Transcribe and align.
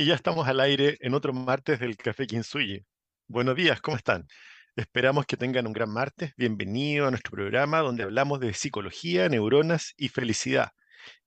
Y 0.00 0.06
ya 0.06 0.14
estamos 0.14 0.48
al 0.48 0.60
aire 0.60 0.96
en 1.00 1.12
otro 1.12 1.34
martes 1.34 1.78
del 1.78 1.98
Café 1.98 2.26
Kinsuyi. 2.26 2.86
Buenos 3.28 3.54
días, 3.54 3.82
¿cómo 3.82 3.98
están? 3.98 4.26
Esperamos 4.74 5.26
que 5.26 5.36
tengan 5.36 5.66
un 5.66 5.74
gran 5.74 5.90
martes. 5.90 6.32
Bienvenido 6.38 7.06
a 7.06 7.10
nuestro 7.10 7.32
programa 7.32 7.80
donde 7.80 8.04
hablamos 8.04 8.40
de 8.40 8.54
psicología, 8.54 9.28
neuronas 9.28 9.92
y 9.98 10.08
felicidad. 10.08 10.70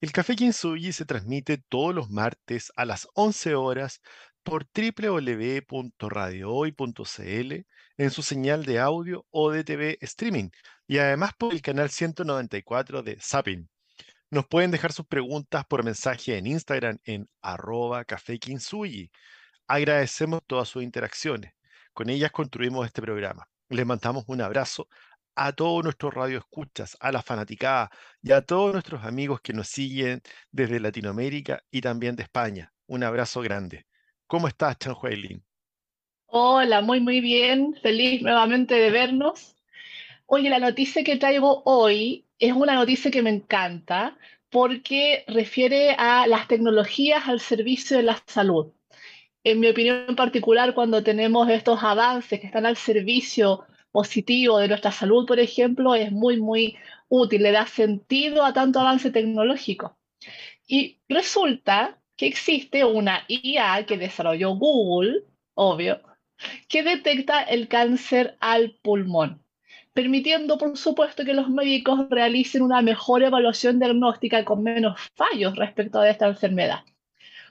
El 0.01 0.11
Café 0.11 0.35
Kinsuyi 0.35 0.91
se 0.91 1.05
transmite 1.05 1.59
todos 1.69 1.93
los 1.93 2.09
martes 2.09 2.71
a 2.75 2.85
las 2.85 3.07
11 3.13 3.53
horas 3.53 4.01
por 4.41 4.65
www.radiohoy.cl 4.73 7.53
en 7.97 8.09
su 8.09 8.23
señal 8.23 8.65
de 8.65 8.79
audio 8.79 9.27
o 9.29 9.51
de 9.51 9.63
TV 9.63 9.99
streaming 10.01 10.49
y 10.87 10.97
además 10.97 11.33
por 11.37 11.53
el 11.53 11.61
canal 11.61 11.91
194 11.91 13.03
de 13.03 13.19
Sapin. 13.21 13.69
Nos 14.33 14.47
pueden 14.47 14.71
dejar 14.71 14.91
sus 14.91 15.05
preguntas 15.05 15.63
por 15.63 15.83
mensaje 15.83 16.35
en 16.35 16.47
Instagram 16.47 16.97
en 17.03 17.29
arroba 17.43 18.03
Agradecemos 19.67 20.41
todas 20.47 20.67
sus 20.67 20.81
interacciones. 20.81 21.53
Con 21.93 22.09
ellas 22.09 22.31
construimos 22.31 22.87
este 22.87 22.99
programa. 22.99 23.47
Les 23.69 23.85
mandamos 23.85 24.23
un 24.25 24.41
abrazo 24.41 24.87
a 25.35 25.51
todos 25.51 25.83
nuestros 25.83 26.15
radioescuchas, 26.15 26.97
a 26.99 27.11
la 27.11 27.21
fanaticada 27.21 27.91
y 28.23 28.31
a 28.31 28.41
todos 28.41 28.73
nuestros 28.73 29.03
amigos 29.03 29.39
que 29.39 29.53
nos 29.53 29.67
siguen 29.67 30.23
desde 30.49 30.79
Latinoamérica 30.79 31.61
y 31.69 31.81
también 31.81 32.15
de 32.15 32.23
España. 32.23 32.73
Un 32.87 33.03
abrazo 33.03 33.39
grande. 33.41 33.85
¿Cómo 34.25 34.47
estás, 34.47 34.79
Chan? 34.79 34.95
Hola, 36.25 36.81
muy, 36.81 37.01
muy 37.01 37.21
bien. 37.21 37.75
Feliz 37.83 38.23
nuevamente 38.23 38.73
de 38.73 38.89
vernos. 38.89 39.55
Oye, 40.35 40.49
la 40.49 40.57
noticia 40.57 41.03
que 41.03 41.17
traigo 41.17 41.61
hoy 41.63 42.25
es 42.39 42.53
una 42.53 42.73
noticia 42.73 43.11
que 43.11 43.21
me 43.21 43.29
encanta 43.29 44.17
porque 44.49 45.23
refiere 45.27 45.91
a 45.91 46.25
las 46.25 46.47
tecnologías 46.47 47.27
al 47.27 47.39
servicio 47.39 47.97
de 47.97 48.01
la 48.01 48.19
salud. 48.25 48.73
En 49.43 49.59
mi 49.59 49.67
opinión 49.67 50.15
particular, 50.15 50.73
cuando 50.73 51.03
tenemos 51.03 51.47
estos 51.49 51.83
avances 51.83 52.39
que 52.39 52.47
están 52.47 52.65
al 52.65 52.77
servicio 52.77 53.67
positivo 53.91 54.57
de 54.57 54.69
nuestra 54.69 54.91
salud, 54.91 55.27
por 55.27 55.39
ejemplo, 55.39 55.93
es 55.93 56.11
muy, 56.11 56.41
muy 56.41 56.77
útil, 57.09 57.43
le 57.43 57.51
da 57.51 57.67
sentido 57.67 58.43
a 58.43 58.53
tanto 58.53 58.79
avance 58.79 59.11
tecnológico. 59.11 59.99
Y 60.67 60.99
resulta 61.07 62.01
que 62.17 62.25
existe 62.25 62.83
una 62.83 63.23
IA 63.27 63.85
que 63.85 63.99
desarrolló 63.99 64.55
Google, 64.55 65.25
obvio, 65.53 66.01
que 66.67 66.81
detecta 66.81 67.43
el 67.43 67.67
cáncer 67.67 68.35
al 68.39 68.79
pulmón 68.81 69.42
permitiendo, 69.93 70.57
por 70.57 70.75
supuesto, 70.77 71.23
que 71.23 71.33
los 71.33 71.49
médicos 71.49 72.09
realicen 72.09 72.63
una 72.63 72.81
mejor 72.81 73.23
evaluación 73.23 73.79
diagnóstica 73.79 74.43
con 74.43 74.63
menos 74.63 74.99
fallos 75.15 75.55
respecto 75.55 75.99
a 75.99 76.09
esta 76.09 76.27
enfermedad. 76.27 76.79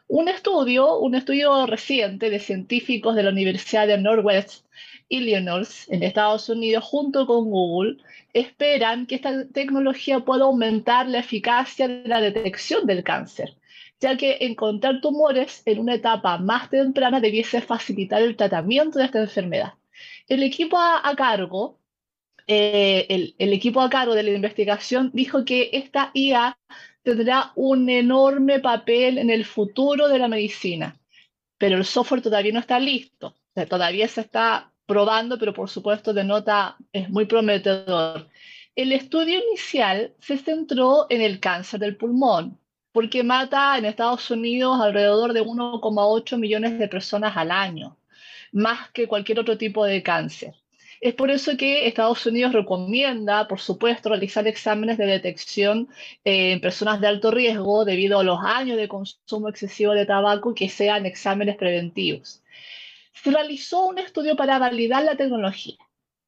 Un 0.08 0.28
estudio, 0.28 0.98
un 0.98 1.14
estudio 1.14 1.66
reciente 1.66 2.28
de 2.28 2.38
científicos 2.38 3.14
de 3.14 3.22
la 3.22 3.30
Universidad 3.30 3.86
de 3.86 3.98
Northwest 3.98 4.66
Illinois 5.08 5.88
en 5.88 6.02
Estados 6.02 6.48
Unidos 6.48 6.84
junto 6.84 7.26
con 7.26 7.50
Google 7.50 7.98
esperan 8.32 9.06
que 9.06 9.16
esta 9.16 9.46
tecnología 9.48 10.20
pueda 10.20 10.44
aumentar 10.44 11.08
la 11.08 11.18
eficacia 11.20 11.86
de 11.86 12.08
la 12.08 12.20
detección 12.20 12.86
del 12.86 13.04
cáncer, 13.04 13.56
ya 14.00 14.16
que 14.16 14.38
encontrar 14.40 15.00
tumores 15.00 15.62
en 15.66 15.78
una 15.78 15.94
etapa 15.94 16.38
más 16.38 16.70
temprana 16.70 17.20
debiese 17.20 17.60
facilitar 17.60 18.22
el 18.22 18.36
tratamiento 18.36 18.98
de 18.98 19.04
esta 19.04 19.20
enfermedad. 19.20 19.74
El 20.28 20.42
equipo 20.42 20.78
a, 20.78 21.06
a 21.08 21.14
cargo 21.14 21.78
eh, 22.46 23.34
el, 23.38 23.52
equipo 23.52 23.80
a 23.80 23.90
cargo 23.90 24.14
de 24.14 24.22
la 24.22 24.30
investigación 24.30 25.10
dijo 25.12 25.44
que 25.44 25.70
esta 25.72 26.10
IA 26.14 26.58
tendrá 27.02 27.52
un 27.54 27.88
enorme 27.88 28.60
papel 28.60 29.18
en 29.18 29.30
el 29.30 29.44
futuro 29.44 30.08
de 30.08 30.18
la 30.18 30.28
medicina, 30.28 30.98
pero 31.58 31.76
el 31.76 31.84
software 31.84 32.22
todavía 32.22 32.52
no 32.52 32.60
está 32.60 32.78
listo, 32.78 33.34
todavía 33.68 34.08
se 34.08 34.22
está 34.22 34.72
probando, 34.86 35.38
pero 35.38 35.52
por 35.52 35.68
supuesto 35.68 36.12
de 36.12 36.24
nota 36.24 36.76
es 36.92 37.08
muy 37.08 37.26
prometedor. 37.26 38.28
El 38.74 38.92
estudio 38.92 39.38
inicial 39.48 40.14
se 40.18 40.38
centró 40.38 41.06
en 41.10 41.20
el 41.20 41.40
cáncer 41.40 41.80
del 41.80 41.96
pulmón, 41.96 42.58
porque 42.92 43.22
mata 43.22 43.76
en 43.78 43.84
Estados 43.84 44.30
Unidos 44.30 44.80
alrededor 44.80 45.32
de 45.32 45.42
1,8 45.42 46.38
millones 46.38 46.78
de 46.78 46.88
personas 46.88 47.36
al 47.36 47.50
año, 47.50 47.96
más 48.52 48.90
que 48.90 49.08
cualquier 49.08 49.40
otro 49.40 49.56
tipo 49.58 49.84
de 49.84 50.02
cáncer. 50.02 50.54
Es 51.02 51.14
por 51.14 51.32
eso 51.32 51.56
que 51.56 51.88
Estados 51.88 52.24
Unidos 52.26 52.52
recomienda, 52.52 53.48
por 53.48 53.58
supuesto, 53.58 54.08
realizar 54.08 54.46
exámenes 54.46 54.98
de 54.98 55.06
detección 55.06 55.88
en 56.22 56.60
personas 56.60 57.00
de 57.00 57.08
alto 57.08 57.32
riesgo 57.32 57.84
debido 57.84 58.20
a 58.20 58.22
los 58.22 58.38
años 58.44 58.76
de 58.76 58.86
consumo 58.86 59.48
excesivo 59.48 59.94
de 59.94 60.06
tabaco 60.06 60.54
que 60.54 60.68
sean 60.68 61.04
exámenes 61.04 61.56
preventivos. 61.56 62.44
Se 63.14 63.32
realizó 63.32 63.86
un 63.86 63.98
estudio 63.98 64.36
para 64.36 64.60
validar 64.60 65.02
la 65.02 65.16
tecnología. 65.16 65.76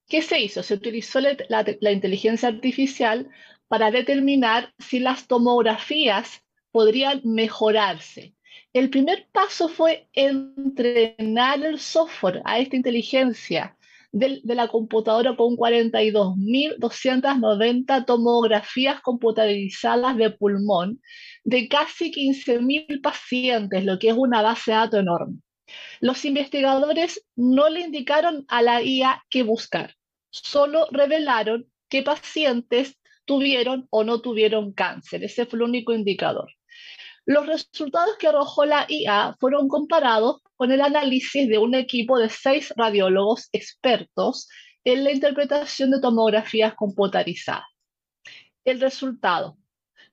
¿Qué 0.09 0.23
se 0.23 0.41
hizo? 0.41 0.65
Se 0.65 0.75
utilizó 0.75 1.21
la, 1.21 1.93
inteligencia 1.93 2.49
artificial 2.49 3.29
para 3.69 3.93
determinar 3.93 4.75
si 4.81 4.99
las 4.99 5.29
tomografías 5.29 6.43
podrían 6.73 7.21
mejorarse. 7.23 8.35
El 8.73 8.91
primer 8.91 9.29
paso 9.31 9.69
fue 9.69 10.09
entrenar 10.15 11.65
el 11.65 11.79
software 11.79 12.43
a 12.45 12.59
esta 12.59 12.75
inteligencia 12.75 13.77
de, 14.15 14.41
la 14.45 14.69
computadora 14.69 15.37
con 15.37 15.57
42.290 15.57 18.07
tomografías 18.07 19.01
computarizadas 19.01 20.17
de 20.17 20.31
pulmón 20.31 21.01
de 21.43 21.67
casi 21.69 22.13
15.000 22.13 23.03
pacientes, 23.03 23.85
lo 23.85 23.99
que 23.99 24.11
es 24.11 24.17
una 24.17 24.41
base 24.41 24.71
de 24.71 24.77
datos 24.77 25.01
enorme. 25.01 25.41
Los 26.01 26.25
investigadores 26.25 27.27
no 27.35 27.69
le 27.69 27.81
indicaron 27.81 28.45
a 28.49 28.63
la 28.63 28.81
IA 28.83 29.25
qué 29.31 29.43
buscar, 29.43 29.97
solo 30.31 30.87
revelaron 30.93 31.67
qué 31.89 32.05
pacientes 32.05 32.97
tuvieron 33.25 33.89
o 33.91 34.05
no 34.05 34.21
tuvieron 34.21 34.73
cáncer. 34.73 35.25
Ese 35.25 35.45
fue 35.47 35.57
el 35.59 35.65
único 35.65 35.93
indicador. 35.93 36.53
Los 37.27 37.47
resultados 37.47 38.17
que 38.19 38.29
arrojó 38.29 38.67
la 38.67 38.85
IA 38.89 39.35
fueron 39.41 39.69
comparados 39.69 40.43
con 40.57 40.73
el 40.73 40.83
análisis 40.83 41.49
de 41.49 41.59
un 41.59 41.75
equipo 41.75 42.19
de 42.19 42.29
seis 42.29 42.73
radiólogos 42.77 43.49
expertos 43.53 44.49
en 44.85 45.05
la 45.05 45.13
interpretación 45.13 45.91
de 45.91 46.01
tomografías 46.01 46.75
computarizadas. 46.75 47.65
El 48.65 48.81
resultado 48.81 49.57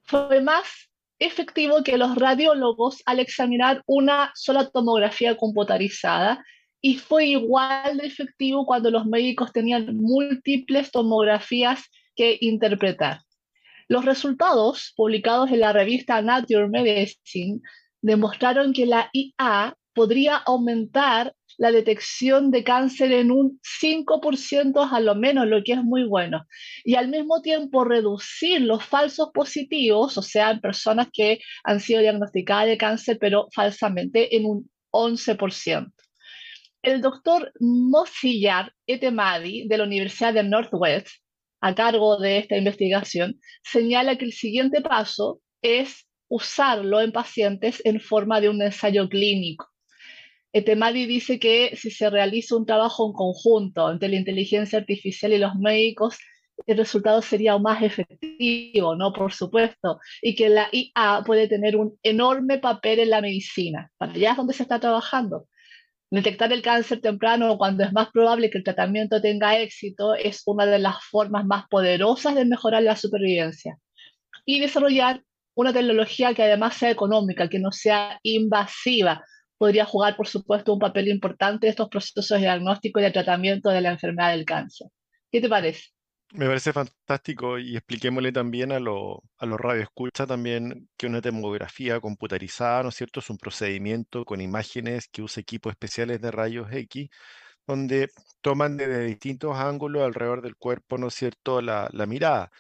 fue 0.04 0.42
más 0.42 0.90
efectivo 1.20 1.84
que 1.84 1.98
los 1.98 2.16
radiólogos 2.16 3.04
al 3.06 3.20
examinar 3.20 3.84
una 3.86 4.32
sola 4.34 4.70
tomografía 4.70 5.36
computarizada 5.38 6.44
y 6.82 6.98
fue 6.98 7.28
igual 7.28 7.97
de 7.97 8.08
efectivo 8.08 8.66
cuando 8.66 8.90
los 8.90 9.06
médicos 9.06 9.52
tenían 9.52 9.97
múltiples 9.97 10.91
tomografías 10.91 11.84
que 12.16 12.38
interpretar. 12.41 13.20
Los 13.91 14.05
resultados 14.05 14.93
publicados 14.96 15.52
en 15.52 15.59
la 15.59 15.73
revista 15.73 16.22
Nature 16.22 16.70
Medicine 16.70 17.59
demostraron 18.02 18.72
que 18.72 18.85
la 18.85 19.09
IA 19.11 19.76
podría 19.93 20.38
aumentar 20.38 21.35
la 21.58 21.73
detección 21.73 22.52
de 22.52 22.64
cáncer 22.64 23.11
en 23.11 23.32
un 23.32 23.59
5% 23.82 24.88
a 24.90 24.99
lo 25.02 25.16
menos, 25.16 25.46
lo 25.46 25.61
que 25.61 25.73
es 25.73 25.84
muy 25.84 26.05
bueno, 26.08 26.46
y 26.85 26.96
al 26.96 27.09
mismo 27.09 27.41
tiempo 27.41 27.84
reducir 27.84 28.61
los 28.61 28.82
falsos 28.82 29.32
positivos, 29.34 30.17
o 30.17 30.22
sea, 30.22 30.58
personas 30.61 31.09
que 31.11 31.40
han 31.66 31.82
sido 31.82 31.99
diagnosticadas 31.99 32.67
de 32.67 32.78
cáncer, 32.78 33.17
pero 33.20 33.49
falsamente, 33.53 34.37
en 34.37 34.46
un 34.46 34.72
11%. 34.91 35.91
El 36.82 37.02
doctor 37.02 37.52
Mozillar 37.59 38.72
Etemadi 38.87 39.67
de 39.67 39.78
la 39.78 39.84
Universidad 39.84 40.34
de 40.34 40.44
Northwest 40.44 41.09
a 41.61 41.75
cargo 41.75 42.17
de 42.17 42.40
esta 42.40 42.58
investigación 42.58 43.40
señala 43.63 44.17
que 44.17 44.25
el 44.25 44.34
siguiente 44.34 44.81
paso 44.81 45.41
es 45.61 46.08
usarlo 46.28 47.02
en 47.02 47.11
pacientes 47.11 47.81
en 47.85 47.99
forma 47.99 48.41
de 48.41 48.49
un 48.49 48.61
ensayo 48.61 49.08
clínico. 49.08 49.67
Etemadi 50.53 51.05
dice 51.05 51.40
que 51.40 51.75
si 51.75 51.91
se 51.91 52.09
realiza 52.09 52.58
un 52.58 52.66
trabajo 52.66 53.08
en 53.08 53.13
conjunto 53.13 53.90
entre 53.91 54.09
la 54.09 54.17
inteligencia 54.17 54.79
artificial 54.79 55.31
y 55.34 55.37
los 55.37 55.55
médicos, 55.55 56.17
el 56.67 56.78
resultado 56.78 57.22
sería 57.22 57.58
más 57.58 57.81
efectivo, 57.81 58.96
¿no? 58.96 59.13
Por 59.13 59.34
supuesto, 59.34 59.99
y 60.22 60.35
que 60.35 60.49
la 60.49 60.67
IA 60.72 61.23
puede 61.25 61.47
tener 61.47 61.75
un 61.75 61.97
enorme 62.03 62.59
papel 62.59 62.99
en 62.99 63.09
la 63.09 63.22
medicina. 63.22 63.91
Para 63.97 64.11
allá 64.13 64.31
es 64.31 64.37
donde 64.37 64.53
se 64.53 64.63
está 64.63 64.79
trabajando. 64.79 65.47
Detectar 66.11 66.52
el 66.52 66.61
cáncer 66.61 66.99
temprano 66.99 67.58
cuando 67.58 67.85
es 67.85 67.93
más 67.93 68.09
probable 68.11 68.49
que 68.49 68.58
el 68.58 68.66
tratamiento 68.66 69.22
tenga 69.22 69.58
éxito 69.58 70.13
es 70.13 70.41
una 70.46 70.66
de 70.66 70.78
las 70.78 70.97
formas 71.05 71.46
más 71.46 71.67
poderosas 71.69 72.35
de 72.35 72.43
mejorar 72.43 72.84
la 72.84 72.97
supervivencia. 72.97 73.78
Y 74.46 74.59
desarrollar 74.59 75.23
una 75.55 75.72
tecnología 75.72 76.34
que 76.34 76.43
además 76.43 76.75
sea 76.75 76.91
económica, 76.91 77.47
que 77.47 77.59
no 77.59 77.72
sea 77.72 78.19
invasiva, 78.23 79.23
podría 79.58 79.85
jugar, 79.85 80.17
por 80.17 80.28
supuesto, 80.28 80.73
un 80.73 80.79
papel 80.79 81.08
importante 81.08 81.67
en 81.67 81.72
estos 81.72 81.87
procesos 81.87 82.28
de 82.28 82.40
diagnóstico 82.40 82.99
y 82.99 83.03
de 83.03 83.11
tratamiento 83.11 83.69
de 83.69 83.79
la 83.79 83.91
enfermedad 83.91 84.31
del 84.31 84.43
cáncer. 84.43 84.90
¿Qué 85.31 85.40
te 85.40 85.47
parece? 85.47 85.91
Me 86.34 86.46
parece 86.48 86.72
fantástico 86.72 87.60
y 87.60 87.76
expliquémosle 87.76 88.32
también 88.32 88.72
a, 88.72 88.80
lo, 88.80 89.22
a 89.38 89.46
los 89.46 89.60
radioescuchas 89.60 90.28
también 90.28 90.90
que 90.96 91.08
una 91.08 91.20
tomografía 91.22 92.00
computarizada, 92.00 92.84
¿no 92.84 92.90
es 92.90 92.96
cierto? 92.96 93.20
Es 93.20 93.30
un 93.30 93.38
procedimiento 93.38 94.24
con 94.24 94.40
imágenes 94.40 95.10
que 95.10 95.22
usa 95.22 95.42
equipos 95.42 95.72
especiales 95.72 96.22
de 96.22 96.32
rayos 96.32 96.72
X, 96.72 97.10
donde 97.68 98.10
toman 98.42 98.78
desde 98.78 99.06
distintos 99.06 99.58
ángulos 99.58 100.04
alrededor 100.04 100.42
del 100.42 100.56
cuerpo, 100.58 100.98
¿no 100.98 101.08
es 101.08 101.16
cierto?, 101.16 101.62
la, 101.62 101.90
la 101.94 102.06
mirada. 102.06 102.52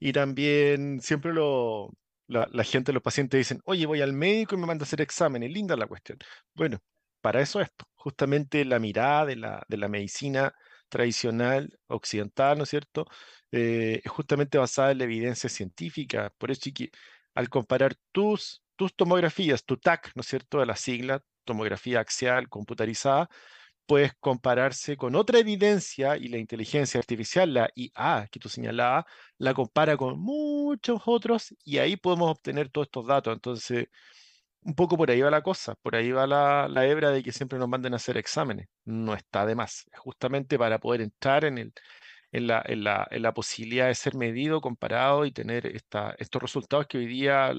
Y 0.00 0.12
también 0.12 1.00
siempre 1.00 1.32
lo, 1.34 1.90
la, 2.28 2.48
la 2.52 2.64
gente, 2.64 2.92
los 2.92 3.02
pacientes 3.02 3.38
dicen, 3.38 3.60
oye, 3.64 3.86
voy 3.86 4.00
al 4.02 4.12
médico 4.14 4.56
y 4.56 4.58
me 4.58 4.66
manda 4.66 4.84
a 4.84 4.86
hacer 4.86 5.00
exámenes, 5.02 5.52
linda 5.52 5.76
la 5.76 5.86
cuestión. 5.86 6.18
Bueno, 6.54 6.78
para 7.20 7.40
eso 7.42 7.60
esto, 7.60 7.84
justamente 7.94 8.64
la 8.64 8.78
mirada 8.80 9.26
de 9.26 9.36
la, 9.36 9.64
de 9.68 9.76
la 9.76 9.88
medicina 9.88 10.54
tradicional 10.90 11.78
occidental, 11.88 12.58
¿no 12.58 12.64
es 12.64 12.70
cierto? 12.70 13.06
Eh, 13.52 14.02
es 14.04 14.10
justamente 14.12 14.58
basada 14.58 14.92
en 14.92 14.98
la 14.98 15.04
evidencia 15.04 15.48
científica. 15.50 16.34
Por 16.38 16.50
eso 16.50 16.70
al 17.34 17.48
comparar 17.48 17.94
tus, 18.12 18.62
tus 18.76 18.94
tomografías, 18.96 19.64
tu 19.64 19.76
TAC, 19.78 20.12
¿no 20.16 20.20
es 20.22 20.26
cierto?, 20.28 20.60
de 20.60 20.66
la 20.66 20.76
sigla, 20.76 21.24
tomografía 21.44 22.00
axial 22.00 22.48
computarizada, 22.48 23.28
puedes 23.86 24.14
compararse 24.20 24.96
con 24.96 25.16
otra 25.16 25.38
evidencia 25.40 26.16
y 26.16 26.28
la 26.28 26.38
inteligencia 26.38 26.98
artificial, 27.00 27.54
la 27.54 27.70
IA 27.74 28.28
que 28.30 28.38
tú 28.40 28.48
señalabas, 28.48 29.04
la 29.38 29.54
compara 29.54 29.96
con 29.96 30.20
muchos 30.20 31.02
otros 31.06 31.54
y 31.64 31.78
ahí 31.78 31.96
podemos 31.96 32.30
obtener 32.30 32.68
todos 32.70 32.86
estos 32.88 33.06
datos. 33.06 33.34
Entonces, 33.34 33.88
un 34.62 34.74
poco 34.74 34.96
por 34.96 35.10
ahí 35.10 35.20
va 35.20 35.30
la 35.30 35.42
cosa, 35.42 35.74
por 35.76 35.96
ahí 35.96 36.12
va 36.12 36.26
la, 36.26 36.68
la, 36.68 36.86
hebra 36.86 37.10
de 37.10 37.22
que 37.22 37.32
siempre 37.32 37.58
nos 37.58 37.68
manden 37.68 37.92
a 37.94 37.96
hacer 37.96 38.16
exámenes. 38.16 38.68
No 38.84 39.14
está 39.14 39.46
de 39.46 39.54
más, 39.54 39.86
justamente 39.96 40.58
para 40.58 40.78
poder 40.78 41.00
entrar 41.00 41.44
en, 41.44 41.58
el, 41.58 41.72
en, 42.32 42.46
la, 42.46 42.62
en, 42.66 42.84
la, 42.84 43.08
en 43.10 43.22
la 43.22 43.34
posibilidad 43.34 43.86
de 43.88 43.94
ser 43.94 44.14
medido, 44.16 44.60
comparado 44.60 45.24
y 45.24 45.32
tener 45.32 45.66
esta, 45.66 46.14
estos 46.18 46.42
resultados 46.42 46.86
que 46.86 46.98
hoy 46.98 47.06
día 47.06 47.52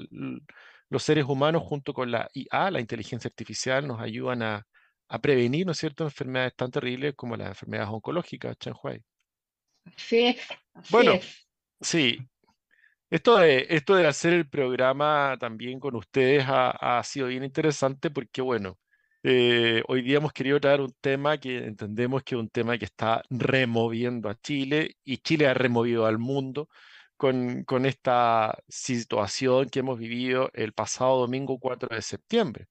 los 0.90 1.04
seres 1.04 1.26
humanos 1.26 1.64
junto 1.64 1.94
con 1.94 2.12
la 2.12 2.30
IA, 2.34 2.72
la 2.72 2.80
inteligencia 2.80 3.30
artificial, 3.30 3.88
nos 3.88 4.00
ayudan 4.00 4.44
a, 4.44 4.68
a 5.08 5.20
prevenir, 5.20 5.66
¿no 5.66 5.72
es 5.72 5.78
cierto?, 5.78 6.04
enfermedades 6.04 6.56
tan 6.56 6.72
terribles 6.72 7.16
como 7.16 7.36
las 7.36 7.50
enfermedades 7.50 7.92
oncológicas, 7.92 8.58
Chanhuay. 8.58 9.02
Sí, 9.98 10.38
bueno, 10.90 11.20
sí, 11.80 12.20
esto 13.12 13.38
de, 13.38 13.68
de 13.68 14.08
hacer 14.08 14.34
el 14.34 14.50
programa 14.50 15.38
también 15.40 15.80
con 15.80 15.96
ustedes 15.96 16.46
ha, 16.48 17.02
sido 17.04 17.28
bien 17.28 17.44
interesante 17.44 18.10
porque, 18.10 18.42
bueno, 18.42 18.80
eh, 19.24 19.84
hoy 19.88 20.02
día 20.02 20.18
hemos 20.18 20.34
querido 20.34 20.60
traer 20.60 20.82
un 20.82 20.94
tema 21.02 21.38
que 21.38 21.58
entendemos 21.66 22.24
que 22.24 22.36
es 22.36 22.42
un 22.42 22.50
tema 22.50 22.78
que 22.78 22.86
está 22.86 23.22
removiendo 23.30 24.30
a 24.30 24.36
Chile 24.36 24.98
y 25.04 25.18
Chile 25.20 25.48
ha 25.48 25.54
removido 25.54 26.06
al 26.06 26.18
mundo 26.20 26.70
con, 27.18 27.86
esta 27.86 28.58
situación 28.68 29.70
que 29.70 29.80
hemos 29.80 30.00
vivido 30.00 30.50
el 30.54 30.74
pasado 30.74 31.20
domingo 31.20 31.60
4 31.60 31.90
de 31.96 32.02
septiembre. 32.02 32.68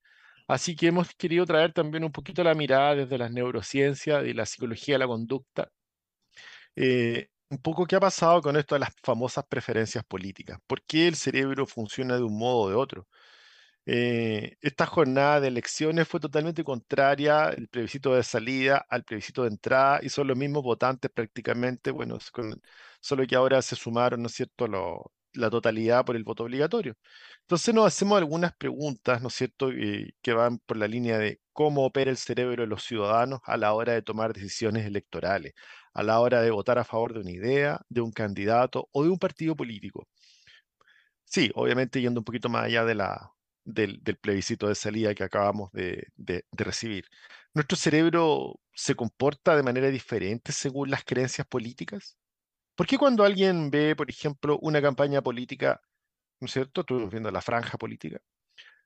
Así 0.48 0.76
que 0.76 0.88
hemos 0.88 1.14
querido 1.14 1.46
traer 1.46 1.72
también 1.72 2.04
un 2.04 2.12
poquito 2.12 2.42
la 2.44 2.54
mirada 2.54 2.96
desde 2.96 3.19
las 3.19 3.31
neurociencias 3.32 4.26
y 4.26 4.34
la 4.34 4.46
psicología 4.46 4.96
de 4.96 4.98
la 5.00 5.06
conducta. 5.06 5.70
Eh, 6.76 7.29
un 7.50 7.58
poco 7.58 7.85
qué 7.87 7.97
ha 7.97 8.00
pasado 8.00 8.41
con 8.43 8.56
esto 8.56 8.75
de 8.76 8.79
las 8.81 8.91
famosas 9.02 9.44
preferencias 9.49 10.05
políticas. 10.05 10.58
¿Por 10.67 10.82
qué 10.85 11.08
el 11.08 11.17
cerebro 11.17 11.67
funciona 11.67 12.17
de 12.17 12.23
un 12.23 12.38
modo 12.38 12.61
o 12.62 12.69
de 12.70 12.76
otro? 12.76 13.08
Eh, 13.87 14.56
esta 14.61 14.87
jornada 14.87 15.41
de 15.41 15.49
elecciones 15.49 16.08
fue 16.08 16.20
totalmente 16.20 16.64
contraria 16.64 17.49
el 17.50 17.69
plebiscito 17.69 18.14
de 18.14 18.23
salida 18.25 18.87
al 18.91 19.05
plebiscito 19.05 19.43
de 19.43 19.49
entrada 19.50 20.00
y 20.02 20.11
son 20.11 20.29
los 20.29 20.37
mismos 20.37 20.62
votantes 20.62 21.11
prácticamente, 21.12 21.91
bueno, 21.91 22.19
solo 23.00 23.26
que 23.26 23.37
ahora 23.37 23.62
se 23.62 23.76
sumaron, 23.76 24.23
¿no 24.23 24.29
es 24.29 24.35
cierto?, 24.35 24.67
la 25.35 25.50
totalidad 25.50 26.05
por 26.05 26.17
el 26.17 26.25
voto 26.25 26.44
obligatorio. 26.44 26.94
Entonces 27.43 27.75
nos 27.75 27.87
hacemos 27.87 28.19
algunas 28.19 28.55
preguntas, 28.56 29.23
¿no 29.23 29.29
es 29.29 29.35
cierto?, 29.35 29.70
eh, 29.73 30.12
que 30.23 30.32
van 30.35 30.58
por 30.61 30.76
la 30.76 30.88
línea 30.88 31.19
de 31.19 31.41
cómo 31.52 31.85
opera 31.87 32.11
el 32.11 32.17
cerebro 32.17 32.62
de 32.62 32.69
los 32.69 32.85
ciudadanos 32.85 33.41
a 33.44 33.56
la 33.56 33.73
hora 33.75 33.93
de 33.94 34.02
tomar 34.02 34.32
decisiones 34.32 34.87
electorales 34.87 35.55
a 35.92 36.02
la 36.02 36.20
hora 36.20 36.42
de 36.42 36.50
votar 36.50 36.78
a 36.78 36.84
favor 36.84 37.14
de 37.14 37.20
una 37.20 37.31
idea, 37.31 37.81
de 37.88 38.00
un 38.00 38.12
candidato 38.12 38.88
o 38.92 39.02
de 39.04 39.10
un 39.10 39.19
partido 39.19 39.56
político. 39.56 40.06
Sí, 41.25 41.50
obviamente 41.54 42.00
yendo 42.00 42.20
un 42.20 42.25
poquito 42.25 42.48
más 42.48 42.64
allá 42.64 42.84
del, 42.84 44.19
plebiscito 44.20 44.69
de 44.69 44.75
salida 44.75 45.14
que 45.14 45.25
acabamos 45.25 45.70
de, 45.72 46.08
de, 46.16 46.44
recibir. 46.52 47.06
¿Nuestro 47.54 47.76
cerebro 47.76 48.60
se 48.75 48.94
comporta 48.96 49.56
de 49.56 49.62
manera 49.62 49.88
diferente 49.90 50.52
según 50.52 50.90
las 50.90 51.04
creencias 51.04 51.46
políticas? 51.46 52.16
¿Por 52.75 52.87
qué 52.87 52.98
cuando 52.98 53.25
alguien 53.25 53.70
ve, 53.70 53.94
por 53.96 54.10
ejemplo, 54.10 54.58
una 54.60 54.82
campaña 54.82 55.22
política, 55.22 55.81
¿no 56.40 56.46
es 56.46 56.52
cierto? 56.52 56.82
Estuvimos 56.82 57.10
viendo 57.10 57.31
la 57.31 57.42
franja 57.42 57.78
política. 57.78 58.20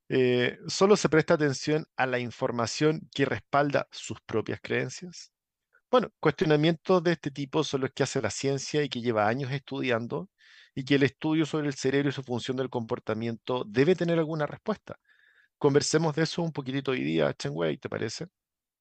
Eh, 0.09 0.59
solo 0.69 0.97
se 0.97 1.09
presta 1.09 1.35
atención 1.35 1.87
a 1.97 2.07
la 2.07 2.19
información 2.19 3.09
que 3.15 3.25
respalda 3.25 3.89
sus 3.91 4.21
propias 4.21 4.61
creencias. 4.63 5.34
Bueno, 5.95 6.11
cuestionamientos 6.19 7.05
de 7.05 7.13
este 7.13 7.31
tipo 7.31 7.63
son 7.63 7.83
los 7.83 7.93
que 7.93 8.03
hace 8.03 8.21
la 8.21 8.29
ciencia 8.29 8.83
y 8.83 8.89
que 8.89 9.01
lleva 9.01 9.29
años 9.29 9.53
estudiando 9.53 10.29
y 10.75 10.85
que 10.85 10.97
el 10.97 11.05
estudio 11.05 11.47
sobre 11.47 11.69
el 11.69 11.75
cerebro 11.75 12.09
y 12.09 12.13
su 12.13 12.25
función 12.25 12.57
del 12.57 12.69
comportamiento 12.69 13.63
debe 13.65 13.95
tener 13.95 14.19
alguna 14.19 14.45
respuesta. 14.45 14.99
Conversemos 15.57 16.17
de 16.17 16.25
eso 16.25 16.43
un 16.43 16.51
poquitito 16.51 16.91
hoy 16.91 17.05
día, 17.05 17.33
Chen 17.35 17.53
Wei, 17.55 17.79
¿te 17.79 17.89
parece? 17.89 18.27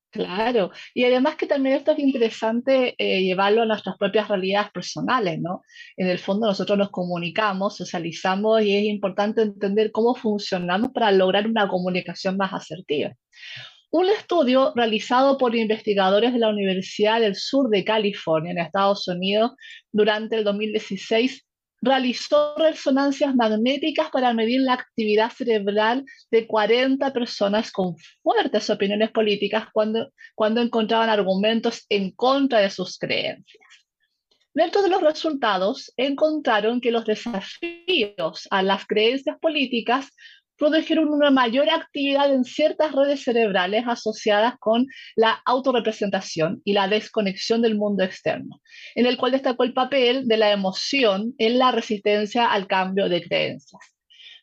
Claro, 0.09 0.71
y 0.95 1.03
además 1.03 1.35
que 1.35 1.45
también 1.45 1.75
esto 1.75 1.91
es 1.91 1.99
interesante 1.99 2.95
eh, 2.97 3.21
llevarlo 3.21 3.61
a 3.61 3.65
nuestras 3.67 3.95
propias 3.99 4.27
realidades 4.27 4.71
personales, 4.71 5.39
¿no? 5.39 5.61
En 5.95 6.07
el 6.07 6.17
fondo 6.17 6.47
nosotros 6.47 6.79
nos 6.79 6.89
comunicamos, 6.89 7.77
socializamos 7.77 8.63
y 8.63 8.75
es 8.75 8.85
importante 8.85 9.43
entender 9.43 9.91
cómo 9.91 10.15
funcionamos 10.15 10.89
para 10.91 11.11
lograr 11.11 11.45
una 11.45 11.67
comunicación 11.67 12.37
más 12.37 12.53
asertiva. 12.53 13.11
Un 13.95 14.09
estudio 14.09 14.73
realizado 14.75 15.37
por 15.37 15.55
investigadores 15.55 16.33
de 16.33 16.39
la 16.39 16.49
Universidad 16.49 17.21
del 17.21 17.35
Sur 17.35 17.69
de 17.69 17.85
California, 17.85 18.51
en 18.51 18.57
Estados 18.57 19.07
Unidos, 19.07 19.51
durante 19.91 20.35
el 20.35 20.43
2016, 20.43 21.45
realizó 21.79 22.55
resonancias 22.57 23.35
magnéticas 23.35 24.09
para 24.09 24.33
medir 24.33 24.61
la 24.61 24.73
actividad 24.73 25.29
cerebral 25.29 26.05
de 26.31 26.47
40 26.47 27.13
personas 27.13 27.71
con 27.71 27.95
fuertes 28.23 28.67
opiniones 28.71 29.11
políticas 29.11 29.67
cuando, 29.71 30.09
cuando 30.33 30.59
encontraban 30.61 31.11
argumentos 31.11 31.85
en 31.87 32.09
contra 32.13 32.61
de 32.61 32.71
sus 32.71 32.97
creencias. 32.97 33.61
Dentro 34.55 34.81
de 34.81 34.89
los 34.89 35.03
resultados, 35.03 35.93
encontraron 35.97 36.81
que 36.81 36.89
los 36.89 37.05
desafíos 37.05 38.47
a 38.49 38.63
las 38.63 38.87
creencias 38.87 39.37
políticas 39.39 40.09
produjeron 40.63 41.09
una 41.09 41.29
mayor 41.29 41.69
actividad 41.69 42.33
en 42.33 42.45
ciertas 42.45 42.93
redes 42.93 43.21
cerebrales 43.21 43.83
asociadas 43.85 44.53
con 44.59 44.87
la 45.17 45.41
autorrepresentación 45.45 46.61
y 46.63 46.71
la 46.71 46.87
desconexión 46.87 47.61
del 47.61 47.75
mundo 47.75 48.01
externo, 48.01 48.61
en 48.95 49.05
el 49.05 49.17
cual 49.17 49.33
destacó 49.33 49.65
el 49.65 49.73
papel 49.73 50.25
de 50.25 50.37
la 50.37 50.53
emoción 50.53 51.33
en 51.37 51.59
la 51.59 51.71
resistencia 51.73 52.49
al 52.49 52.67
cambio 52.67 53.09
de 53.09 53.21
creencias. 53.21 53.81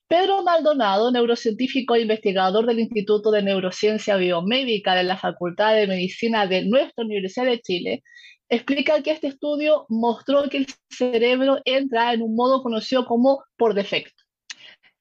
Pedro 0.08 0.42
Maldonado, 0.42 1.10
neurocientífico 1.10 1.94
e 1.94 2.02
investigador 2.02 2.66
del 2.66 2.80
Instituto 2.80 3.30
de 3.30 3.42
Neurociencia 3.42 4.16
Biomédica 4.16 4.94
de 4.94 5.04
la 5.04 5.16
Facultad 5.16 5.74
de 5.74 5.86
Medicina 5.86 6.46
de 6.46 6.66
nuestra 6.66 7.02
Universidad 7.02 7.46
de 7.46 7.62
Chile, 7.62 8.02
explica 8.50 9.02
que 9.02 9.12
este 9.12 9.28
estudio 9.28 9.86
mostró 9.88 10.50
que 10.50 10.58
el 10.58 10.66
cerebro 10.90 11.60
entra 11.64 12.12
en 12.12 12.20
un 12.20 12.36
modo 12.36 12.62
conocido 12.62 13.06
como 13.06 13.42
por 13.56 13.72
defecto 13.72 14.19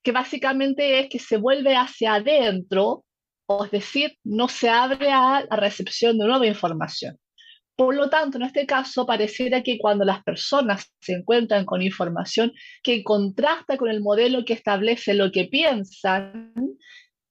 que 0.09 0.13
básicamente 0.13 1.01
es 1.01 1.07
que 1.07 1.19
se 1.19 1.37
vuelve 1.37 1.75
hacia 1.75 2.15
adentro, 2.15 3.05
es 3.63 3.69
decir, 3.69 4.17
no 4.23 4.47
se 4.47 4.67
abre 4.67 5.11
a 5.11 5.45
la 5.47 5.55
recepción 5.55 6.17
de 6.17 6.25
nueva 6.25 6.47
información. 6.47 7.15
Por 7.75 7.93
lo 7.93 8.09
tanto, 8.09 8.37
en 8.39 8.43
este 8.45 8.65
caso, 8.65 9.05
pareciera 9.05 9.61
que 9.61 9.77
cuando 9.77 10.05
las 10.05 10.23
personas 10.23 10.91
se 10.99 11.13
encuentran 11.13 11.63
con 11.63 11.83
información 11.83 12.51
que 12.81 13.03
contrasta 13.03 13.77
con 13.77 13.91
el 13.91 14.01
modelo 14.01 14.45
que 14.45 14.53
establece 14.53 15.13
lo 15.13 15.31
que 15.31 15.45
piensan, 15.45 16.55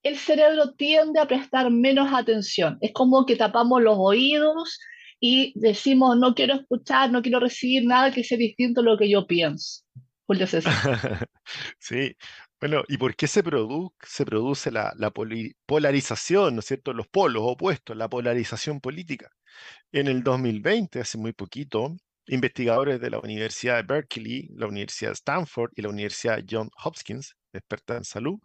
el 0.01 0.15
cerebro 0.15 0.71
tiende 0.75 1.19
a 1.19 1.27
prestar 1.27 1.69
menos 1.71 2.13
atención. 2.13 2.77
Es 2.79 2.93
como 2.93 3.25
que 3.25 3.35
tapamos 3.35 3.81
los 3.81 3.97
oídos 3.99 4.79
y 5.19 5.51
decimos, 5.59 6.17
no 6.17 6.33
quiero 6.33 6.53
escuchar, 6.53 7.11
no 7.11 7.21
quiero 7.21 7.41
recibir 7.41 7.85
nada 7.85 8.09
que 8.09 8.23
sea 8.23 8.37
distinto 8.37 8.79
a 8.79 8.85
lo 8.85 8.97
que 8.97 9.09
yo 9.09 9.27
pienso. 9.27 9.83
Julio 10.25 10.47
César. 10.47 10.71
Sí, 11.79 12.15
bueno, 12.59 12.83
¿y 12.89 12.97
por 12.97 13.15
qué 13.15 13.27
se, 13.27 13.43
produ- 13.43 13.93
se 14.03 14.25
produce 14.25 14.71
la, 14.71 14.93
la 14.97 15.11
polarización, 15.65 16.55
¿no 16.55 16.59
es 16.59 16.65
cierto? 16.65 16.93
Los 16.93 17.07
polos 17.07 17.43
opuestos, 17.45 17.95
la 17.95 18.09
polarización 18.09 18.81
política. 18.81 19.29
En 19.91 20.07
el 20.07 20.23
2020, 20.23 21.01
hace 21.01 21.17
muy 21.17 21.33
poquito, 21.33 21.95
investigadores 22.27 23.01
de 23.01 23.11
la 23.11 23.19
Universidad 23.19 23.77
de 23.77 23.83
Berkeley, 23.83 24.49
la 24.55 24.67
Universidad 24.67 25.11
de 25.11 25.15
Stanford 25.15 25.71
y 25.75 25.83
la 25.83 25.89
Universidad 25.89 26.43
Johns 26.49 26.71
Hopkins, 26.83 27.35
experta 27.53 27.97
en 27.97 28.03
salud, 28.05 28.39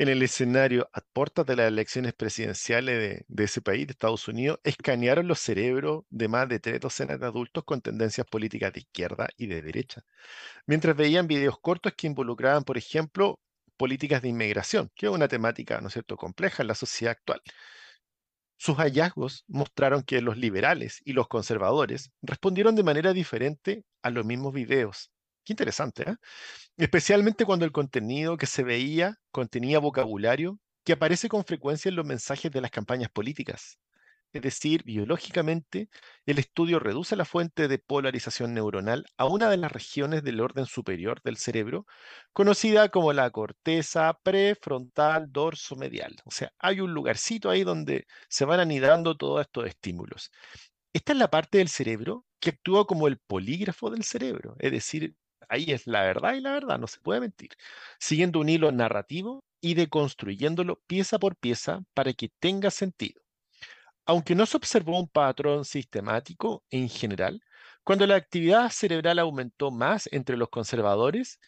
en 0.00 0.08
el 0.08 0.22
escenario 0.22 0.88
a 0.94 1.02
puertas 1.02 1.44
de 1.44 1.56
las 1.56 1.68
elecciones 1.68 2.14
presidenciales 2.14 3.22
de, 3.28 3.44
ese 3.44 3.60
país, 3.60 3.86
de 3.86 3.90
Estados 3.90 4.28
Unidos, 4.28 4.58
escanearon 4.64 5.28
los 5.28 5.40
cerebros 5.40 6.04
de 6.08 6.26
más 6.26 6.48
de 6.48 6.58
tres 6.58 6.80
docenas 6.80 7.20
de 7.20 7.26
adultos 7.26 7.64
con 7.64 7.82
tendencias 7.82 8.26
políticas 8.26 8.72
de 8.72 8.80
izquierda 8.80 9.28
y 9.36 9.46
de 9.46 9.60
derecha, 9.60 10.02
mientras 10.66 10.96
veían 10.96 11.26
videos 11.26 11.60
cortos 11.60 11.92
que 11.94 12.06
involucraban, 12.06 12.64
por 12.64 12.78
ejemplo, 12.78 13.40
políticas 13.76 14.22
de 14.22 14.28
inmigración, 14.28 14.90
que 14.94 15.04
es 15.04 15.12
una 15.12 15.28
temática, 15.28 15.82
¿no 15.82 15.88
es 15.88 16.00
compleja 16.16 16.62
en 16.62 16.68
la 16.68 16.74
sociedad 16.74 17.12
actual. 17.12 17.42
Sus 18.56 18.78
hallazgos 18.78 19.44
mostraron 19.48 20.02
que 20.02 20.22
los 20.22 20.38
liberales 20.38 21.02
y 21.04 21.12
los 21.12 21.28
conservadores 21.28 22.10
respondieron 22.22 22.74
de 22.74 22.84
manera 22.84 23.12
diferente 23.12 23.84
a 24.00 24.08
los 24.08 24.24
mismos 24.24 24.54
videos. 24.54 25.10
Interesante, 25.50 26.08
¿eh? 26.08 26.16
Especialmente 26.76 27.44
cuando 27.44 27.64
el 27.64 27.72
contenido 27.72 28.36
que 28.36 28.46
se 28.46 28.62
veía 28.62 29.16
contenía 29.32 29.80
vocabulario 29.80 30.60
que 30.84 30.92
aparece 30.92 31.28
con 31.28 31.44
frecuencia 31.44 31.88
en 31.88 31.96
los 31.96 32.06
mensajes 32.06 32.52
de 32.52 32.60
las 32.60 32.70
campañas 32.70 33.10
políticas. 33.10 33.78
Es 34.32 34.42
decir, 34.42 34.84
biológicamente, 34.84 35.88
el 36.24 36.38
estudio 36.38 36.78
reduce 36.78 37.16
la 37.16 37.24
fuente 37.24 37.66
de 37.66 37.80
polarización 37.80 38.54
neuronal 38.54 39.04
a 39.16 39.26
una 39.26 39.50
de 39.50 39.56
las 39.56 39.72
regiones 39.72 40.22
del 40.22 40.40
orden 40.40 40.66
superior 40.66 41.20
del 41.24 41.36
cerebro, 41.36 41.84
conocida 42.32 42.90
como 42.90 43.12
la 43.12 43.28
corteza 43.30 44.16
prefrontal 44.22 45.32
dorso 45.32 45.74
medial. 45.74 46.14
O 46.26 46.30
sea, 46.30 46.52
hay 46.60 46.80
un 46.80 46.94
lugarcito 46.94 47.50
ahí 47.50 47.64
donde 47.64 48.06
se 48.28 48.44
van 48.44 48.60
anidando 48.60 49.16
todos 49.16 49.40
estos 49.40 49.66
estímulos. 49.66 50.30
Esta 50.92 51.12
es 51.12 51.18
la 51.18 51.28
parte 51.28 51.58
del 51.58 51.68
cerebro 51.68 52.24
que 52.38 52.50
actúa 52.50 52.86
como 52.86 53.08
el 53.08 53.18
polígrafo 53.18 53.90
del 53.90 54.04
cerebro, 54.04 54.54
es 54.60 54.70
decir, 54.70 55.16
ahí 55.50 55.72
es 55.72 55.86
la 55.86 56.02
verdad 56.02 56.34
y 56.34 56.40
la 56.40 56.52
verdad, 56.52 56.78
no 56.78 56.86
se 56.86 57.00
puede 57.00 57.20
mentir, 57.20 57.50
siguiendo 57.98 58.40
un 58.40 58.48
hilo 58.48 58.72
narrativo 58.72 59.44
y 59.60 59.74
deconstruyéndolo 59.74 60.80
pieza 60.86 61.18
por 61.18 61.36
pieza 61.36 61.82
para 61.94 62.12
que 62.14 62.30
tenga 62.40 62.70
sentido. 62.70 63.22
Aunque 64.06 64.34
no 64.34 64.46
se 64.46 64.56
observó 64.56 64.98
un 64.98 65.08
patrón 65.08 65.64
sistemático 65.64 66.64
en 66.70 66.88
general, 66.88 67.42
cuando 67.84 68.06
la 68.06 68.16
actividad 68.16 68.70
cerebral 68.70 69.18
aumentó 69.18 69.70
más 69.70 70.08
entre 70.12 70.36
los 70.36 70.48
conservadores, 70.50 71.40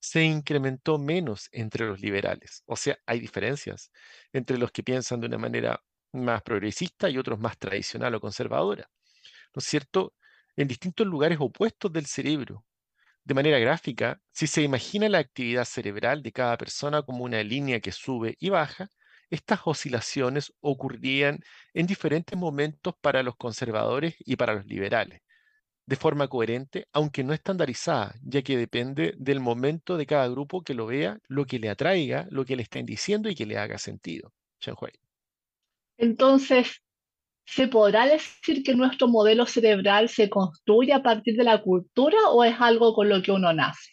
se 0.00 0.24
incrementó 0.24 0.98
menos 0.98 1.48
entre 1.52 1.86
los 1.86 2.00
liberales. 2.00 2.62
O 2.66 2.76
sea, 2.76 2.98
hay 3.06 3.20
diferencias 3.20 3.90
entre 4.32 4.58
los 4.58 4.70
que 4.72 4.82
piensan 4.82 5.20
de 5.20 5.26
una 5.28 5.38
manera 5.38 5.82
más 6.12 6.42
progresista 6.42 7.10
y 7.10 7.18
otros 7.18 7.38
más 7.40 7.58
tradicional 7.58 8.14
o 8.14 8.20
conservadora. 8.20 8.90
¿No 9.54 9.60
es 9.60 9.64
cierto? 9.66 10.14
En 10.56 10.68
distintos 10.68 11.06
lugares 11.06 11.38
opuestos 11.40 11.92
del 11.92 12.06
cerebro. 12.06 12.64
De 13.28 13.34
manera 13.34 13.58
gráfica, 13.58 14.22
si 14.32 14.46
se 14.46 14.62
imagina 14.62 15.06
la 15.06 15.18
actividad 15.18 15.66
cerebral 15.66 16.22
de 16.22 16.32
cada 16.32 16.56
persona 16.56 17.02
como 17.02 17.24
una 17.24 17.42
línea 17.42 17.78
que 17.78 17.92
sube 17.92 18.36
y 18.40 18.48
baja, 18.48 18.88
estas 19.28 19.60
oscilaciones 19.66 20.54
ocurrían 20.60 21.40
en 21.74 21.86
diferentes 21.86 22.38
momentos 22.38 22.94
para 23.02 23.22
los 23.22 23.36
conservadores 23.36 24.14
y 24.20 24.36
para 24.36 24.54
los 24.54 24.64
liberales, 24.64 25.20
de 25.86 25.96
forma 25.96 26.28
coherente, 26.28 26.88
aunque 26.92 27.22
no 27.22 27.34
estandarizada, 27.34 28.14
ya 28.22 28.42
que 28.42 28.56
depende 28.56 29.14
del 29.18 29.40
momento 29.40 29.98
de 29.98 30.06
cada 30.06 30.28
grupo 30.28 30.62
que 30.62 30.74
lo 30.74 30.86
vea, 30.86 31.18
lo 31.28 31.44
que 31.44 31.58
le 31.58 31.68
atraiga, 31.68 32.26
lo 32.30 32.46
que 32.46 32.56
le 32.56 32.62
estén 32.62 32.86
diciendo 32.86 33.28
y 33.28 33.34
que 33.34 33.46
le 33.46 33.58
haga 33.58 33.78
sentido. 33.78 34.32
Entonces, 35.98 36.80
¿se 37.50 37.66
podrá 37.66 38.06
decir 38.06 38.62
que 38.62 38.74
nuestro 38.74 39.08
modelo 39.08 39.46
cerebral 39.46 40.10
se 40.10 40.28
construye 40.28 40.92
a 40.92 41.02
partir 41.02 41.34
de 41.34 41.44
la 41.44 41.62
cultura 41.62 42.18
o 42.30 42.44
es 42.44 42.54
algo 42.60 42.94
con 42.94 43.08
lo 43.08 43.22
que 43.22 43.32
uno 43.32 43.52
nace? 43.54 43.92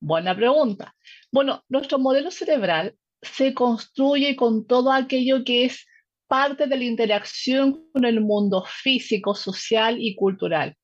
Buena 0.00 0.34
pregunta. 0.36 0.94
Bueno, 1.32 1.64
nuestro 1.68 1.98
modelo 1.98 2.30
cerebral 2.30 2.94
se 3.20 3.52
construye 3.52 4.36
con 4.36 4.66
todo 4.66 4.92
aquello 4.92 5.42
que 5.44 5.64
es 5.64 5.86
parte 6.28 6.68
de 6.68 6.76
la 6.76 6.84
interacción 6.84 7.84
con 7.92 8.04
el 8.04 8.20
mundo 8.20 8.64
físico, 8.66 9.34
social 9.34 9.96
y 10.00 10.14
cultural. 10.14 10.76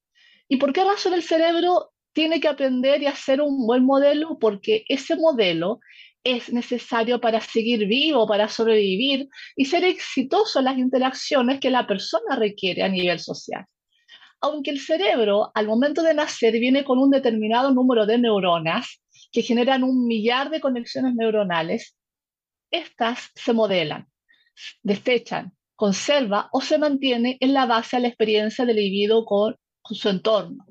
¿Y 0.48 0.56
por 0.56 0.72
qué 0.72 0.82
razón 0.82 1.14
el 1.14 1.22
cerebro 1.22 1.92
tiene 2.12 2.40
que 2.40 2.48
aprender 2.48 3.02
y 3.02 3.06
hacer 3.06 3.40
un 3.40 3.66
buen 3.66 3.84
modelo? 3.84 4.36
Porque 4.40 4.84
ese 4.88 5.14
modelo 5.14 5.78
es 6.24 6.52
necesario 6.52 7.20
para 7.20 7.40
seguir 7.40 7.86
vivo, 7.86 8.26
para 8.26 8.48
sobrevivir 8.48 9.28
y 9.56 9.64
ser 9.64 9.84
exitoso 9.84 10.58
en 10.58 10.66
las 10.66 10.78
interacciones 10.78 11.60
que 11.60 11.70
la 11.70 11.86
persona 11.86 12.36
requiere 12.36 12.82
a 12.82 12.88
nivel 12.88 13.18
social. 13.20 13.64
Aunque 14.40 14.70
el 14.70 14.80
cerebro 14.80 15.50
al 15.54 15.66
momento 15.66 16.02
de 16.02 16.14
nacer 16.14 16.52
viene 16.54 16.84
con 16.84 16.98
un 16.98 17.10
determinado 17.10 17.72
número 17.72 18.06
de 18.06 18.18
neuronas 18.18 19.00
que 19.32 19.42
generan 19.42 19.82
un 19.82 20.06
millar 20.06 20.50
de 20.50 20.60
conexiones 20.60 21.14
neuronales, 21.14 21.96
estas 22.70 23.30
se 23.34 23.52
modelan, 23.52 24.06
desechan, 24.82 25.52
conserva 25.74 26.48
o 26.52 26.60
se 26.60 26.78
mantiene 26.78 27.36
en 27.40 27.54
la 27.54 27.66
base 27.66 27.96
a 27.96 28.00
la 28.00 28.08
experiencia 28.08 28.64
del 28.64 28.78
individuo 28.78 29.24
con, 29.24 29.56
con 29.80 29.96
su 29.96 30.08
entorno. 30.08 30.66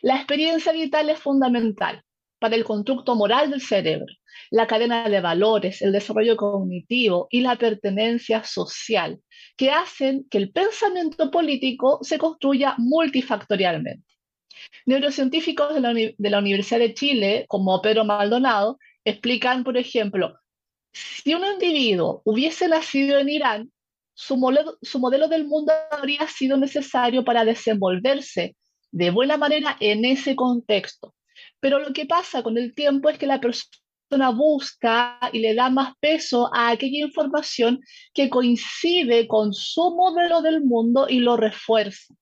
La 0.00 0.16
experiencia 0.16 0.72
vital 0.72 1.10
es 1.10 1.18
fundamental 1.18 2.02
para 2.38 2.54
el 2.54 2.64
constructo 2.64 3.14
moral 3.14 3.50
del 3.50 3.60
cerebro, 3.60 4.14
la 4.50 4.66
cadena 4.66 5.08
de 5.08 5.20
valores, 5.20 5.82
el 5.82 5.92
desarrollo 5.92 6.36
cognitivo 6.36 7.26
y 7.30 7.40
la 7.40 7.56
pertenencia 7.56 8.44
social, 8.44 9.20
que 9.56 9.70
hacen 9.70 10.26
que 10.30 10.38
el 10.38 10.50
pensamiento 10.52 11.30
político 11.30 11.98
se 12.02 12.18
construya 12.18 12.74
multifactorialmente. 12.78 14.04
Neurocientíficos 14.86 15.74
de 15.74 15.80
la, 15.80 15.92
de 15.92 16.30
la 16.30 16.38
Universidad 16.38 16.80
de 16.80 16.94
Chile, 16.94 17.44
como 17.48 17.80
Pedro 17.80 18.04
Maldonado, 18.04 18.78
explican, 19.04 19.64
por 19.64 19.76
ejemplo, 19.76 20.38
si 20.92 21.34
un 21.34 21.44
individuo 21.44 22.22
hubiese 22.24 22.68
nacido 22.68 23.18
en 23.18 23.28
Irán, 23.28 23.72
su 24.14 24.34
su 24.82 24.98
modelo, 24.98 25.28
del 25.28 25.46
mundo 25.46 25.72
habría 25.92 26.26
sido 26.26 26.56
necesario 26.56 27.24
para 27.24 27.44
desenvolverse 27.44 28.56
de 28.90 29.10
buena 29.10 29.36
manera 29.36 29.76
en 29.78 30.04
ese 30.04 30.34
contexto. 30.34 31.14
Pero 31.60 31.78
lo 31.78 31.92
que 31.92 32.04
pasa 32.06 32.42
con 32.42 32.58
el 32.58 32.74
tiempo 32.74 33.10
es 33.10 33.18
que 33.18 33.28
la 33.28 33.40
persona 33.40 33.78
busca 34.34 35.18
y 35.32 35.40
le 35.40 35.54
da 35.54 35.70
más 35.70 35.94
peso 36.00 36.50
a 36.54 36.70
aquella 36.70 37.04
información 37.04 37.80
que 38.14 38.28
coincide 38.30 39.26
con 39.28 39.52
su 39.52 39.94
modelo 39.94 40.42
del 40.42 40.62
mundo 40.64 41.06
y 41.08 41.20
lo 41.20 41.36
refuerza. 41.36 42.14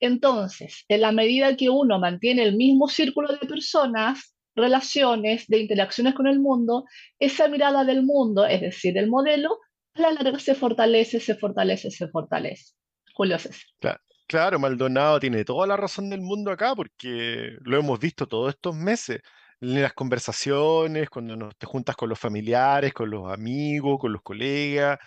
Entonces, 0.00 0.84
en 0.88 1.00
la 1.00 1.12
medida 1.12 1.56
que 1.56 1.70
uno 1.70 1.98
mantiene 1.98 2.42
el 2.42 2.56
mismo 2.56 2.88
círculo 2.88 3.28
de 3.28 3.46
personas, 3.46 4.34
relaciones, 4.54 5.46
de 5.48 5.60
interacciones 5.60 6.14
con 6.14 6.26
el 6.26 6.40
mundo, 6.40 6.84
esa 7.18 7.48
mirada 7.48 7.84
del 7.84 8.02
mundo, 8.02 8.44
es 8.44 8.60
decir, 8.60 8.98
el 8.98 9.08
modelo, 9.08 9.58
a 9.94 10.02
la 10.02 10.10
larga 10.12 10.38
se 10.38 10.54
fortalece, 10.54 11.20
se 11.20 11.36
fortalece, 11.36 11.90
se 11.90 12.08
fortalece. 12.08 12.74
Julio 13.14 13.38
César. 13.38 13.62
Claro, 13.80 14.00
claro, 14.26 14.58
Maldonado 14.58 15.20
tiene 15.20 15.44
toda 15.44 15.66
la 15.66 15.76
razón 15.76 16.10
del 16.10 16.20
mundo 16.20 16.50
acá 16.50 16.74
porque 16.74 17.56
lo 17.60 17.78
hemos 17.78 17.98
visto 18.00 18.26
todos 18.26 18.50
estos 18.50 18.74
meses 18.74 19.20
en 19.72 19.82
las 19.82 19.94
conversaciones, 19.94 21.10
cuando 21.10 21.50
te 21.52 21.66
juntas 21.66 21.96
con 21.96 22.08
los 22.08 22.18
familiares, 22.18 22.92
con 22.92 23.10
los 23.10 23.32
amigos, 23.32 23.98
con 24.00 24.12
los 24.12 24.22
colegas, 24.22 24.98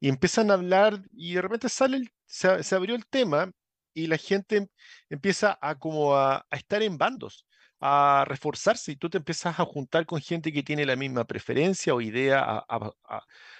y 0.00 0.08
empiezan 0.08 0.50
a 0.50 0.54
hablar 0.54 1.00
y 1.12 1.34
de 1.34 1.42
repente 1.42 1.68
sale 1.68 2.12
se, 2.26 2.62
se, 2.62 2.74
abrió 2.74 2.94
el 2.94 3.06
tema 3.06 3.52
y 3.94 4.06
la 4.06 4.16
gente 4.16 4.68
empieza 5.10 5.58
a 5.60 5.78
como 5.78 6.16
a, 6.16 6.46
estar 6.50 6.82
en 6.82 6.98
bandos 6.98 7.46
a 7.80 8.24
reforzarse 8.26 8.92
y 8.92 8.96
tú 8.96 9.10
te 9.10 9.18
empiezas 9.18 9.58
a 9.58 9.64
juntar 9.64 10.06
con 10.06 10.20
gente 10.20 10.52
que 10.52 10.62
tiene 10.62 10.86
la 10.86 10.96
misma 10.96 11.24
preferencia 11.24 11.94
o 11.94 12.00
idea 12.00 12.64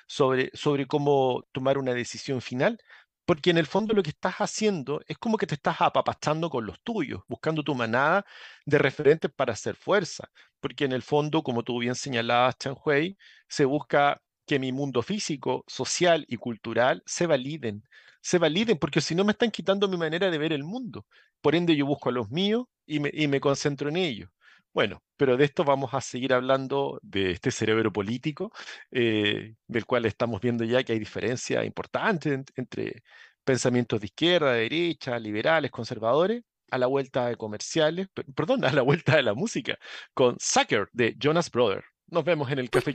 sobre, 0.07 0.51
sobre 0.55 0.87
cómo 0.87 1.45
tomar 1.53 1.77
una 1.77 1.93
decisión 1.93 2.41
final, 2.41 2.79
porque 3.25 3.51
en 3.51 3.59
el 3.59 3.67
fondo 3.67 3.95
lo 3.95 4.03
que 4.03 4.11
estás 4.11 4.37
haciendo 4.37 5.01
es 5.07 5.19
como 5.19 5.37
que 5.37 5.47
te 5.47 5.55
estás 5.55 5.81
apapachando 5.81 6.51
con 6.51 6.67
los 6.67 6.81
tuyos, 6.83 7.23
buscando 7.29 7.63
tu 7.63 7.75
manada 7.75 8.25
de 8.67 8.79
referentes 8.79 9.31
para 9.31 9.53
hacer 9.53 9.77
fuerza, 9.77 10.31
porque 10.61 10.85
en 10.85 10.93
el 10.93 11.03
fondo, 11.03 11.43
como 11.43 11.63
tú 11.63 11.79
bien 11.79 11.95
señalabas, 11.95 12.59
Chan 12.59 12.77
Hui, 12.85 13.17
se 13.49 13.65
busca 13.65 14.21
que 14.47 14.59
mi 14.59 14.73
mundo 14.73 15.03
físico, 15.03 15.65
social 15.69 16.25
y 16.29 16.37
cultural 16.37 17.03
se 17.07 17.27
validen, 17.27 17.85
se 18.21 18.39
validen, 18.39 18.79
porque 18.79 19.01
si 19.01 19.15
no 19.15 19.25
me 19.25 19.33
están 19.33 19.51
quitando 19.51 19.89
mi 19.89 19.97
manera 19.97 20.31
de 20.31 20.39
ver 20.39 20.53
el 20.53 20.65
mundo. 20.65 21.07
Por 21.41 21.55
ende, 21.55 21.77
yo 21.77 21.87
busco 21.87 22.09
a 22.09 22.13
los 22.13 22.31
míos 22.31 22.67
y 22.87 23.01
me, 23.01 23.11
y 23.13 23.29
me 23.29 23.41
concentro 23.41 23.89
en 23.89 23.97
ellos. 23.97 24.31
Bueno, 24.75 25.03
pero 25.17 25.37
de 25.37 25.45
esto 25.45 25.65
vamos 25.65 25.93
a 25.93 26.01
seguir 26.01 26.33
hablando 26.33 26.99
de 27.03 27.33
este 27.33 27.51
cerebro 27.51 27.93
político, 27.93 28.53
eh, 28.91 29.55
del 29.67 29.87
cual 29.87 30.07
estamos 30.07 30.41
viendo 30.41 30.65
ya 30.65 30.83
que 30.83 30.93
hay 30.95 30.99
diferencias 30.99 31.65
importantes 31.67 32.33
en, 32.33 32.45
entre 32.57 33.03
pensamientos 33.45 34.01
de 34.01 34.07
izquierda, 34.07 34.53
de 34.53 34.63
derecha, 34.63 35.19
liberales, 35.19 35.71
conservadores, 35.71 36.43
a 36.71 36.79
la 36.79 36.87
vuelta 36.87 37.27
de 37.27 37.37
comerciales, 37.37 38.09
perdón, 38.35 38.65
a 38.65 38.73
la 38.73 38.81
vuelta 38.83 39.17
de 39.17 39.23
la 39.23 39.35
música, 39.35 39.79
con 40.15 40.37
Sucker 40.41 40.89
de 40.93 41.15
Jonas 41.19 41.51
Brother. 41.51 41.85
Nos 42.07 42.25
vemos 42.25 42.51
en 42.51 42.59
el 42.59 42.71
Café 42.71 42.95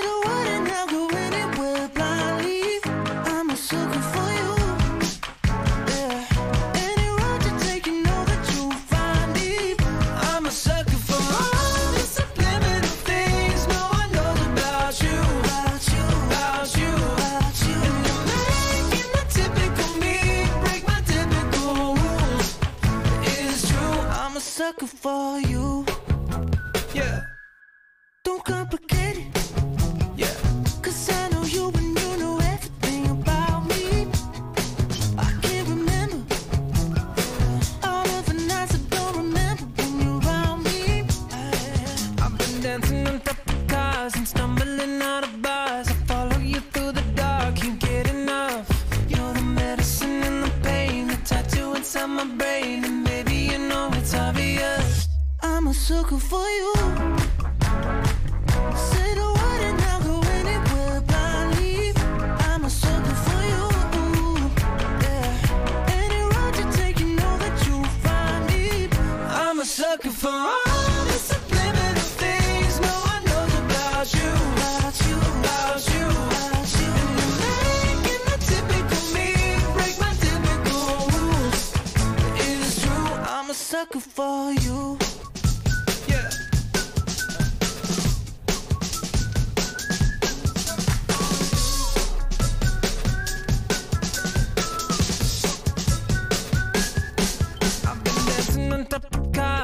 For 25.01 25.39
you. 25.39 25.50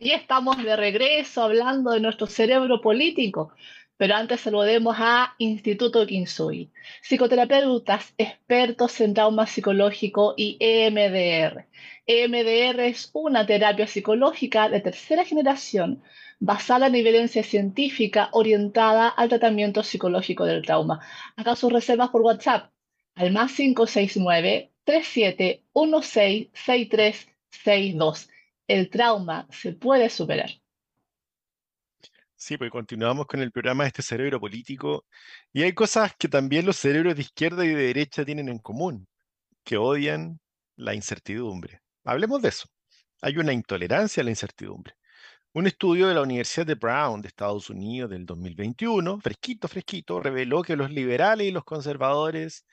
Y 0.00 0.12
estamos 0.12 0.56
de 0.62 0.76
regreso 0.76 1.42
hablando 1.42 1.90
de 1.90 1.98
nuestro 1.98 2.28
cerebro 2.28 2.80
político, 2.80 3.52
pero 3.96 4.14
antes 4.14 4.40
saludemos 4.42 4.94
a 4.96 5.34
Instituto 5.38 6.06
Kinsui, 6.06 6.70
psicoterapeutas 7.02 8.14
expertos 8.16 9.00
en 9.00 9.12
trauma 9.12 9.46
psicológico 9.46 10.34
y 10.36 10.56
EMDR. 10.60 11.66
EMDR 12.06 12.80
es 12.80 13.10
una 13.12 13.44
terapia 13.44 13.88
psicológica 13.88 14.68
de 14.68 14.80
tercera 14.80 15.24
generación 15.24 16.00
basada 16.38 16.86
en 16.86 16.94
evidencia 16.94 17.42
científica 17.42 18.28
orientada 18.30 19.08
al 19.08 19.28
tratamiento 19.28 19.82
psicológico 19.82 20.44
del 20.44 20.62
trauma. 20.62 21.00
Acá 21.34 21.56
sus 21.56 21.72
reservas 21.72 22.10
por 22.10 22.22
WhatsApp 22.22 22.70
al 23.16 23.32
más 23.32 23.52
569 23.52 24.70
3716 24.84 26.50
6362 26.52 28.28
el 28.68 28.90
trauma 28.90 29.48
se 29.50 29.72
puede 29.72 30.10
superar. 30.10 30.50
Sí, 32.36 32.56
pues 32.56 32.70
continuamos 32.70 33.26
con 33.26 33.40
el 33.40 33.50
programa 33.50 33.82
de 33.82 33.88
este 33.88 34.02
cerebro 34.02 34.38
político. 34.38 35.04
Y 35.52 35.62
hay 35.64 35.72
cosas 35.72 36.12
que 36.16 36.28
también 36.28 36.66
los 36.66 36.76
cerebros 36.76 37.16
de 37.16 37.22
izquierda 37.22 37.64
y 37.64 37.68
de 37.68 37.82
derecha 37.82 38.24
tienen 38.24 38.48
en 38.48 38.58
común, 38.58 39.08
que 39.64 39.76
odian 39.76 40.38
la 40.76 40.94
incertidumbre. 40.94 41.80
Hablemos 42.04 42.40
de 42.40 42.50
eso. 42.50 42.68
Hay 43.22 43.38
una 43.38 43.52
intolerancia 43.52 44.20
a 44.20 44.24
la 44.24 44.30
incertidumbre. 44.30 44.94
Un 45.52 45.66
estudio 45.66 46.06
de 46.06 46.14
la 46.14 46.22
Universidad 46.22 46.66
de 46.66 46.76
Brown 46.76 47.22
de 47.22 47.28
Estados 47.28 47.70
Unidos 47.70 48.10
del 48.10 48.24
2021, 48.24 49.18
fresquito, 49.20 49.66
fresquito, 49.66 50.20
reveló 50.20 50.62
que 50.62 50.76
los 50.76 50.92
liberales 50.92 51.48
y 51.48 51.50
los 51.50 51.64
conservadores 51.64 52.64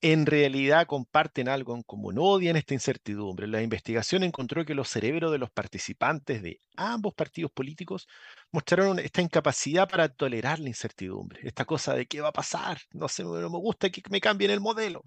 en 0.00 0.26
realidad 0.26 0.86
comparten 0.86 1.48
algo 1.48 1.74
en 1.74 1.82
común, 1.82 2.16
odian 2.18 2.56
esta 2.56 2.74
incertidumbre. 2.74 3.48
La 3.48 3.62
investigación 3.62 4.22
encontró 4.22 4.64
que 4.64 4.74
los 4.74 4.88
cerebros 4.88 5.32
de 5.32 5.38
los 5.38 5.50
participantes 5.50 6.40
de 6.42 6.60
ambos 6.76 7.14
partidos 7.14 7.50
políticos 7.50 8.06
mostraron 8.52 9.00
esta 9.00 9.22
incapacidad 9.22 9.88
para 9.88 10.08
tolerar 10.08 10.60
la 10.60 10.68
incertidumbre, 10.68 11.40
esta 11.42 11.64
cosa 11.64 11.94
de 11.94 12.06
qué 12.06 12.20
va 12.20 12.28
a 12.28 12.32
pasar, 12.32 12.78
no 12.92 13.08
sé, 13.08 13.24
no 13.24 13.50
me 13.50 13.58
gusta 13.58 13.90
que 13.90 14.02
me 14.10 14.20
cambien 14.20 14.52
el 14.52 14.60
modelo. 14.60 15.02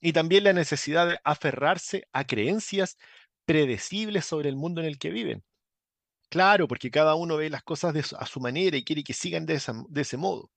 Y 0.00 0.12
también 0.12 0.44
la 0.44 0.52
necesidad 0.52 1.08
de 1.08 1.18
aferrarse 1.22 2.08
a 2.12 2.24
creencias 2.24 2.96
predecibles 3.44 4.24
sobre 4.24 4.48
el 4.48 4.56
mundo 4.56 4.80
en 4.80 4.88
el 4.88 4.98
que 4.98 5.10
viven. 5.10 5.44
Claro, 6.28 6.66
porque 6.66 6.90
cada 6.90 7.14
uno 7.14 7.36
ve 7.36 7.50
las 7.50 7.62
cosas 7.62 7.94
de 7.94 8.04
a 8.18 8.26
su 8.26 8.40
manera 8.40 8.76
y 8.76 8.84
quiere 8.84 9.04
que 9.04 9.12
sigan 9.12 9.46
de 9.46 9.54
ese 9.54 10.16
modo. 10.16 10.50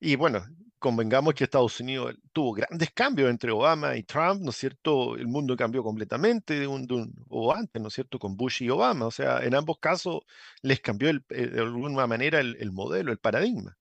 Y 0.00 0.16
bueno, 0.16 0.44
convengamos 0.78 1.34
que 1.34 1.44
Estados 1.44 1.80
Unidos 1.80 2.14
tuvo 2.32 2.52
grandes 2.52 2.90
cambios 2.92 3.30
entre 3.30 3.50
Obama 3.52 3.96
y 3.96 4.02
Trump, 4.04 4.42
¿no 4.42 4.50
es 4.50 4.56
cierto? 4.56 5.16
El 5.16 5.26
mundo 5.28 5.56
cambió 5.56 5.82
completamente 5.82 6.58
de 6.60 6.66
un, 6.66 6.86
o 7.28 7.52
antes, 7.54 7.80
¿no 7.82 7.88
es 7.88 7.94
cierto? 7.94 8.18
Con 8.18 8.36
Bush 8.36 8.62
y 8.62 8.70
Obama. 8.70 9.06
O 9.06 9.10
sea, 9.10 9.44
en 9.44 9.54
ambos 9.54 9.78
casos 9.80 10.20
les 10.62 10.80
cambió 10.80 11.10
eh, 11.10 11.46
de 11.48 11.60
alguna 11.60 12.06
manera 12.06 12.40
el, 12.40 12.56
el 12.60 12.72
modelo, 12.72 13.12
el 13.12 13.18
paradigma. 13.18 13.76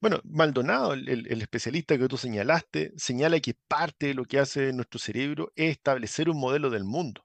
Bueno, 0.00 0.20
Maldonado, 0.24 0.94
el- 0.94 1.08
el 1.08 1.42
especialista 1.42 1.98
que 1.98 2.08
tú 2.08 2.16
señalaste, 2.16 2.92
señala 2.96 3.40
que 3.40 3.54
parte 3.68 4.06
de 4.08 4.14
lo 4.14 4.24
que 4.24 4.38
hace 4.38 4.72
nuestro 4.72 4.98
cerebro 5.00 5.52
es 5.56 5.70
establecer 5.72 6.28
un 6.30 6.38
modelo 6.40 6.70
del 6.70 6.84
mundo. 6.84 7.24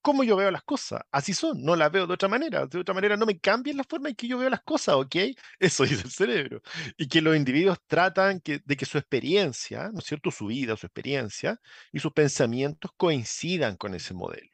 Cómo 0.00 0.24
yo 0.24 0.36
veo 0.36 0.50
las 0.50 0.62
cosas. 0.62 1.02
Así 1.10 1.34
son, 1.34 1.62
no 1.62 1.76
las 1.76 1.90
veo 1.92 2.06
de 2.06 2.14
otra 2.14 2.28
manera. 2.28 2.66
De 2.66 2.78
otra 2.78 2.94
manera 2.94 3.16
no 3.16 3.26
me 3.26 3.38
cambian 3.38 3.76
la 3.76 3.84
forma 3.84 4.08
en 4.08 4.14
que 4.14 4.28
yo 4.28 4.38
veo 4.38 4.50
las 4.50 4.62
cosas, 4.62 4.96
¿ok? 4.96 5.16
Eso 5.58 5.84
dice 5.84 6.02
el 6.04 6.10
cerebro. 6.10 6.62
Y 6.96 7.08
que 7.08 7.20
los 7.20 7.36
individuos 7.36 7.78
tratan 7.86 8.42
de 8.44 8.76
que 8.76 8.86
su 8.86 8.98
experiencia, 8.98 9.90
¿no 9.92 10.00
es 10.00 10.06
cierto? 10.06 10.30
Su 10.30 10.46
vida, 10.46 10.76
su 10.76 10.86
experiencia 10.86 11.60
y 11.92 12.00
sus 12.00 12.12
pensamientos 12.12 12.90
coincidan 12.96 13.76
con 13.76 13.94
ese 13.94 14.14
modelo. 14.14 14.50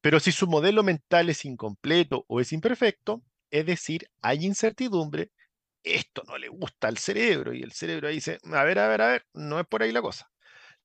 Pero 0.00 0.20
si 0.20 0.32
su 0.32 0.46
modelo 0.46 0.82
mental 0.82 1.30
es 1.30 1.46
incompleto 1.46 2.26
o 2.28 2.40
es 2.40 2.52
imperfecto, 2.52 3.22
es 3.50 3.64
decir, 3.64 4.10
hay 4.20 4.44
incertidumbre, 4.44 5.32
esto 5.82 6.22
no 6.26 6.36
le 6.36 6.48
gusta 6.48 6.88
al 6.88 6.98
cerebro 6.98 7.54
y 7.54 7.62
el 7.62 7.72
cerebro 7.72 8.08
dice, 8.08 8.38
a 8.52 8.64
ver, 8.64 8.78
a 8.80 8.88
ver, 8.88 9.02
a 9.02 9.08
ver, 9.08 9.26
no 9.32 9.58
es 9.60 9.66
por 9.66 9.82
ahí 9.82 9.92
la 9.92 10.02
cosa. 10.02 10.30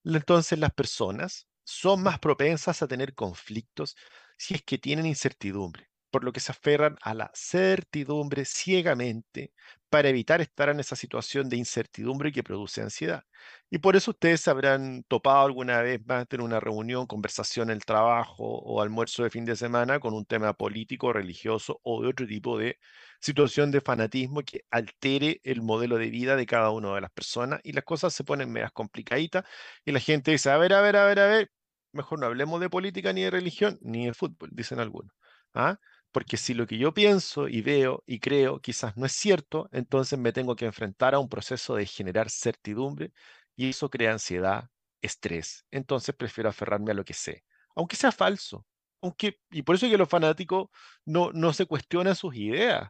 Entonces 0.06 0.58
las 0.60 0.72
personas 0.74 1.49
son 1.70 2.02
más 2.04 2.20
propensas 2.20 2.82
a 2.82 2.88
tener 2.88 3.14
conflictos 3.14 3.96
si 4.38 4.56
es 4.56 4.64
que 4.64 4.78
tienen 4.80 5.06
incertidumbre, 5.06 5.90
por 6.10 6.24
lo 6.24 6.32
que 6.32 6.40
se 6.40 6.52
aferran 6.52 6.98
a 7.02 7.14
la 7.14 7.32
certidumbre 7.36 8.44
ciegamente 8.46 9.54
para 9.90 10.10
evitar 10.10 10.42
estar 10.42 10.70
en 10.70 10.80
esa 10.80 10.96
situación 10.96 11.48
de 11.50 11.58
incertidumbre 11.58 12.32
que 12.32 12.44
produce 12.44 12.82
ansiedad. 12.82 13.24
Y 13.70 13.78
por 13.80 13.96
eso 13.96 14.12
ustedes 14.12 14.48
habrán 14.48 15.04
topado 15.08 15.46
alguna 15.46 15.82
vez 15.82 16.00
más 16.06 16.26
en 16.32 16.42
una 16.42 16.60
reunión, 16.60 17.06
conversación 17.08 17.70
en 17.70 17.78
el 17.78 17.86
trabajo 17.86 18.44
o 18.44 18.82
almuerzo 18.82 19.24
de 19.24 19.30
fin 19.30 19.46
de 19.46 19.56
semana 19.56 20.00
con 20.00 20.14
un 20.14 20.26
tema 20.26 20.54
político, 20.54 21.14
religioso 21.14 21.80
o 21.84 22.02
de 22.02 22.10
otro 22.10 22.26
tipo 22.28 22.58
de 22.58 22.80
situación 23.22 23.72
de 23.72 23.82
fanatismo 23.82 24.42
que 24.42 24.64
altere 24.72 25.40
el 25.44 25.62
modelo 25.62 25.98
de 25.98 26.10
vida 26.10 26.36
de 26.36 26.46
cada 26.46 26.72
una 26.72 26.94
de 26.96 27.02
las 27.02 27.12
personas 27.12 27.60
y 27.64 27.74
las 27.74 27.84
cosas 27.84 28.14
se 28.14 28.24
ponen 28.24 28.52
medias 28.52 28.72
complicaditas 28.72 29.44
y 29.86 29.92
la 29.92 30.00
gente 30.00 30.32
dice, 30.32 30.50
a 30.50 30.58
ver, 30.58 30.74
a 30.74 30.82
ver, 30.82 30.96
a 30.96 31.06
ver, 31.06 31.20
a 31.20 31.28
ver, 31.28 31.52
mejor 31.92 32.20
no 32.20 32.26
hablemos 32.28 32.60
de 32.62 32.70
política 32.70 33.14
ni 33.14 33.24
de 33.24 33.32
religión 33.32 33.78
ni 33.82 34.06
de 34.08 34.14
fútbol, 34.14 34.50
dicen 34.54 34.80
algunos. 34.80 35.12
¿ah? 35.54 35.80
Porque 36.12 36.38
si 36.38 36.54
lo 36.54 36.66
que 36.68 36.78
yo 36.78 36.94
pienso 36.94 37.48
y 37.48 37.62
veo 37.62 38.04
y 38.06 38.20
creo 38.20 38.60
quizás 38.62 38.98
no 38.98 39.06
es 39.06 39.12
cierto, 39.14 39.70
entonces 39.72 40.18
me 40.20 40.34
tengo 40.34 40.56
que 40.56 40.66
enfrentar 40.66 41.14
a 41.16 41.20
un 41.20 41.30
proceso 41.30 41.76
de 41.76 41.86
generar 41.86 42.30
certidumbre 42.30 43.12
y 43.56 43.70
eso 43.70 43.90
crea 43.90 44.12
ansiedad, 44.14 44.70
estrés. 45.02 45.66
Entonces 45.72 46.16
prefiero 46.16 46.50
aferrarme 46.50 46.92
a 46.92 46.94
lo 46.96 47.04
que 47.06 47.14
sé, 47.14 47.44
aunque 47.76 47.96
sea 47.96 48.12
falso. 48.12 48.66
Aunque, 49.02 49.40
y 49.50 49.62
por 49.64 49.76
eso 49.76 49.86
es 49.86 49.92
que 49.94 49.98
los 49.98 50.10
fanáticos 50.10 50.68
no, 51.06 51.32
no 51.32 51.54
se 51.54 51.66
cuestionan 51.66 52.16
sus 52.16 52.36
ideas, 52.36 52.90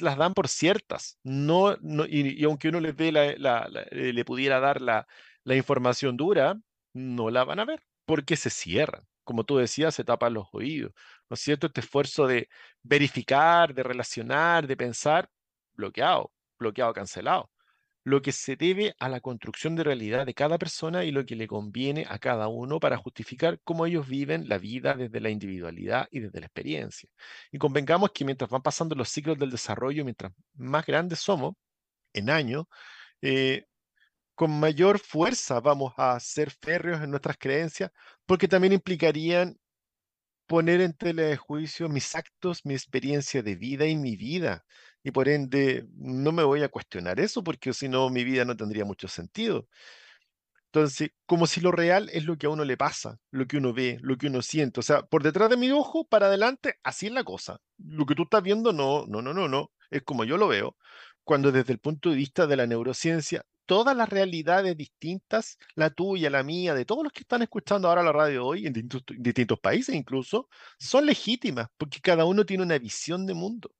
las 0.00 0.16
dan 0.16 0.32
por 0.34 0.46
ciertas. 0.48 1.18
No, 1.24 1.76
no, 1.80 2.04
y, 2.06 2.44
aunque 2.44 2.68
uno 2.68 2.80
les 2.80 2.96
dé 2.96 3.10
la- 3.12 3.34
la- 3.36 3.68
le 3.90 4.24
pudiera 4.24 4.60
dar 4.60 4.80
la, 4.80 5.06
la 5.44 5.56
información 5.56 6.16
dura, 6.16 6.54
no 6.92 7.30
la 7.30 7.44
van 7.44 7.58
a 7.60 7.64
ver 7.64 7.82
porque 8.10 8.36
se 8.36 8.50
cierran. 8.50 9.06
Como 9.22 9.44
tú 9.44 9.58
decías, 9.58 9.94
se 9.94 10.02
tapan 10.02 10.34
los 10.34 10.48
oídos. 10.52 10.92
¿No 11.28 11.34
es 11.34 11.40
cierto? 11.40 11.68
Este 11.68 11.80
esfuerzo 11.80 12.26
de 12.26 12.48
verificar, 12.82 13.72
de 13.72 13.84
relacionar, 13.84 14.66
de 14.66 14.76
pensar, 14.76 15.30
bloqueado, 15.74 16.32
bloqueado, 16.58 16.92
cancelado. 16.92 17.52
Lo 18.02 18.20
que 18.20 18.32
se 18.32 18.56
debe 18.56 18.96
a 18.98 19.08
la 19.08 19.20
construcción 19.20 19.76
de 19.76 19.84
realidad 19.84 20.26
de 20.26 20.34
cada 20.34 20.58
persona 20.58 21.04
y 21.04 21.12
lo 21.12 21.24
que 21.24 21.36
le 21.36 21.46
conviene 21.46 22.04
a 22.08 22.18
cada 22.18 22.48
uno 22.48 22.80
para 22.80 22.96
justificar 22.96 23.60
cómo 23.62 23.86
ellos 23.86 24.08
viven 24.08 24.48
la 24.48 24.58
vida 24.58 24.94
desde 24.94 25.20
la 25.20 25.30
individualidad 25.30 26.08
y 26.10 26.18
desde 26.18 26.40
la 26.40 26.46
experiencia. 26.46 27.08
Y 27.52 27.58
convengamos 27.58 28.10
que 28.10 28.24
mientras 28.24 28.50
van 28.50 28.62
pasando 28.62 28.96
los 28.96 29.08
ciclos 29.08 29.38
del 29.38 29.50
desarrollo, 29.52 30.02
mientras 30.02 30.32
más 30.54 30.84
grandes 30.84 31.20
somos 31.20 31.54
en 32.12 32.28
años, 32.28 32.64
eh, 33.22 33.66
con 34.40 34.58
mayor 34.58 34.98
fuerza 34.98 35.60
vamos 35.60 35.92
a 35.98 36.18
ser 36.18 36.50
férreos 36.50 37.02
en 37.02 37.10
nuestras 37.10 37.36
creencias, 37.36 37.90
porque 38.24 38.48
también 38.48 38.72
implicarían 38.72 39.58
poner 40.46 40.80
en 40.80 40.94
tela 40.94 41.24
de 41.24 41.36
juicio 41.36 41.90
mis 41.90 42.14
actos, 42.14 42.64
mi 42.64 42.72
experiencia 42.72 43.42
de 43.42 43.56
vida 43.56 43.86
y 43.86 43.96
mi 43.96 44.16
vida. 44.16 44.64
Y 45.02 45.10
por 45.10 45.28
ende, 45.28 45.86
no 45.94 46.32
me 46.32 46.42
voy 46.42 46.62
a 46.62 46.70
cuestionar 46.70 47.20
eso, 47.20 47.44
porque 47.44 47.74
si 47.74 47.90
no, 47.90 48.08
mi 48.08 48.24
vida 48.24 48.46
no 48.46 48.56
tendría 48.56 48.86
mucho 48.86 49.08
sentido. 49.08 49.68
Entonces, 50.72 51.10
como 51.26 51.46
si 51.46 51.60
lo 51.60 51.70
real 51.70 52.08
es 52.10 52.24
lo 52.24 52.38
que 52.38 52.46
a 52.46 52.48
uno 52.48 52.64
le 52.64 52.78
pasa, 52.78 53.18
lo 53.30 53.46
que 53.46 53.58
uno 53.58 53.74
ve, 53.74 53.98
lo 54.00 54.16
que 54.16 54.28
uno 54.28 54.40
siente. 54.40 54.80
O 54.80 54.82
sea, 54.82 55.02
por 55.02 55.22
detrás 55.22 55.50
de 55.50 55.58
mi 55.58 55.70
ojo, 55.70 56.06
para 56.06 56.28
adelante, 56.28 56.76
así 56.82 57.08
es 57.08 57.12
la 57.12 57.24
cosa. 57.24 57.58
Lo 57.76 58.06
que 58.06 58.14
tú 58.14 58.22
estás 58.22 58.42
viendo, 58.42 58.72
no, 58.72 59.04
no, 59.06 59.20
no, 59.20 59.34
no, 59.34 59.48
no. 59.48 59.70
Es 59.90 60.02
como 60.02 60.24
yo 60.24 60.38
lo 60.38 60.48
veo. 60.48 60.78
Cuando 61.24 61.52
desde 61.52 61.74
el 61.74 61.78
punto 61.78 62.08
de 62.08 62.16
vista 62.16 62.46
de 62.46 62.56
la 62.56 62.66
neurociencia, 62.66 63.44
todas 63.70 63.96
las 63.96 64.08
realidades 64.08 64.76
distintas, 64.76 65.56
la 65.76 65.90
tuya, 65.90 66.28
la 66.28 66.42
mía, 66.42 66.74
de 66.74 66.84
todos 66.84 67.04
los 67.04 67.12
que 67.12 67.20
están 67.20 67.42
escuchando 67.42 67.86
ahora 67.86 68.02
la 68.02 68.10
radio 68.10 68.44
hoy, 68.44 68.66
en 68.66 68.72
distintos, 68.72 69.04
distintos 69.16 69.60
países 69.60 69.94
incluso, 69.94 70.48
son 70.76 71.06
legítimas, 71.06 71.68
porque 71.76 72.00
cada 72.00 72.24
uno 72.24 72.44
tiene 72.44 72.64
una 72.64 72.76
visión 72.78 73.26
de 73.26 73.34
mundo. 73.34 73.70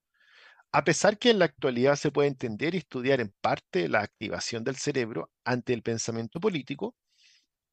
A 0.71 0.85
pesar 0.85 1.19
que 1.19 1.31
en 1.31 1.41
la 1.41 1.47
actualidad 1.47 1.97
se 1.97 2.13
puede 2.13 2.29
entender 2.29 2.77
y 2.77 2.79
estudiar 2.79 3.21
en 3.21 3.35
parte 3.41 3.89
la 3.89 4.03
activación 4.03 4.63
del 4.63 4.77
cerebro 4.77 5.33
ante 5.43 5.73
el 5.73 5.83
pensamiento 5.83 6.39
político, 6.39 6.95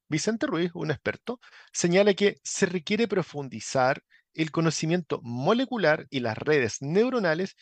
Vicente 0.09 0.47
Ruiz, 0.47 0.71
un 0.73 0.89
experto, 0.89 1.39
señala 1.71 2.15
que 2.15 2.39
se 2.43 2.65
requiere 2.65 3.07
profundizar 3.07 4.03
el 4.33 4.49
conocimiento 4.49 5.19
molecular 5.21 6.07
y 6.09 6.21
las 6.21 6.35
redes 6.35 6.81
neuronales 6.81 7.55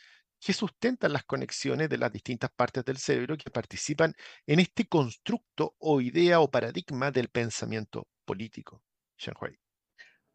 que 0.46 0.54
sustentan 0.54 1.12
las 1.12 1.24
conexiones 1.24 1.90
de 1.90 1.98
las 1.98 2.12
distintas 2.12 2.52
partes 2.52 2.86
del 2.86 2.98
cerebro 2.98 3.36
que 3.36 3.50
participan 3.50 4.14
en 4.46 4.60
este 4.60 4.86
constructo 4.86 5.74
o 5.80 6.02
idea 6.02 6.40
o 6.40 6.52
paradigma 6.52 7.10
del 7.10 7.30
pensamiento 7.30 8.08
político. 8.26 8.84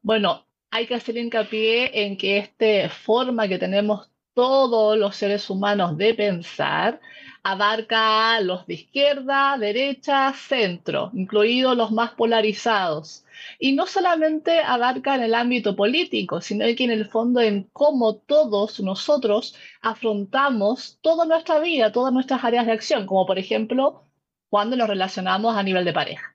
Bueno, 0.03 0.49
hay 0.73 0.89
que 0.89 0.97
hacer 0.97 1.17
hincapié 1.17 2.05
en 2.05 2.17
que 2.17 2.39
esta 2.39 2.91
forma 2.93 3.47
que 3.47 3.61
tenemos 3.61 4.11
todos 4.35 4.97
los 4.97 5.17
seres 5.17 5.49
humanos 5.51 5.97
de 5.97 6.15
pensar 6.15 7.01
abarca 7.43 8.41
los 8.41 8.67
de 8.67 8.75
izquierda, 8.75 9.57
derecha, 9.59 10.33
centro, 10.35 11.11
incluidos 11.15 11.77
los 11.77 11.91
más 11.91 12.13
polarizados. 12.13 13.25
Y 13.59 13.73
no 13.73 13.87
solamente 13.87 14.59
abarca 14.61 15.15
en 15.15 15.23
el 15.23 15.35
ámbito 15.35 15.75
político, 15.75 16.41
sino 16.41 16.67
que 16.77 16.85
en 16.85 16.91
el 16.91 17.07
fondo 17.09 17.41
en 17.41 17.65
cómo 17.73 18.17
todos 18.17 18.81
nosotros 18.81 19.55
afrontamos 19.81 20.99
toda 21.01 21.25
nuestra 21.25 21.59
vida, 21.61 21.93
todas 21.93 22.13
nuestras 22.13 22.45
áreas 22.45 22.67
de 22.67 22.73
acción, 22.73 23.07
como 23.07 23.27
por 23.27 23.39
ejemplo 23.39 24.05
cuando 24.51 24.77
nos 24.77 24.89
relacionamos 24.89 25.57
a 25.57 25.63
nivel 25.63 25.85
de 25.85 25.93
pareja. 25.93 26.35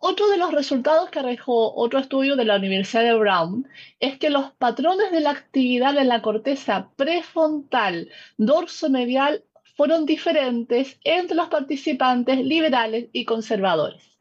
Otro 0.00 0.28
de 0.28 0.36
los 0.36 0.52
resultados 0.52 1.10
que 1.10 1.20
arrojó 1.20 1.74
otro 1.74 1.98
estudio 1.98 2.36
de 2.36 2.44
la 2.44 2.56
Universidad 2.56 3.02
de 3.02 3.14
Brown 3.14 3.68
es 3.98 4.18
que 4.18 4.30
los 4.30 4.52
patrones 4.52 5.10
de 5.10 5.20
la 5.20 5.30
actividad 5.30 5.94
de 5.94 6.04
la 6.04 6.20
corteza 6.20 6.90
prefrontal 6.96 8.10
dorso-medial 8.36 9.42
fueron 9.76 10.04
diferentes 10.04 10.98
entre 11.02 11.36
los 11.36 11.48
participantes 11.48 12.38
liberales 12.38 13.08
y 13.12 13.24
conservadores. 13.24 14.18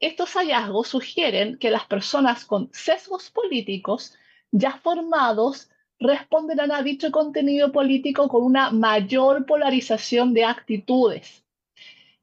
Estos 0.00 0.34
hallazgos 0.34 0.88
sugieren 0.88 1.58
que 1.58 1.70
las 1.70 1.84
personas 1.86 2.44
con 2.44 2.70
sesgos 2.72 3.30
políticos 3.30 4.14
ya 4.52 4.78
formados 4.78 5.68
responderán 5.98 6.70
a 6.70 6.82
dicho 6.82 7.10
contenido 7.10 7.72
político 7.72 8.28
con 8.28 8.44
una 8.44 8.70
mayor 8.70 9.46
polarización 9.46 10.32
de 10.32 10.44
actitudes 10.44 11.42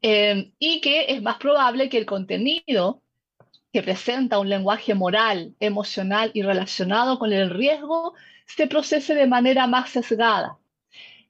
eh, 0.07 0.51
y 0.59 0.81
que 0.81 1.05
es 1.15 1.23
más 1.23 1.37
probable 1.37 1.89
que 1.89 1.97
el 1.97 2.05
contenido 2.05 3.01
que 3.73 3.81
presenta 3.81 4.37
un 4.37 4.49
lenguaje 4.49 4.93
moral, 4.93 5.55
emocional 5.59 6.29
y 6.35 6.43
relacionado 6.43 7.17
con 7.17 7.33
el 7.33 7.49
riesgo 7.49 8.13
se 8.45 8.67
procese 8.67 9.15
de 9.15 9.25
manera 9.25 9.65
más 9.65 9.89
sesgada. 9.89 10.59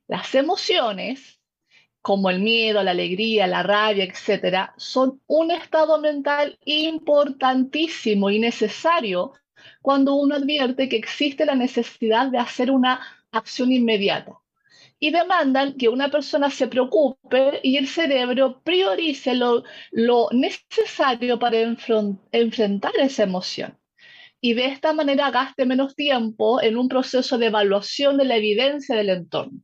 Las 0.10 0.36
emociones, 0.36 1.40
como 2.02 2.30
el 2.30 2.42
miedo, 2.42 2.84
la 2.84 2.92
alegría, 2.92 3.48
la 3.48 3.64
rabia, 3.64 4.04
etcétera, 4.04 4.74
son 4.76 5.22
un 5.26 5.52
estado 5.52 5.98
mental 5.98 6.60
importantísimo 6.66 8.30
y 8.30 8.40
necesario 8.40 9.32
cuando 9.82 10.16
uno 10.16 10.36
advierte 10.36 10.90
que 10.90 10.98
existe 10.98 11.46
la 11.46 11.56
necesidad 11.56 12.28
de 12.28 12.40
hacer 12.40 12.72
una 12.72 13.00
acción 13.32 13.72
inmediata 13.72 14.38
y 15.00 15.12
demandan 15.12 15.74
que 15.74 15.90
una 15.90 16.10
persona 16.10 16.50
se 16.50 16.68
preocupe 16.68 17.60
y 17.64 17.78
el 17.78 17.88
cerebro 17.88 18.62
priorice 18.64 19.36
lo, 19.36 19.64
necesario 20.32 21.38
para 21.40 21.60
enfrentar 21.60 22.94
esa 22.98 23.24
emoción. 23.24 23.78
Y 24.42 24.54
de 24.54 24.66
esta 24.66 24.94
manera 24.94 25.32
gaste 25.32 25.66
menos 25.66 25.96
tiempo 25.96 26.62
en 26.62 26.78
un 26.78 26.88
proceso 26.88 27.38
de 27.38 27.48
evaluación 27.48 28.18
de 28.18 28.26
la 28.26 28.38
evidencia 28.38 28.96
del 28.96 29.10
entorno. 29.10 29.60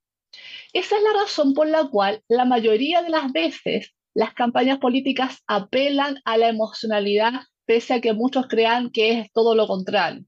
Esa 0.74 0.98
es 0.98 1.04
la 1.04 1.22
razón 1.22 1.54
por 1.54 1.67
la 1.67 1.88
cual 1.88 2.22
la 2.28 2.46
mayoría 2.46 3.02
de 3.02 3.10
las 3.10 3.32
veces 3.32 3.94
las 4.13 4.34
campañas 4.34 4.80
políticas 4.80 5.41
apelan 5.48 6.17
a 6.26 6.38
la 6.38 6.50
emocionalidad, 6.50 7.41
pese 7.65 7.94
a 7.94 8.02
que 8.02 8.13
muchos 8.13 8.48
crean 8.48 8.91
que 8.91 9.20
es 9.20 9.32
todo 9.32 9.56
lo 9.56 9.67
contrario. 9.67 10.26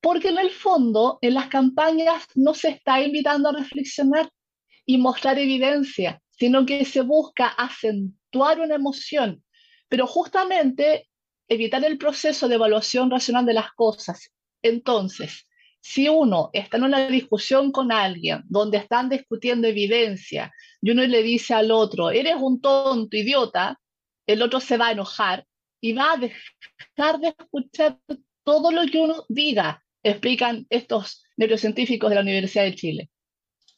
Porque 0.00 0.28
en 0.28 0.38
el 0.38 0.50
fondo, 0.50 1.18
en 1.22 1.34
las 1.34 1.48
campañas 1.48 2.24
no 2.34 2.54
se 2.54 2.68
está 2.68 3.00
invitando 3.00 3.48
a 3.48 3.52
reflexionar 3.52 4.30
y 4.86 4.98
mostrar 4.98 5.38
evidencia, 5.38 6.22
sino 6.30 6.64
que 6.64 6.84
se 6.84 7.02
busca 7.02 7.48
acentuar 7.48 8.60
una 8.60 8.76
emoción, 8.76 9.42
pero 9.88 10.06
justamente 10.06 11.08
evitar 11.48 11.84
el 11.84 11.98
proceso 11.98 12.48
de 12.48 12.54
evaluación 12.54 13.10
racional 13.10 13.44
de 13.44 13.54
las 13.54 13.72
cosas. 13.72 14.30
Entonces, 14.62 15.46
si 15.80 16.08
uno 16.08 16.50
está 16.52 16.76
en 16.76 16.84
una 16.84 17.08
discusión 17.08 17.72
con 17.72 17.90
alguien 17.92 18.42
donde 18.46 18.78
están 18.78 19.08
discutiendo 19.08 19.66
evidencia 19.66 20.52
y 20.80 20.90
uno 20.90 21.02
le 21.06 21.22
dice 21.22 21.54
al 21.54 21.70
otro, 21.70 22.10
eres 22.10 22.36
un 22.38 22.60
tonto, 22.60 23.16
idiota, 23.16 23.80
el 24.26 24.42
otro 24.42 24.60
se 24.60 24.76
va 24.76 24.88
a 24.88 24.92
enojar 24.92 25.46
y 25.80 25.92
va 25.92 26.12
a 26.12 26.16
dejar 26.16 27.20
de 27.20 27.28
escuchar 27.28 27.98
todo 28.44 28.70
lo 28.70 28.86
que 28.86 28.98
uno 28.98 29.24
diga, 29.28 29.82
explican 30.02 30.66
estos 30.70 31.24
neurocientíficos 31.36 32.10
de 32.10 32.16
la 32.16 32.22
Universidad 32.22 32.64
de 32.64 32.74
Chile. 32.74 33.10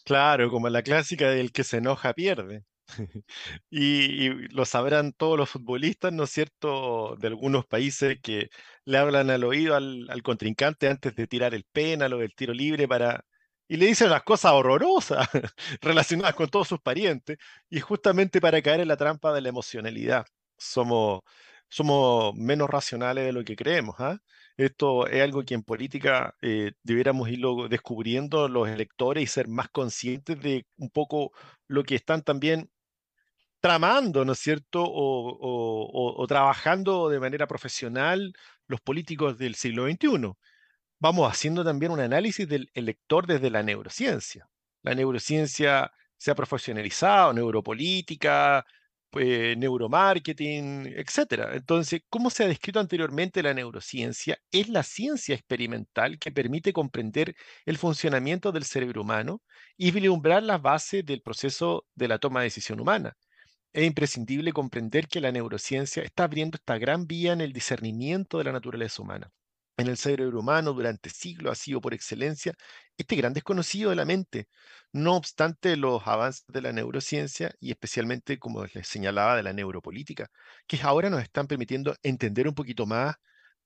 Claro, 0.04 0.50
como 0.50 0.68
la 0.68 0.82
clásica 0.82 1.30
del 1.30 1.52
que 1.52 1.64
se 1.64 1.78
enoja 1.78 2.14
pierde. 2.14 2.64
Y, 3.70 4.30
lo 4.48 4.64
sabrán 4.64 5.12
todos 5.12 5.38
los 5.38 5.50
futbolistas, 5.50 6.12
¿no 6.12 6.24
es 6.24 6.30
cierto?, 6.30 7.16
de 7.20 7.28
algunos 7.28 7.66
países 7.66 8.18
que 8.22 8.50
le 8.84 8.98
hablan 8.98 9.30
al 9.30 9.44
oído 9.44 9.76
al, 9.76 10.08
al 10.10 10.22
contrincante 10.22 10.88
antes 10.88 11.14
de 11.14 11.26
tirar 11.26 11.54
el 11.54 11.64
penal 11.64 12.12
o 12.14 12.22
el 12.22 12.34
tiro 12.34 12.52
libre 12.52 12.88
para... 12.88 13.24
Y 13.68 13.76
le 13.76 13.86
dicen 13.86 14.10
las 14.10 14.24
cosas 14.24 14.52
horrorosas 14.52 15.28
relacionadas 15.80 16.34
con 16.34 16.48
todos 16.48 16.68
sus 16.68 16.80
parientes, 16.80 17.38
y 17.68 17.80
justamente 17.80 18.40
para 18.40 18.60
caer 18.62 18.80
en 18.80 18.88
la 18.88 18.96
trampa 18.96 19.32
de 19.32 19.40
la 19.42 19.48
emocionalidad. 19.50 20.26
Somos, 20.58 21.20
somos 21.68 22.34
menos 22.34 22.68
racionales 22.68 23.24
de 23.26 23.32
lo 23.32 23.44
que 23.44 23.56
creemos, 23.56 23.94
¿ah? 24.00 24.18
Esto 24.60 25.06
es 25.06 25.22
algo 25.22 25.42
que 25.42 25.54
en 25.54 25.62
política 25.62 26.36
eh, 26.42 26.72
debiéramos 26.82 27.30
irlo 27.30 27.66
descubriendo 27.68 28.46
los 28.48 28.68
electores 28.68 29.24
y 29.24 29.26
ser 29.26 29.48
más 29.48 29.70
conscientes 29.70 30.38
de 30.40 30.66
un 30.76 30.90
poco 30.90 31.32
lo 31.66 31.82
que 31.82 31.94
están 31.94 32.22
también 32.22 32.70
tramando, 33.60 34.24
¿no 34.24 34.32
es 34.32 34.38
cierto? 34.40 34.82
O, 34.84 36.22
o- 36.22 36.26
trabajando 36.26 37.08
de 37.08 37.20
manera 37.20 37.46
profesional 37.46 38.32
los 38.66 38.80
políticos 38.80 39.38
del 39.38 39.54
siglo 39.54 39.84
XXI. 39.84 40.38
Vamos 41.00 41.30
haciendo 41.30 41.64
también 41.64 41.92
un 41.92 42.00
análisis 42.00 42.48
del 42.48 42.70
elector 42.74 43.26
desde 43.26 43.50
la 43.50 43.62
neurociencia. 43.62 44.48
La 44.82 44.94
neurociencia 44.94 45.92
se 46.18 46.30
ha 46.30 46.34
profesionalizado, 46.34 47.32
neuropolítica, 47.32 48.64
pues, 49.10 49.56
neuromarketing, 49.58 50.86
etcétera. 50.96 51.54
Entonces, 51.54 52.02
¿cómo 52.08 52.30
se 52.30 52.44
ha 52.44 52.48
descrito 52.48 52.80
anteriormente 52.80 53.42
la 53.42 53.54
neurociencia? 53.54 54.38
Es 54.52 54.68
la 54.68 54.82
ciencia 54.82 55.34
experimental 55.34 56.18
que 56.18 56.32
permite 56.32 56.72
comprender 56.72 57.34
el 57.66 57.78
funcionamiento 57.78 58.52
del 58.52 58.64
cerebro 58.64 59.02
humano 59.02 59.42
y 59.76 59.90
vislumbrar 59.90 60.42
las 60.42 60.62
bases 60.62 61.04
del 61.04 61.22
proceso 61.22 61.86
de 61.94 62.08
la 62.08 62.18
toma 62.18 62.40
de 62.40 62.44
decisión 62.46 62.80
humana. 62.80 63.16
Es 63.72 63.86
imprescindible 63.86 64.52
comprender 64.52 65.08
que 65.08 65.20
la 65.20 65.32
neurociencia 65.32 66.02
está 66.04 66.24
abriendo 66.24 66.56
esta 66.56 66.78
gran 66.78 67.06
vía 67.06 67.32
en 67.32 67.40
el 67.40 67.52
discernimiento 67.52 68.38
de 68.38 68.44
la 68.44 68.52
naturaleza 68.52 69.02
humana. 69.02 69.32
En 69.80 69.86
el 69.88 69.96
cerebro 69.96 70.40
humano 70.40 70.74
durante 70.74 71.08
siglos 71.08 71.52
ha 71.52 71.54
sido 71.54 71.80
por 71.80 71.94
excelencia 71.94 72.52
este 72.98 73.16
gran 73.16 73.32
desconocido 73.32 73.88
de 73.88 73.96
la 73.96 74.04
mente. 74.04 74.46
No 74.92 75.16
obstante 75.16 75.74
los 75.76 76.06
avances 76.06 76.44
de 76.48 76.60
la 76.60 76.70
neurociencia 76.72 77.50
y 77.60 77.70
especialmente, 77.70 78.38
como 78.38 78.66
les 78.66 78.86
señalaba, 78.86 79.36
de 79.36 79.42
la 79.42 79.54
neuropolítica, 79.54 80.28
que 80.66 80.78
ahora 80.82 81.08
nos 81.08 81.22
están 81.22 81.46
permitiendo 81.46 81.96
entender 82.02 82.46
un 82.46 82.54
poquito 82.54 82.84
más 82.84 83.16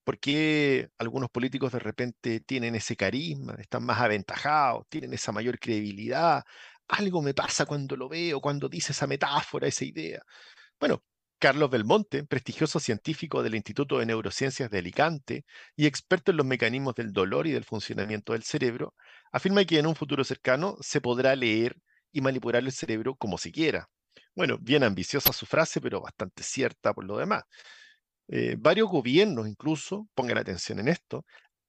por 0.05 0.20
qué 0.20 0.88
algunos 0.98 1.31
políticos 1.31 1.72
de 1.72 1.81
repente 1.81 2.40
tienen 2.40 2.77
ese 2.77 2.94
carisma, 2.96 3.57
están 3.59 3.85
más 3.85 4.00
aventajados, 4.00 4.87
tienen 4.88 5.14
esa 5.14 5.33
mayor 5.33 5.59
credibilidad. 5.59 6.44
Algo 6.88 7.22
me 7.22 7.35
pasa 7.35 7.66
cuando 7.66 7.96
lo 7.96 8.09
veo, 8.09 8.40
cuando 8.40 8.68
dice 8.68 8.92
esa 8.92 9.07
metáfora, 9.09 9.66
esa 9.68 9.85
idea. 9.85 10.22
Bueno, 10.81 11.03
Carlos 11.44 11.68
Belmonte, 11.68 12.24
prestigioso 12.24 12.80
científico 12.80 13.42
del 13.42 13.54
Instituto 13.54 13.98
de 13.98 14.07
Neurociencias 14.07 14.70
de 14.70 14.78
Alicante 14.78 15.44
y 15.76 15.85
experto 15.85 16.30
en 16.30 16.38
los 16.38 16.46
mecanismos 16.46 16.94
del 16.94 17.12
dolor 17.12 17.46
y 17.46 17.52
del 17.52 17.64
funcionamiento 17.64 18.33
del 18.33 18.44
cerebro, 18.44 18.94
afirma 19.30 19.66
que 19.66 19.78
en 19.78 19.87
un 19.87 19.94
futuro 19.94 20.24
cercano 20.24 20.78
se 20.80 21.02
podrá 21.02 21.37
leer 21.37 21.76
y 22.12 22.22
manipular 22.22 22.62
el 22.64 22.72
cerebro 22.72 23.14
como 23.14 23.37
se 23.37 23.52
quiera. 23.52 23.90
Bueno, 24.35 24.57
bien 24.59 24.85
ambiciosa 24.85 25.35
su 25.35 25.44
frase, 25.44 25.83
pero 25.83 26.00
bastante 26.00 26.42
cierta 26.42 26.94
por 26.94 27.04
lo 27.04 27.18
demás. 27.18 27.42
Eh, 28.28 28.57
varios 28.59 28.88
gobiernos 28.88 29.46
incluso, 29.46 30.09
pongan 30.14 30.38
atención 30.38 30.78
en 30.78 30.88
esto, 30.88 31.26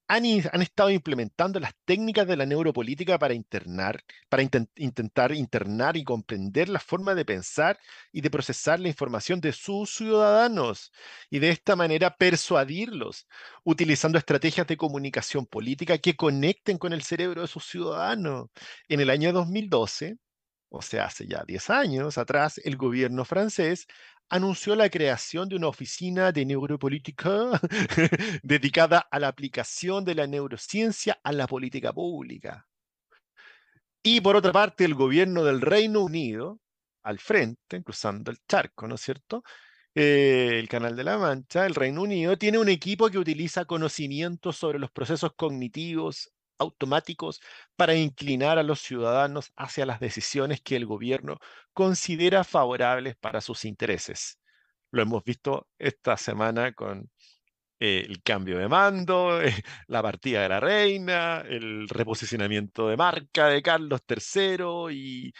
han, 0.07 0.23
han 0.51 0.61
estado 0.61 0.89
implementando 0.91 1.59
las 1.59 1.73
técnicas 1.85 2.27
de 2.27 2.37
la 2.37 2.45
neuropolítica 2.45 3.17
para 3.17 3.33
internar, 3.33 4.03
para 4.29 4.43
inten- 4.43 4.69
intentar 4.75 5.31
internar 5.33 5.97
y 5.97 6.03
comprender 6.03 6.69
la 6.69 6.79
forma 6.79 7.15
de 7.15 7.25
pensar 7.25 7.79
y 8.11 8.21
de 8.21 8.29
procesar 8.29 8.79
la 8.79 8.87
información 8.87 9.41
de 9.41 9.51
sus 9.51 9.95
ciudadanos 9.95 10.91
y 11.29 11.39
de 11.39 11.49
esta 11.49 11.75
manera 11.75 12.15
persuadirlos, 12.17 13.27
utilizando 13.63 14.17
estrategias 14.17 14.67
de 14.67 14.77
comunicación 14.77 15.45
política 15.45 15.97
que 15.97 16.15
conecten 16.15 16.77
con 16.77 16.93
el 16.93 17.01
cerebro 17.03 17.41
de 17.41 17.47
sus 17.47 17.65
ciudadanos. 17.65 18.47
En 18.87 18.99
el 18.99 19.09
año 19.09 19.33
2012, 19.33 20.17
o 20.69 20.81
sea, 20.81 21.05
hace 21.05 21.27
ya 21.27 21.43
10 21.47 21.69
años 21.69 22.17
atrás, 22.17 22.59
el 22.63 22.75
gobierno 22.77 23.25
francés 23.25 23.87
anunció 24.29 24.75
la 24.75 24.89
creación 24.89 25.49
de 25.49 25.55
una 25.55 25.67
oficina 25.67 26.31
de 26.31 26.45
neuropolítica 26.45 27.51
dedicada 28.43 29.07
a 29.11 29.19
la 29.19 29.27
aplicación 29.27 30.03
de 30.05 30.15
la 30.15 30.27
neurociencia 30.27 31.19
a 31.23 31.31
la 31.31 31.47
política 31.47 31.93
pública. 31.93 32.67
Y 34.03 34.21
por 34.21 34.35
otra 34.35 34.51
parte, 34.51 34.85
el 34.85 34.93
gobierno 34.93 35.43
del 35.43 35.61
Reino 35.61 36.01
Unido, 36.01 36.59
al 37.03 37.19
frente, 37.19 37.81
cruzando 37.83 38.31
el 38.31 38.37
charco, 38.47 38.87
¿no 38.87 38.95
es 38.95 39.01
cierto? 39.01 39.43
Eh, 39.95 40.59
el 40.59 40.67
Canal 40.67 40.95
de 40.95 41.03
la 41.03 41.17
Mancha, 41.17 41.65
el 41.65 41.73
Reino 41.73 42.01
Unido, 42.01 42.37
tiene 42.37 42.59
un 42.59 42.69
equipo 42.69 43.09
que 43.09 43.17
utiliza 43.17 43.65
conocimientos 43.65 44.57
sobre 44.57 44.77
los 44.77 44.91
procesos 44.91 45.33
cognitivos 45.35 46.34
automáticos 46.57 47.41
para 47.75 47.95
inclinar 47.95 48.57
a 48.57 48.63
los 48.63 48.81
ciudadanos 48.81 49.51
hacia 49.55 49.85
las 49.85 49.99
decisiones 49.99 50.61
que 50.61 50.75
el 50.75 50.85
gobierno 50.85 51.39
considera 51.73 52.43
favorables 52.43 53.15
para 53.17 53.41
sus 53.41 53.65
intereses. 53.65 54.39
Lo 54.91 55.01
hemos 55.01 55.23
visto 55.23 55.67
esta 55.77 56.17
semana 56.17 56.73
con 56.73 57.09
eh, 57.79 58.05
el 58.07 58.23
cambio 58.23 58.57
de 58.57 58.67
mando, 58.69 59.41
eh, 59.41 59.53
la 59.87 60.01
partida 60.01 60.41
de 60.43 60.49
la 60.49 60.59
reina, 60.59 61.41
el 61.41 61.87
reposicionamiento 61.89 62.87
de 62.87 62.97
marca 62.97 63.47
de 63.49 63.61
Carlos 63.61 64.01
III 64.07 65.33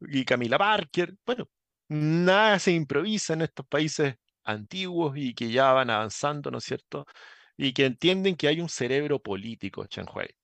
y, 0.00 0.24
Camila 0.24 0.58
Parker. 0.58 1.14
Bueno, 1.26 1.48
nada 1.88 2.58
se 2.58 2.72
improvisa 2.72 3.34
en 3.34 3.42
estos 3.42 3.66
países 3.66 4.16
antiguos 4.44 5.16
y 5.16 5.34
que 5.34 5.50
ya 5.50 5.72
van 5.72 5.90
avanzando, 5.90 6.50
¿no 6.50 6.58
es 6.58 6.64
cierto? 6.64 7.06
Y 7.56 7.72
que 7.74 7.86
entienden 7.86 8.36
que 8.36 8.48
hay 8.48 8.60
un 8.60 8.68
cerebro 8.68 9.20
político, 9.20 9.86
Chen 9.86 10.06
Hui. 10.14 10.41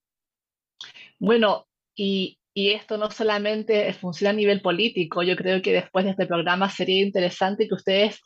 Bueno, 1.19 1.67
y, 1.95 2.35
esto 2.55 2.97
no 2.97 3.09
solamente 3.09 3.93
funciona 3.93 4.31
a 4.31 4.33
nivel 4.33 4.61
político, 4.61 5.23
yo 5.23 5.37
creo 5.37 5.61
que 5.61 5.71
después 5.71 6.03
de 6.03 6.11
este 6.11 6.25
programa 6.25 6.69
sería 6.69 7.01
interesante 7.01 7.69
que 7.69 7.75
ustedes 7.75 8.19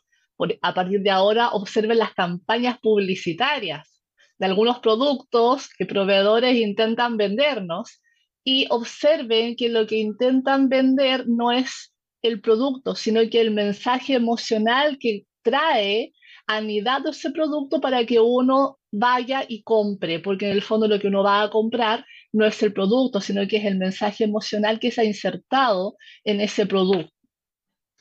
a 0.62 0.74
partir 0.74 1.02
de 1.02 1.12
ahora 1.12 1.50
observen 1.50 2.00
las 2.00 2.16
campañas 2.16 2.80
publicitarias 2.80 4.02
de 4.40 4.48
algunos 4.48 4.80
productos 4.80 5.70
que 5.78 5.86
proveedores 5.86 6.56
intentan 6.56 7.16
vendernos 7.16 8.02
y 8.44 8.66
observen 8.72 9.56
que 9.56 9.70
lo 9.70 9.86
que 9.86 9.98
intentan 9.98 10.68
vender 10.68 11.28
no 11.28 11.52
es 11.52 11.94
el 12.24 12.42
producto, 12.42 12.96
sino 12.96 13.22
que 13.30 13.40
el 13.40 13.52
mensaje 13.52 14.16
emocional 14.16 14.98
que 15.00 15.26
trae 15.44 16.12
anidado 16.48 17.12
ese 17.12 17.32
producto 17.32 17.80
para 17.80 18.06
que 18.06 18.20
uno 18.20 18.80
vaya 18.92 19.46
y 19.48 19.64
compre, 19.64 20.20
porque 20.20 20.46
en 20.46 20.54
el 20.54 20.62
fondo 20.62 20.88
lo 20.88 21.00
que 21.00 21.08
uno 21.08 21.24
va 21.24 21.44
a 21.44 21.50
comprar 21.50 22.06
no 22.34 22.46
es 22.46 22.62
el 22.64 22.74
producto, 22.74 23.22
sino 23.22 23.48
que 23.48 23.58
es 23.58 23.66
el 23.66 23.78
mensaje 23.78 24.26
emocional 24.26 24.80
que 24.80 24.92
se 24.92 25.02
ha 25.02 25.06
insertado 25.06 25.96
en 26.26 26.42
ese 26.42 26.66
producto. 26.66 27.14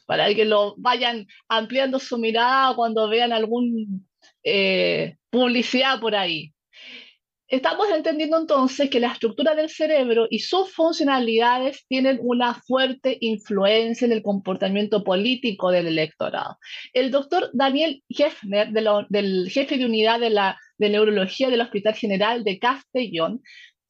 Para 0.07 0.35
que 0.35 0.45
lo 0.45 0.75
vayan 0.79 1.27
ampliando 1.49 1.99
su 1.99 2.19
mirada 2.19 2.75
cuando 2.75 3.09
vean 3.09 3.33
algún 3.33 4.09
eh, 4.43 5.17
publicidad 5.31 6.01
por 6.01 6.17
ahí. 6.17 6.53
Estamos 7.47 7.87
entendiendo 7.95 8.39
entonces 8.39 8.89
que 8.89 8.99
la 8.99 9.13
estructura 9.13 9.55
del 9.55 9.69
cerebro 9.69 10.27
y 10.31 10.39
sus 10.39 10.73
funcionalidades 10.73 11.85
tienen 11.87 12.19
una 12.23 12.55
fuerte 12.55 13.19
influencia 13.21 14.07
en 14.07 14.13
el 14.13 14.23
comportamiento 14.23 15.05
político 15.05 15.71
del 15.71 15.87
electorado. 15.87 16.57
El 16.95 17.11
doctor 17.11 17.51
Daniel 17.53 18.03
Hefner, 18.09 18.71
de 18.73 18.81
lo- 18.81 19.07
del 19.11 19.51
jefe 19.51 19.77
de 19.77 19.85
unidad 19.85 20.19
de, 20.19 20.31
la, 20.31 20.59
de 20.79 20.89
neurología 20.89 21.51
del 21.51 21.61
Hospital 21.61 21.95
General 21.95 22.43
de 22.43 22.59
Castellón, 22.59 23.43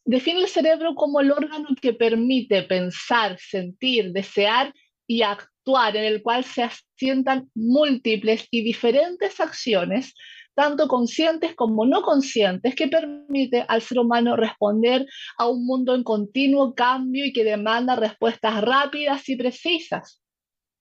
define 0.04 0.40
el 0.40 0.48
cerebro 0.48 0.94
como 0.94 1.20
el 1.20 1.30
órgano 1.30 1.68
que 1.80 1.92
permite 1.92 2.62
pensar, 2.62 3.38
sentir, 3.38 4.12
desear 4.12 4.72
y 5.06 5.22
actuar, 5.22 5.96
en 5.96 6.04
el 6.04 6.22
cual 6.22 6.44
se 6.44 6.62
asientan 6.62 7.50
múltiples 7.54 8.46
y 8.50 8.62
diferentes 8.62 9.40
acciones 9.40 10.14
tanto 10.54 10.88
conscientes 10.88 11.54
como 11.54 11.86
no 11.86 12.02
conscientes, 12.02 12.74
que 12.74 12.88
permite 12.88 13.64
al 13.68 13.82
ser 13.82 13.98
humano 13.98 14.36
responder 14.36 15.06
a 15.38 15.48
un 15.48 15.64
mundo 15.64 15.94
en 15.94 16.04
continuo 16.04 16.74
cambio 16.74 17.24
y 17.24 17.32
que 17.32 17.44
demanda 17.44 17.96
respuestas 17.96 18.62
rápidas 18.62 19.28
y 19.28 19.36
precisas. 19.36 20.20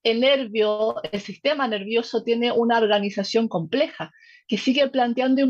El 0.02 0.20
nervio, 0.20 0.96
el 1.10 1.20
sistema 1.20 1.68
nervioso 1.68 2.22
tiene 2.22 2.50
una 2.52 2.78
organización 2.78 3.48
compleja 3.48 4.10
que 4.48 4.58
sigue 4.58 4.88
planteando 4.88 5.40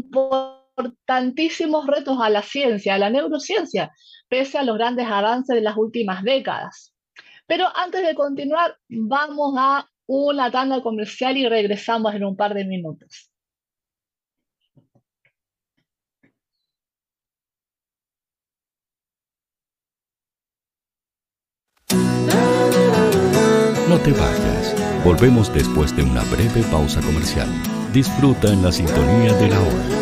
importantísimos 0.76 1.87
retos 1.87 2.18
a 2.20 2.30
la 2.30 2.42
ciencia, 2.42 2.94
a 2.94 2.98
la 2.98 3.11
neurociencia, 3.11 3.90
pese 4.28 4.58
a 4.58 4.62
los 4.62 4.76
grandes 4.76 5.06
avances 5.06 5.54
de 5.54 5.62
las 5.62 5.76
últimas 5.76 6.22
décadas. 6.22 6.94
Pero 7.46 7.66
antes 7.76 8.06
de 8.06 8.14
continuar, 8.14 8.76
vamos 8.88 9.54
a 9.58 9.88
una 10.06 10.50
tanda 10.50 10.82
comercial 10.82 11.37
y 11.37 11.48
regresamos 11.48 12.14
en 12.14 12.24
un 12.24 12.37
par 12.37 12.54
de 12.54 12.64
minutos. 12.64 13.28
No 23.88 23.98
te 23.98 24.12
vayas. 24.12 24.74
Volvemos 25.04 25.52
después 25.52 25.94
de 25.94 26.02
una 26.02 26.22
breve 26.24 26.62
pausa 26.70 27.02
comercial. 27.02 27.48
Disfruta 27.92 28.50
en 28.50 28.62
la 28.62 28.72
sintonía 28.72 29.35
de 29.35 29.48
la 29.48 29.61
hora. 29.61 30.01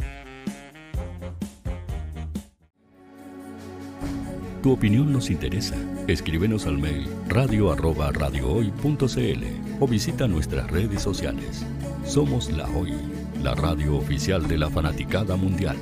Tu 4.61 4.71
opinión 4.71 5.11
nos 5.11 5.31
interesa. 5.31 5.75
Escríbenos 6.07 6.67
al 6.67 6.77
mail 6.77 7.09
radio 7.27 7.69
o 9.79 9.87
visita 9.87 10.27
nuestras 10.27 10.69
redes 10.69 11.01
sociales. 11.01 11.65
Somos 12.05 12.51
La 12.51 12.67
Hoy, 12.69 12.93
la 13.41 13.55
radio 13.55 13.97
oficial 13.97 14.47
de 14.47 14.59
la 14.59 14.69
fanaticada 14.69 15.35
mundial. 15.35 15.77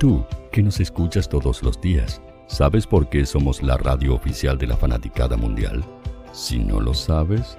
Tú, 0.00 0.24
que 0.50 0.62
nos 0.62 0.80
escuchas 0.80 1.28
todos 1.28 1.62
los 1.62 1.78
días, 1.82 2.22
¿sabes 2.46 2.86
por 2.86 3.10
qué 3.10 3.26
somos 3.26 3.62
la 3.62 3.76
radio 3.76 4.14
oficial 4.14 4.56
de 4.56 4.68
la 4.68 4.76
fanaticada 4.78 5.36
mundial? 5.36 5.84
Si 6.32 6.58
no 6.58 6.80
lo 6.80 6.94
sabes, 6.94 7.58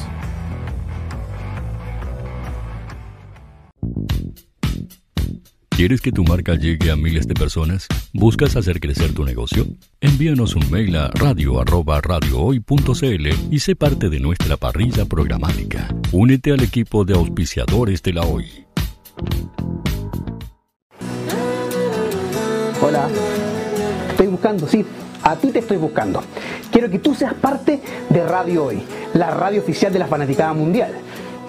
¿Quieres 5.81 5.97
que 5.99 6.11
tu 6.11 6.23
marca 6.23 6.53
llegue 6.53 6.91
a 6.91 6.95
miles 6.95 7.27
de 7.27 7.33
personas? 7.33 7.87
¿Buscas 8.13 8.55
hacer 8.55 8.79
crecer 8.79 9.15
tu 9.15 9.25
negocio? 9.25 9.65
Envíanos 9.99 10.55
un 10.55 10.69
mail 10.69 10.95
a 10.95 11.07
radio@radiohoy.cl 11.07 13.27
y 13.49 13.59
sé 13.59 13.75
parte 13.75 14.11
de 14.11 14.19
nuestra 14.19 14.57
parrilla 14.57 15.05
programática. 15.05 15.87
Únete 16.11 16.51
al 16.51 16.61
equipo 16.61 17.03
de 17.03 17.15
auspiciadores 17.15 18.03
de 18.03 18.13
la 18.13 18.21
Hoy. 18.21 18.45
Hola. 22.79 23.09
Estoy 24.11 24.27
buscando, 24.27 24.67
sí. 24.67 24.85
A 25.23 25.35
ti 25.35 25.47
te 25.47 25.57
estoy 25.57 25.77
buscando. 25.77 26.23
Quiero 26.71 26.91
que 26.91 26.99
tú 26.99 27.15
seas 27.15 27.33
parte 27.33 27.79
de 28.07 28.23
Radio 28.23 28.65
Hoy, 28.65 28.83
la 29.15 29.31
radio 29.31 29.61
oficial 29.61 29.91
de 29.91 29.97
la 29.97 30.05
Fanaticada 30.05 30.53
Mundial. 30.53 30.91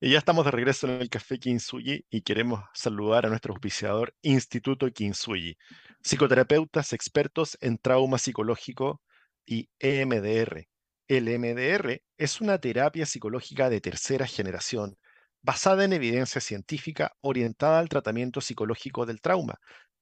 Y 0.00 0.12
ya 0.12 0.18
estamos 0.18 0.44
de 0.44 0.52
regreso 0.52 0.86
en 0.86 1.00
el 1.00 1.10
Café 1.10 1.40
Kinsuyi 1.40 2.06
y 2.08 2.22
queremos 2.22 2.62
saludar 2.72 3.26
a 3.26 3.30
nuestro 3.30 3.52
auspiciador 3.52 4.14
Instituto 4.22 4.88
Kinsuyi, 4.92 5.56
psicoterapeutas 6.02 6.92
expertos 6.92 7.58
en 7.60 7.78
trauma 7.78 8.18
psicológico 8.18 9.02
y 9.44 9.68
EMDR. 9.80 10.68
El 11.08 11.26
EMDR 11.26 12.00
es 12.16 12.40
una 12.40 12.58
terapia 12.58 13.06
psicológica 13.06 13.68
de 13.70 13.80
tercera 13.80 14.28
generación 14.28 14.96
basada 15.42 15.84
en 15.84 15.92
evidencia 15.92 16.40
científica 16.40 17.16
orientada 17.20 17.80
al 17.80 17.88
tratamiento 17.88 18.40
psicológico 18.40 19.04
del 19.04 19.20
trauma. 19.20 19.58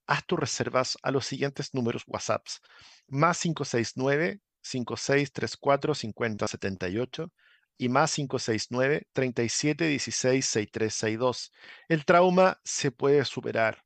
Haz 0.07 0.27
tus 0.27 0.39
reservas 0.39 0.99
a 1.03 1.11
los 1.11 1.25
siguientes 1.25 1.73
números 1.73 2.03
WhatsApp: 2.07 2.45
más 3.09 3.41
569 3.41 4.41
5634 4.61 5.95
5078 5.95 7.33
y 7.79 7.89
más 7.89 8.15
569 8.15 9.07
37 9.13 9.87
16 9.87 10.45
6362. 10.45 11.53
El 11.89 12.05
trauma 12.05 12.59
se 12.65 12.91
puede 12.91 13.25
superar. 13.25 13.83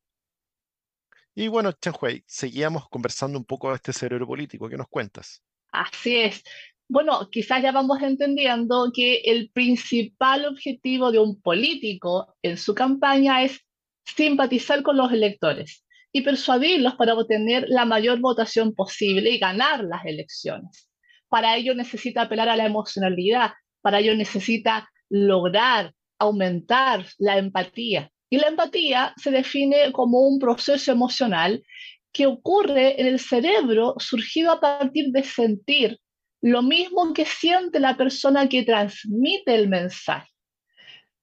Y 1.34 1.48
bueno, 1.48 1.72
Hui, 2.00 2.24
seguíamos 2.26 2.88
conversando 2.88 3.38
un 3.38 3.44
poco 3.44 3.70
de 3.70 3.76
este 3.76 3.92
cerebro 3.92 4.26
político. 4.26 4.68
¿Qué 4.68 4.76
nos 4.76 4.88
cuentas? 4.88 5.42
Así 5.72 6.16
es. 6.16 6.42
Bueno, 6.88 7.30
quizás 7.30 7.62
ya 7.62 7.70
vamos 7.70 8.02
entendiendo 8.02 8.90
que 8.92 9.18
el 9.24 9.50
principal 9.52 10.44
objetivo 10.44 11.12
de 11.12 11.20
un 11.20 11.40
político 11.40 12.34
en 12.42 12.58
su 12.58 12.74
campaña 12.74 13.44
es 13.44 13.64
simpatizar 14.04 14.82
con 14.82 14.96
los 14.96 15.12
electores 15.12 15.84
y 16.12 16.22
persuadirlos 16.22 16.94
para 16.94 17.14
obtener 17.14 17.66
la 17.68 17.84
mayor 17.84 18.18
votación 18.18 18.74
posible 18.74 19.30
y 19.30 19.38
ganar 19.38 19.84
las 19.84 20.04
elecciones. 20.04 20.90
Para 21.28 21.56
ello 21.56 21.74
necesita 21.76 22.22
apelar 22.22 22.48
a 22.48 22.56
la 22.56 22.66
emocionalidad, 22.66 23.52
para 23.80 23.98
ello 23.98 24.14
necesita 24.14 24.90
lograr 25.08 25.92
aumentar 26.18 27.06
la 27.18 27.38
empatía. 27.38 28.10
Y 28.28 28.38
la 28.38 28.48
empatía 28.48 29.12
se 29.16 29.30
define 29.30 29.90
como 29.92 30.20
un 30.20 30.38
proceso 30.38 30.92
emocional 30.92 31.64
que 32.12 32.26
ocurre 32.26 33.00
en 33.00 33.06
el 33.06 33.18
cerebro 33.18 33.94
surgido 33.98 34.52
a 34.52 34.60
partir 34.60 35.10
de 35.10 35.22
sentir 35.24 35.98
lo 36.42 36.62
mismo 36.62 37.12
que 37.12 37.24
siente 37.24 37.80
la 37.80 37.96
persona 37.96 38.48
que 38.48 38.62
transmite 38.62 39.54
el 39.54 39.68
mensaje. 39.68 40.30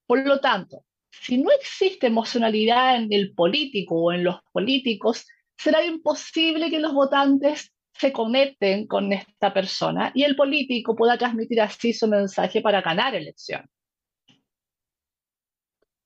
Por 0.05 0.26
lo 0.26 0.39
tanto, 0.39 0.86
si 1.12 1.38
no 1.38 1.49
existe 1.51 2.08
emocionalidad 2.08 2.97
en 2.97 3.12
el 3.12 3.34
político 3.34 3.95
o 3.95 4.12
en 4.12 4.24
los 4.24 4.39
políticos, 4.51 5.26
será 5.58 5.84
imposible 5.84 6.70
que 6.70 6.80
los 6.80 6.93
votantes 6.93 7.74
se 8.00 8.12
conecten 8.12 8.88
con 8.88 9.12
esta 9.14 9.54
persona 9.54 10.12
y 10.14 10.24
el 10.24 10.36
político 10.36 10.95
pueda 10.95 11.18
transmitir 11.18 11.62
así 11.62 11.93
su 11.93 12.08
mensaje 12.08 12.62
para 12.62 12.82
ganar 12.82 13.16
elección. 13.16 13.68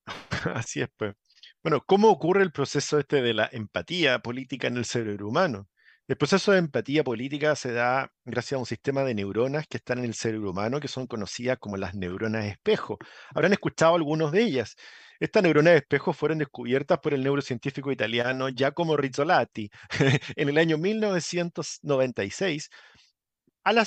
Así 0.56 0.82
es, 0.82 0.90
pues. 0.98 1.16
Bueno, 1.64 1.84
¿cómo 1.86 2.10
ocurre 2.10 2.42
el 2.42 2.52
proceso 2.52 2.98
este 2.98 3.22
de 3.22 3.34
la 3.34 3.50
empatía 3.52 4.20
política 4.20 4.68
en 4.68 4.78
el 4.78 4.86
cerebro 4.86 5.28
humano? 5.28 5.68
El 6.12 6.18
proceso 6.18 6.52
de 6.52 6.58
empatía 6.60 7.06
política 7.06 7.56
se 7.56 7.72
da 7.72 8.12
gracias 8.26 8.58
a 8.58 8.60
un 8.60 8.66
sistema 8.66 9.06
de 9.06 9.16
neuronas 9.16 9.66
que 9.66 9.78
están 9.78 10.00
en 10.00 10.04
el 10.04 10.14
cerebro 10.14 10.52
humano, 10.52 10.82
que 10.82 10.90
son 10.90 11.08
conocidas 11.08 11.58
como 11.58 11.78
las 11.78 11.96
neuronas 11.96 12.44
espejo. 12.48 12.98
Habrán 13.34 13.54
escuchado 13.54 13.96
algunos 13.96 14.34
de 14.34 14.44
ellas. 14.44 14.76
Estas 15.22 15.42
neuronas 15.42 15.72
de 15.72 15.78
espejo 15.78 16.12
fueron 16.12 16.40
descubiertas 16.40 17.00
por 17.00 17.14
el 17.14 17.24
neurocientífico 17.24 17.94
italiano 17.94 18.50
Giacomo 18.50 18.98
Rizzolatti 18.98 19.72
en 20.36 20.50
el 20.50 20.58
año 20.58 20.78
1996 20.78 22.70
al, 23.64 23.78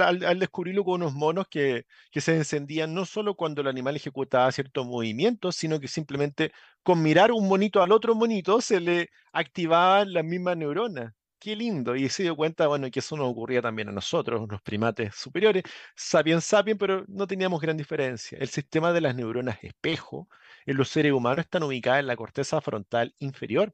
al, 0.00 0.38
descubrirlo 0.38 0.82
con 0.84 1.02
unos 1.02 1.12
monos 1.12 1.46
que, 1.50 1.84
que, 2.10 2.22
se 2.22 2.36
encendían 2.36 2.94
no 2.94 3.04
solo 3.04 3.34
cuando 3.34 3.60
el 3.60 3.66
animal 3.66 3.96
ejecutaba 3.96 4.50
ciertos 4.50 4.86
movimientos, 4.86 5.56
sino 5.56 5.78
que 5.78 5.88
simplemente 5.88 6.52
con 6.82 7.02
mirar 7.02 7.32
un 7.32 7.48
monito 7.48 7.82
al 7.82 7.92
otro 7.92 8.14
monito 8.14 8.62
se 8.62 8.80
le 8.80 9.10
activaban 9.32 10.14
las 10.14 10.24
mismas 10.24 10.56
neuronas. 10.56 11.12
Qué 11.42 11.56
lindo. 11.56 11.96
Y 11.96 12.10
se 12.10 12.22
dio 12.22 12.36
cuenta, 12.36 12.66
bueno, 12.66 12.90
que 12.90 12.98
eso 12.98 13.16
nos 13.16 13.26
ocurría 13.30 13.62
también 13.62 13.88
a 13.88 13.92
nosotros, 13.92 14.46
los 14.46 14.60
primates 14.60 15.14
superiores, 15.16 15.62
sapiens 15.96 16.44
sapiens, 16.44 16.78
pero 16.78 17.02
no 17.08 17.26
teníamos 17.26 17.62
gran 17.62 17.78
diferencia. 17.78 18.36
El 18.38 18.48
sistema 18.50 18.92
de 18.92 19.00
las 19.00 19.14
neuronas 19.14 19.56
espejo 19.64 20.28
en 20.66 20.76
los 20.76 20.90
seres 20.90 21.12
humanos 21.12 21.46
están 21.46 21.62
ubicadas 21.62 22.00
en 22.00 22.08
la 22.08 22.16
corteza 22.16 22.60
frontal 22.60 23.14
inferior, 23.20 23.72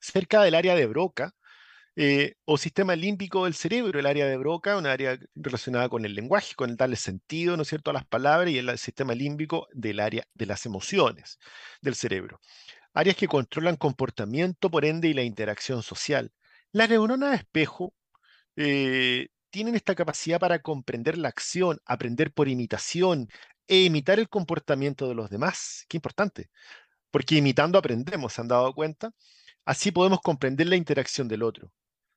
cerca 0.00 0.42
del 0.42 0.54
área 0.56 0.74
de 0.76 0.86
Broca, 0.86 1.34
eh, 1.96 2.36
o 2.46 2.58
sistema 2.58 2.96
límbico 2.96 3.44
del 3.46 3.54
cerebro, 3.54 3.98
el 4.00 4.06
área 4.06 4.26
de 4.26 4.36
Broca, 4.38 4.76
un 4.78 4.86
área 4.86 5.18
relacionada 5.34 5.88
con 5.88 6.04
el 6.04 6.14
lenguaje, 6.14 6.54
con 6.56 6.70
el 6.70 6.76
darle 6.76 6.96
sentido, 6.96 7.56
¿no 7.56 7.62
es 7.62 7.68
cierto?, 7.68 7.90
a 7.90 7.94
las 7.94 8.06
palabras, 8.06 8.50
y 8.52 8.58
el 8.58 8.78
sistema 8.78 9.14
límbico 9.14 9.68
del 9.72 10.00
área 10.00 10.24
de 10.34 10.46
las 10.46 10.66
emociones 10.66 11.38
del 11.82 11.96
cerebro. 11.96 12.40
Áreas 12.94 13.16
que 13.16 13.28
controlan 13.28 13.76
comportamiento, 13.76 14.70
por 14.70 14.84
ende, 14.84 15.08
y 15.08 15.14
la 15.14 15.22
interacción 15.24 15.82
social. 15.82 16.32
Las 16.72 16.88
neuronas 16.88 17.30
de 17.30 17.36
espejo 17.36 17.94
eh, 18.56 19.28
tienen 19.50 19.74
esta 19.74 19.94
capacidad 19.94 20.38
para 20.38 20.60
comprender 20.60 21.18
la 21.18 21.28
acción, 21.28 21.78
aprender 21.84 22.32
por 22.32 22.48
imitación 22.48 23.28
e 23.66 23.84
imitar 23.84 24.18
el 24.20 24.28
comportamiento 24.28 25.08
de 25.08 25.14
los 25.14 25.30
demás. 25.30 25.84
Qué 25.88 25.96
importante, 25.96 26.50
porque 27.10 27.36
imitando 27.36 27.78
aprendemos, 27.78 28.34
¿se 28.34 28.40
han 28.40 28.48
dado 28.48 28.72
cuenta? 28.74 29.12
Así 29.64 29.90
podemos 29.92 30.20
comprender 30.20 30.68
la 30.68 30.76
interacción 30.76 31.28
del 31.28 31.42
otro. 31.42 31.72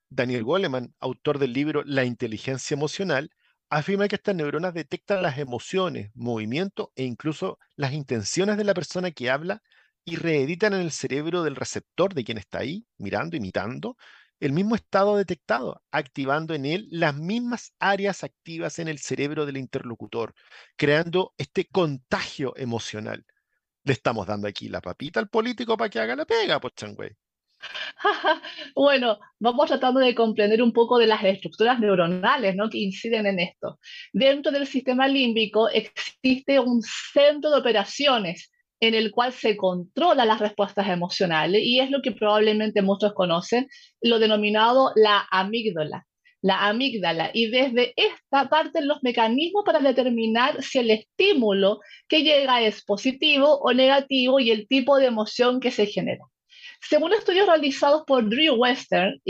Daniel 0.09 0.43
Goleman, 0.43 0.93
autor 0.99 1.39
del 1.39 1.53
libro 1.53 1.83
La 1.85 2.05
inteligencia 2.05 2.75
emocional, 2.75 3.31
afirma 3.69 4.07
que 4.07 4.15
estas 4.17 4.35
neuronas 4.35 4.73
detectan 4.75 5.23
las 5.23 5.39
emociones, 5.39 6.11
movimientos 6.13 6.89
e 6.95 7.03
incluso 7.05 7.57
las 7.75 7.93
intenciones 7.93 8.57
de 8.57 8.63
la 8.65 8.75
persona 8.75 9.11
que 9.11 9.31
habla 9.31 9.63
y 10.05 10.17
reeditan 10.17 10.73
en 10.73 10.81
el 10.81 10.91
cerebro 10.91 11.43
del 11.43 11.55
receptor 11.55 12.13
de 12.13 12.23
quien 12.23 12.37
está 12.37 12.59
ahí, 12.59 12.85
mirando, 12.97 13.35
imitando, 13.35 13.97
el 14.43 14.51
mismo 14.51 14.75
estado 14.75 15.15
detectado, 15.15 15.81
activando 15.89 16.53
en 16.53 16.65
él 16.65 16.87
las 16.91 17.15
mismas 17.15 17.73
áreas 17.79 18.25
activas 18.25 18.77
en 18.77 18.89
el 18.89 18.99
cerebro 18.99 19.45
del 19.45 19.55
interlocutor, 19.55 20.33
creando 20.75 21.33
este 21.37 21.65
contagio 21.67 22.53
emocional. 22.57 23.25
Le 23.85 23.93
estamos 23.93 24.27
dando 24.27 24.49
aquí 24.49 24.67
la 24.67 24.81
papita 24.81 25.21
al 25.21 25.29
político 25.29 25.77
para 25.77 25.89
que 25.89 25.99
haga 25.99 26.17
la 26.17 26.25
pega, 26.25 26.59
pues. 26.59 26.73
Bueno, 28.75 29.17
vamos 29.39 29.67
tratando 29.67 30.01
de 30.01 30.13
comprender 30.13 30.61
un 30.61 30.73
poco 30.73 30.97
de 30.97 31.07
las 31.07 31.23
estructuras 31.23 31.79
neuronales 31.79 32.53
¿no? 32.53 32.69
que 32.69 32.79
inciden 32.79 33.25
en 33.25 33.39
esto. 33.39 33.79
Dentro 34.11 34.51
del 34.51 34.67
sistema 34.67 35.07
límbico 35.07 35.69
existe 35.69 36.59
un 36.59 36.81
centro 36.81 37.49
de 37.49 37.59
operaciones 37.59 38.51
en 38.83 38.95
el 38.95 39.11
cual 39.11 39.31
se 39.31 39.55
controlan 39.55 40.27
las 40.27 40.41
respuestas 40.41 40.89
emocionales 40.89 41.61
y 41.63 41.79
es 41.79 41.89
lo 41.89 42.01
que 42.01 42.11
probablemente 42.11 42.81
muchos 42.81 43.13
conocen, 43.13 43.69
lo 44.01 44.19
denominado 44.19 44.91
la 44.95 45.25
amígdala. 45.31 46.05
La 46.41 46.67
amígdala. 46.67 47.31
Y 47.33 47.49
desde 47.49 47.93
esta 47.95 48.49
parten 48.49 48.89
los 48.89 49.01
mecanismos 49.01 49.63
para 49.65 49.79
determinar 49.79 50.61
si 50.61 50.79
el 50.79 50.91
estímulo 50.91 51.79
que 52.09 52.23
llega 52.23 52.61
es 52.61 52.83
positivo 52.83 53.57
o 53.61 53.71
negativo 53.71 54.41
y 54.41 54.51
el 54.51 54.67
tipo 54.67 54.97
de 54.97 55.05
emoción 55.05 55.61
que 55.61 55.71
se 55.71 55.85
genera. 55.85 56.25
Según 56.81 57.13
estudios 57.13 57.47
realizados 57.47 58.03
por 58.05 58.29
Drew 58.29 58.55
Western, 58.55 59.21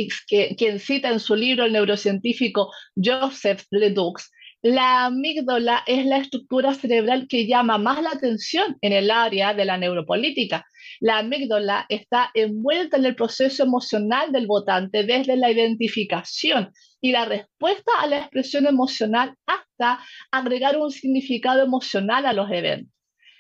quien 0.58 0.80
cita 0.80 1.10
en 1.10 1.20
su 1.20 1.36
libro 1.36 1.66
el 1.66 1.74
neurocientífico 1.74 2.72
Joseph 2.96 3.66
Ledoux, 3.70 4.20
la 4.64 5.08
amígdala 5.08 5.84
es 5.86 6.06
la 6.06 6.20
estructura 6.20 6.74
cerebral 6.74 7.28
que 7.28 7.46
llama 7.46 7.78
más 7.78 8.02
la 8.02 8.12
atención 8.12 8.78
en 8.80 8.94
el 8.94 9.12
área 9.12 9.54
de 9.54 9.66
la 9.66 9.78
neuropolítica. 9.78 10.66
La 11.02 11.18
amígdala 11.18 11.86
está 11.90 12.32
envuelta 12.34 12.96
en 12.96 13.04
el 13.04 13.14
proceso 13.14 13.64
emocional 13.64 14.32
del 14.32 14.48
votante 14.48 15.04
desde 15.04 15.36
la 15.36 15.52
identificación 15.52 16.72
y 17.02 17.12
la 17.12 17.26
respuesta 17.26 17.92
a 18.00 18.08
la 18.08 18.20
expresión 18.20 18.66
emocional 18.66 19.36
hasta 19.46 20.00
agregar 20.32 20.78
un 20.78 20.92
significado 20.92 21.62
emocional 21.62 22.26
a 22.26 22.32
los 22.32 22.50
eventos, 22.50 22.94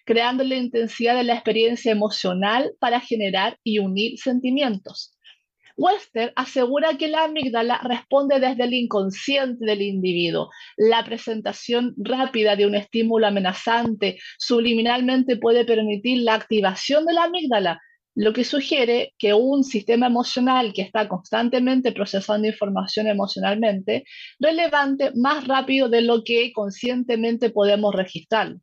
creando 0.03 0.43
la 0.43 0.55
intensidad 0.55 1.15
de 1.15 1.23
la 1.23 1.35
experiencia 1.35 1.93
emocional 1.93 2.73
para 2.81 2.99
generar 2.99 3.57
y 3.63 3.79
unir 3.79 4.19
sentimientos. 4.19 5.12
Wester 5.75 6.31
asegura 6.35 6.97
que 6.97 7.07
la 7.07 7.23
amígdala 7.23 7.79
responde 7.83 8.39
desde 8.39 8.63
el 8.63 8.73
inconsciente 8.73 9.65
del 9.65 9.81
individuo. 9.81 10.49
La 10.77 11.03
presentación 11.03 11.95
rápida 11.97 12.55
de 12.55 12.67
un 12.67 12.75
estímulo 12.75 13.27
amenazante 13.27 14.19
subliminalmente 14.37 15.37
puede 15.37 15.65
permitir 15.65 16.19
la 16.19 16.35
activación 16.35 17.05
de 17.05 17.13
la 17.13 17.23
amígdala, 17.23 17.81
lo 18.15 18.33
que 18.33 18.43
sugiere 18.43 19.13
que 19.17 19.33
un 19.33 19.63
sistema 19.63 20.05
emocional 20.05 20.73
que 20.73 20.83
está 20.83 21.07
constantemente 21.07 21.91
procesando 21.91 22.47
información 22.47 23.07
emocionalmente 23.07 24.03
relevante 24.39 25.11
más 25.15 25.47
rápido 25.47 25.89
de 25.89 26.01
lo 26.01 26.23
que 26.23 26.51
conscientemente 26.53 27.49
podemos 27.49 27.95
registrar. 27.95 28.55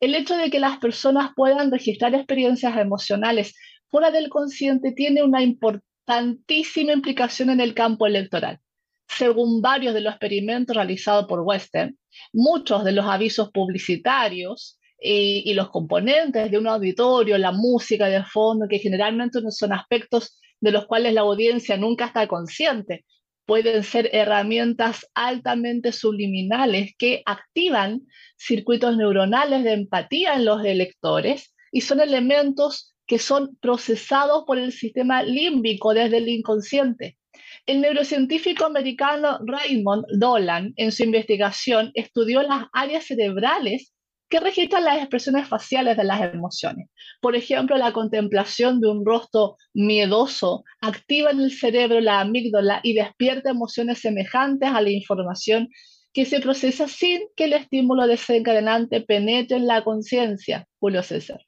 El 0.00 0.14
hecho 0.14 0.36
de 0.36 0.50
que 0.50 0.60
las 0.60 0.76
personas 0.76 1.30
puedan 1.34 1.70
registrar 1.70 2.14
experiencias 2.14 2.76
emocionales 2.76 3.54
fuera 3.88 4.10
del 4.10 4.28
consciente 4.28 4.92
tiene 4.92 5.22
una 5.22 5.42
importancia 5.42 5.93
tantísima 6.04 6.92
implicación 6.92 7.50
en 7.50 7.60
el 7.60 7.74
campo 7.74 8.06
electoral. 8.06 8.60
Según 9.08 9.60
varios 9.60 9.94
de 9.94 10.00
los 10.00 10.12
experimentos 10.12 10.74
realizados 10.74 11.26
por 11.26 11.40
Western, 11.40 11.96
muchos 12.32 12.84
de 12.84 12.92
los 12.92 13.06
avisos 13.06 13.50
publicitarios 13.50 14.78
y, 15.00 15.42
y, 15.44 15.54
los 15.54 15.70
componentes 15.70 16.50
de 16.50 16.58
un 16.58 16.66
auditorio, 16.66 17.36
la 17.36 17.52
música 17.52 18.06
de 18.06 18.24
fondo, 18.24 18.66
que 18.68 18.78
generalmente 18.78 19.40
son 19.50 19.72
aspectos 19.72 20.38
de 20.60 20.72
los 20.72 20.86
cuales 20.86 21.12
la 21.12 21.20
audiencia 21.20 21.76
nunca 21.76 22.06
está 22.06 22.26
consciente, 22.26 23.04
pueden 23.46 23.82
ser 23.84 24.08
herramientas 24.12 25.06
altamente 25.14 25.92
subliminales 25.92 26.92
que 26.96 27.22
activan 27.26 28.02
circuitos 28.38 28.96
neuronales 28.96 29.64
de 29.64 29.72
empatía 29.72 30.34
en 30.34 30.44
los 30.46 30.64
electores 30.64 31.54
y 31.70 31.82
son 31.82 32.00
elementos 32.00 32.93
que 33.06 33.18
son 33.18 33.56
procesados 33.60 34.44
por 34.46 34.58
el 34.58 34.72
sistema 34.72 35.22
límbico 35.22 35.94
desde 35.94 36.18
el 36.18 36.28
inconsciente. 36.28 37.18
El 37.66 37.80
neurocientífico 37.80 38.64
americano 38.64 39.38
Raymond 39.44 40.04
Dolan, 40.18 40.72
en 40.76 40.92
su 40.92 41.02
investigación, 41.02 41.90
estudió 41.94 42.42
las 42.42 42.66
áreas 42.72 43.06
cerebrales 43.06 43.94
que 44.28 44.40
registran 44.40 44.84
las 44.84 44.98
expresiones 44.98 45.46
faciales 45.46 45.96
de 45.96 46.04
las 46.04 46.20
emociones. 46.20 46.88
Por 47.20 47.36
ejemplo, 47.36 47.76
la 47.76 47.92
contemplación 47.92 48.80
de 48.80 48.88
un 48.88 49.04
rostro 49.04 49.56
miedoso 49.74 50.64
activa 50.80 51.30
en 51.30 51.40
el 51.40 51.52
cerebro 51.52 52.00
la 52.00 52.20
amígdala 52.20 52.80
y 52.82 52.94
despierta 52.94 53.50
emociones 53.50 54.00
semejantes 54.00 54.70
a 54.70 54.80
la 54.80 54.90
información 54.90 55.68
que 56.12 56.24
se 56.24 56.40
procesa 56.40 56.88
sin 56.88 57.22
que 57.36 57.44
el 57.44 57.52
estímulo 57.52 58.06
desencadenante 58.06 59.00
penetre 59.00 59.56
en 59.56 59.66
la 59.66 59.84
conciencia. 59.84 60.66
Julio 60.78 61.02
César. 61.02 61.40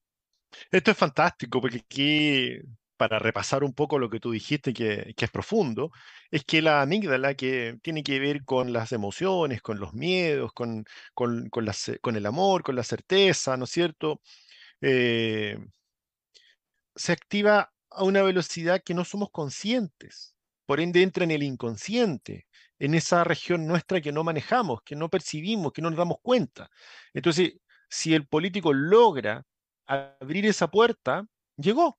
Esto 0.70 0.90
es 0.90 0.96
fantástico 0.96 1.60
porque 1.60 1.78
aquí, 1.78 2.58
para 2.96 3.18
repasar 3.18 3.64
un 3.64 3.74
poco 3.74 3.98
lo 3.98 4.10
que 4.10 4.20
tú 4.20 4.30
dijiste, 4.32 4.72
que, 4.72 5.14
es 5.16 5.30
profundo, 5.30 5.90
es 6.30 6.44
que 6.44 6.62
la 6.62 6.82
amígdala, 6.82 7.34
que 7.34 7.78
tiene 7.82 8.02
que 8.02 8.18
ver 8.20 8.44
con 8.44 8.72
las 8.72 8.92
emociones, 8.92 9.62
con 9.62 9.80
los 9.80 9.94
miedos, 9.94 10.52
con, 10.52 10.84
con, 11.14 11.48
con 11.50 12.16
el 12.16 12.26
amor, 12.26 12.62
con 12.62 12.76
la 12.76 12.82
certeza, 12.84 13.56
¿no 13.56 13.64
es 13.64 13.70
cierto? 13.70 14.20
Eh, 14.80 15.58
se 16.94 17.12
activa 17.12 17.72
a 17.90 18.04
una 18.04 18.22
velocidad 18.22 18.82
que 18.84 18.94
no 18.94 19.04
somos 19.04 19.30
conscientes. 19.30 20.36
Por 20.66 20.80
ende, 20.80 21.02
entra 21.02 21.24
en 21.24 21.30
el 21.30 21.42
inconsciente, 21.42 22.46
en 22.78 22.94
esa 22.94 23.24
región 23.24 23.66
nuestra 23.66 24.00
que 24.00 24.12
no 24.12 24.24
manejamos, 24.24 24.80
que 24.82 24.96
no 24.96 25.08
percibimos, 25.08 25.72
que 25.72 25.82
no 25.82 25.90
nos 25.90 25.98
damos 25.98 26.18
cuenta. 26.22 26.70
Entonces, 27.14 27.54
si 27.88 28.14
el 28.14 28.26
político 28.26 28.72
logra 28.72 29.44
abrir 29.86 30.46
esa 30.46 30.68
puerta, 30.70 31.26
llegó. 31.56 31.98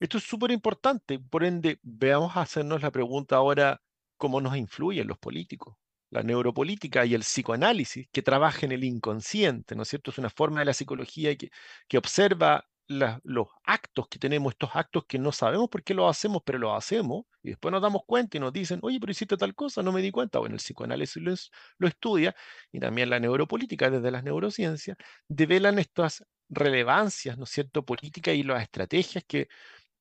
Esto 0.00 0.18
es 0.18 0.24
súper 0.24 0.50
importante. 0.50 1.18
Por 1.18 1.44
ende, 1.44 1.78
veamos 1.82 2.36
hacernos 2.36 2.82
la 2.82 2.90
pregunta 2.90 3.36
ahora, 3.36 3.80
¿cómo 4.16 4.40
nos 4.40 4.56
influyen 4.56 5.06
los 5.06 5.18
políticos? 5.18 5.76
La 6.10 6.22
neuropolítica 6.22 7.06
y 7.06 7.14
el 7.14 7.22
psicoanálisis 7.22 8.08
que 8.12 8.22
trabaja 8.22 8.66
en 8.66 8.72
el 8.72 8.84
inconsciente, 8.84 9.74
¿no 9.74 9.82
es 9.82 9.88
cierto? 9.88 10.10
Es 10.10 10.18
una 10.18 10.30
forma 10.30 10.60
de 10.60 10.66
la 10.66 10.74
psicología 10.74 11.36
que, 11.36 11.50
que 11.88 11.98
observa 11.98 12.64
los 12.88 13.48
actos 13.64 14.08
que 14.08 14.18
tenemos, 14.18 14.52
estos 14.52 14.70
actos 14.74 15.04
que 15.06 15.18
no 15.18 15.32
sabemos 15.32 15.68
por 15.68 15.82
qué 15.82 15.94
los 15.94 16.10
hacemos, 16.10 16.42
pero 16.44 16.58
los 16.58 16.76
hacemos, 16.76 17.24
y 17.42 17.50
después 17.50 17.72
nos 17.72 17.82
damos 17.82 18.02
cuenta 18.06 18.36
y 18.36 18.40
nos 18.40 18.52
dicen, 18.52 18.80
oye, 18.82 18.98
pero 19.00 19.12
hiciste 19.12 19.36
tal 19.36 19.54
cosa, 19.54 19.82
no 19.82 19.92
me 19.92 20.02
di 20.02 20.10
cuenta. 20.10 20.38
Bueno, 20.38 20.54
el 20.54 20.60
psicoanálisis 20.60 21.50
lo, 21.78 21.88
estudia, 21.88 22.34
y 22.70 22.80
también 22.80 23.10
la 23.10 23.20
neuropolítica 23.20 23.90
desde 23.90 24.10
las 24.10 24.24
neurociencias, 24.24 24.96
develan 25.28 25.78
estas 25.78 26.24
relevancias, 26.48 27.38
¿no 27.38 27.46
cierto?, 27.46 27.84
políticas 27.84 28.34
y 28.34 28.42
las 28.42 28.62
estrategias 28.62 29.24
que 29.26 29.48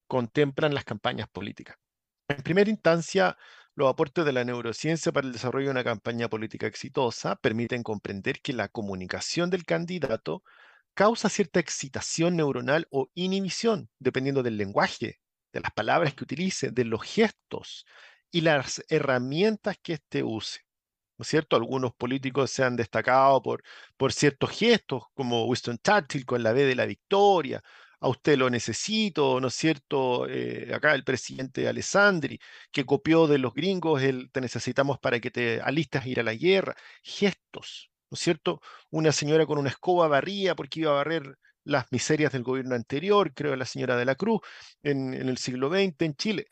contemplan 0.07 0.73
las 0.73 0.83
campañas 0.83 1.29
políticas. 1.29 1.77
En 2.27 2.43
primera 2.43 2.69
instancia, 2.69 3.37
los 3.75 3.89
aportes 3.89 4.25
de 4.25 4.33
la 4.33 4.43
neurociencia 4.43 5.11
para 5.11 5.27
el 5.27 5.33
desarrollo 5.33 5.67
de 5.67 5.71
una 5.71 5.83
campaña 5.83 6.27
política 6.29 6.67
exitosa 6.67 7.37
permiten 7.37 7.83
comprender 7.83 8.41
que 8.41 8.53
la 8.53 8.67
comunicación 8.67 9.49
del 9.49 9.63
candidato 9.63 10.43
causa 10.93 11.29
cierta 11.29 11.59
excitación 11.59 12.35
neuronal 12.35 12.87
o 12.91 13.09
inhibición, 13.13 13.89
dependiendo 13.99 14.43
del 14.43 14.57
lenguaje, 14.57 15.19
de 15.53 15.59
las 15.59 15.71
palabras 15.71 16.13
que 16.13 16.23
utilice, 16.23 16.71
de 16.71 16.85
los 16.85 17.03
gestos 17.03 17.85
y 18.31 18.41
las 18.41 18.83
herramientas 18.89 19.77
que 19.81 19.93
éste 19.93 20.23
use. 20.23 20.61
¿No 21.17 21.23
es 21.23 21.27
cierto? 21.27 21.55
Algunos 21.55 21.93
políticos 21.93 22.51
se 22.51 22.63
han 22.63 22.75
destacado 22.75 23.41
por, 23.41 23.63
por 23.97 24.13
ciertos 24.13 24.49
gestos, 24.51 25.03
como 25.13 25.45
Winston 25.45 25.77
Churchill 25.83 26.25
con 26.25 26.41
la 26.43 26.53
B 26.53 26.65
de 26.65 26.75
la 26.75 26.85
victoria, 26.85 27.61
a 28.01 28.09
usted 28.09 28.37
lo 28.37 28.49
necesito, 28.49 29.39
¿no 29.39 29.47
es 29.47 29.53
cierto? 29.55 30.27
Eh, 30.27 30.73
acá 30.73 30.95
el 30.95 31.03
presidente 31.03 31.67
Alessandri, 31.67 32.39
que 32.71 32.85
copió 32.85 33.27
de 33.27 33.37
los 33.37 33.53
gringos 33.53 34.01
el 34.01 34.31
te 34.31 34.41
necesitamos 34.41 34.99
para 34.99 35.19
que 35.19 35.29
te 35.31 35.61
alistas 35.61 36.05
a 36.05 36.09
ir 36.09 36.19
a 36.19 36.23
la 36.23 36.33
guerra. 36.33 36.75
Gestos, 37.03 37.90
¿no 38.11 38.15
es 38.15 38.21
cierto? 38.21 38.61
Una 38.91 39.11
señora 39.13 39.45
con 39.45 39.57
una 39.57 39.69
escoba 39.69 40.07
barría 40.07 40.55
porque 40.55 40.81
iba 40.81 40.91
a 40.91 40.95
barrer 40.95 41.37
las 41.63 41.91
miserias 41.91 42.31
del 42.33 42.43
gobierno 42.43 42.75
anterior, 42.75 43.33
creo 43.33 43.55
la 43.55 43.65
señora 43.65 43.95
de 43.97 44.05
la 44.05 44.15
Cruz, 44.15 44.41
en, 44.83 45.13
el 45.13 45.37
siglo 45.37 45.69
XX 45.69 45.95
en 46.05 46.15
Chile. 46.15 46.47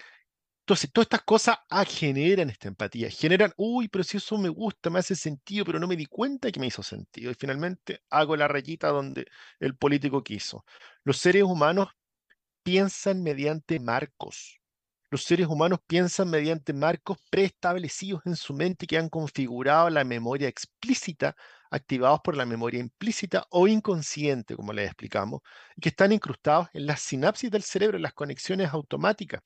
Entonces, 0.62 0.91
todas 0.91 1.07
estas 1.07 1.24
cosas 1.24 1.57
ah, 1.70 1.86
generan 1.86 2.49
esta 2.49 2.68
empatía, 2.68 3.10
generan, 3.10 3.51
uy, 3.57 3.89
pero 3.89 4.03
si 4.03 4.18
eso 4.18 4.38
me 4.38 4.49
gusta, 4.49 4.89
me 4.89 4.99
hace 4.99 5.16
sentido, 5.16 5.66
pero 5.66 5.80
no 5.80 5.88
me 5.88 5.95
di 5.97 6.05
cuenta 6.05 6.51
que 6.51 6.60
me 6.60 6.68
hizo 6.68 6.84
sentido. 6.84 7.32
Y 7.32 7.36
finalmente 7.36 8.01
hago 8.10 8.36
la 8.38 8.47
rayita 8.47 8.89
donde 8.89 9.26
el 9.60 9.76
político 9.76 10.24
quiso. 10.24 10.66
Los 11.03 11.18
seres 11.18 11.43
humanos 11.43 11.89
piensan 12.64 13.24
mediante 13.24 13.80
marcos. 13.80 14.59
Los 15.12 15.24
seres 15.24 15.47
humanos 15.47 15.80
piensan 15.88 16.30
mediante 16.30 16.74
marcos 16.74 17.18
preestablecidos 17.32 18.22
en 18.26 18.36
su 18.36 18.53
mente 18.53 18.86
que 18.86 18.97
han 18.97 19.10
configurado 19.10 19.89
la 19.89 20.03
memoria 20.03 20.47
explícita, 20.47 21.36
activados 21.72 22.20
por 22.24 22.38
la 22.38 22.45
memoria 22.45 22.80
implícita 22.80 23.45
o 23.49 23.68
inconsciente, 23.68 24.55
como 24.55 24.72
les 24.74 24.86
explicamos, 24.88 25.41
que 25.82 25.89
están 25.89 26.12
incrustados 26.12 26.68
en 26.74 26.86
las 26.86 27.01
sinapsis 27.01 27.49
del 27.49 27.64
cerebro, 27.64 27.97
en 27.97 28.03
las 28.03 28.14
conexiones 28.14 28.72
automáticas. 28.72 29.41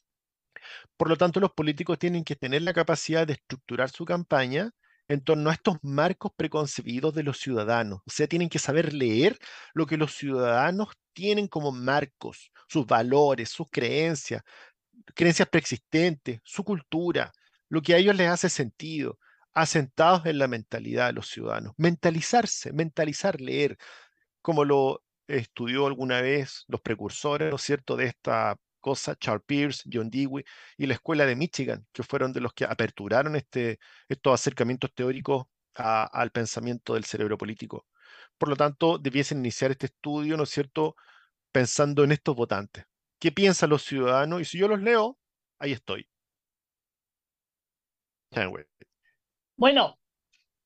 Por 0.98 1.10
lo 1.10 1.18
tanto, 1.18 1.40
los 1.40 1.52
políticos 1.52 2.00
tienen 2.00 2.24
que 2.24 2.36
tener 2.36 2.62
la 2.62 2.74
capacidad 2.74 3.26
de 3.28 3.34
estructurar 3.34 3.90
su 3.90 4.06
campaña 4.06 4.72
en 5.08 5.22
torno 5.22 5.50
a 5.50 5.54
estos 5.54 5.78
marcos 5.82 6.32
preconcebidos 6.36 7.14
de 7.14 7.24
los 7.24 7.40
ciudadanos. 7.40 8.00
O 8.06 8.12
sea, 8.12 8.28
tienen 8.28 8.50
que 8.50 8.60
saber 8.60 8.94
leer 8.94 9.38
lo 9.74 9.86
que 9.86 9.98
los 9.98 10.14
ciudadanos 10.16 10.90
tienen 11.14 11.48
como 11.48 11.72
marcos, 11.72 12.52
sus 12.68 12.86
valores, 12.86 13.50
sus 13.50 13.68
creencias, 13.70 14.42
creencias 15.16 15.50
preexistentes, 15.50 16.40
su 16.44 16.64
cultura, 16.64 17.32
lo 17.70 17.82
que 17.82 17.94
a 17.94 17.98
ellos 17.98 18.16
les 18.16 18.30
hace 18.30 18.50
sentido, 18.50 19.20
asentados 19.54 20.26
en 20.26 20.38
la 20.38 20.48
mentalidad 20.48 21.08
de 21.08 21.14
los 21.14 21.28
ciudadanos. 21.30 21.74
Mentalizarse, 21.78 22.74
mentalizar, 22.74 23.40
leer, 23.42 23.78
como 24.42 24.66
lo 24.66 25.04
estudió 25.28 25.88
alguna 25.88 26.22
vez 26.22 26.66
los 26.68 26.82
precursores, 26.82 27.50
¿no 27.50 27.56
es 27.56 27.62
cierto?, 27.62 27.96
de 27.96 28.06
esta 28.08 28.58
cosa, 28.80 29.16
Charles 29.16 29.44
Pierce, 29.46 29.90
John 29.92 30.10
Dewey 30.10 30.44
y 30.78 30.88
la 30.88 30.96
Escuela 30.96 31.26
de 31.26 31.36
Michigan, 31.36 31.88
que 31.94 32.04
fueron 32.04 32.34
de 32.34 32.42
los 32.42 32.54
que 32.54 32.66
aperturaron 32.66 33.36
este, 33.36 33.80
estos 34.10 34.34
acercamientos 34.34 34.92
teóricos 34.94 35.46
al 35.76 36.32
pensamiento 36.32 36.94
del 36.96 37.06
cerebro 37.06 37.38
político. 37.38 37.88
Por 38.38 38.50
lo 38.50 38.56
tanto, 38.56 38.98
debiesen 38.98 39.40
iniciar 39.40 39.72
este 39.72 39.86
estudio, 39.88 40.36
¿no 40.38 40.44
es 40.44 40.50
cierto?, 40.50 40.96
pensando 41.52 42.04
en 42.04 42.12
estos 42.12 42.36
votantes. 42.36 42.86
¿Qué 43.24 43.32
piensan 43.32 43.70
los 43.70 43.84
ciudadanos? 43.84 44.42
Y 44.42 44.44
si 44.44 44.58
yo 44.58 44.68
los 44.68 44.82
leo, 44.82 45.18
ahí 45.58 45.72
estoy. 45.72 46.06
Bueno, 49.56 49.98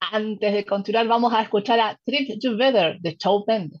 antes 0.00 0.52
de 0.52 0.64
continuar, 0.64 1.06
vamos 1.06 1.32
a 1.32 1.42
escuchar 1.42 1.78
a 1.78 1.96
Trick 2.04 2.40
Together 2.42 2.98
de 2.98 3.16
Chow 3.16 3.44
Mendes. 3.46 3.80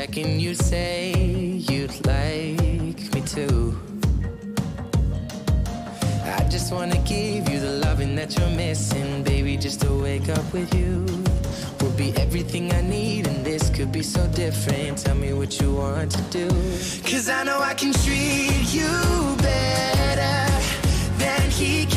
second 0.00 0.38
you 0.38 0.54
say 0.54 1.10
you'd 1.70 1.96
like 2.06 3.00
me 3.14 3.20
to. 3.34 3.46
I 6.38 6.42
just 6.50 6.70
wanna 6.70 6.98
give 6.98 7.48
you 7.48 7.58
the 7.60 7.80
loving 7.86 8.14
that 8.16 8.36
you're 8.36 8.54
missing, 8.64 9.22
baby. 9.22 9.56
Just 9.56 9.80
to 9.84 9.90
wake 10.06 10.28
up 10.28 10.46
with 10.52 10.70
you 10.74 10.92
will 11.80 11.96
be 11.96 12.08
everything 12.24 12.70
I 12.72 12.82
need, 12.82 13.26
and 13.26 13.38
this 13.42 13.70
could 13.70 13.90
be 13.90 14.02
so 14.02 14.22
different. 14.42 14.98
Tell 14.98 15.16
me 15.16 15.32
what 15.32 15.58
you 15.60 15.68
want 15.82 16.10
to 16.18 16.22
do. 16.38 16.46
Cause 17.10 17.30
I 17.30 17.40
know 17.44 17.58
I 17.58 17.72
can 17.72 17.92
treat 18.04 18.66
you 18.78 18.92
better 19.50 20.38
than 21.22 21.44
he 21.58 21.86
can, 21.86 21.95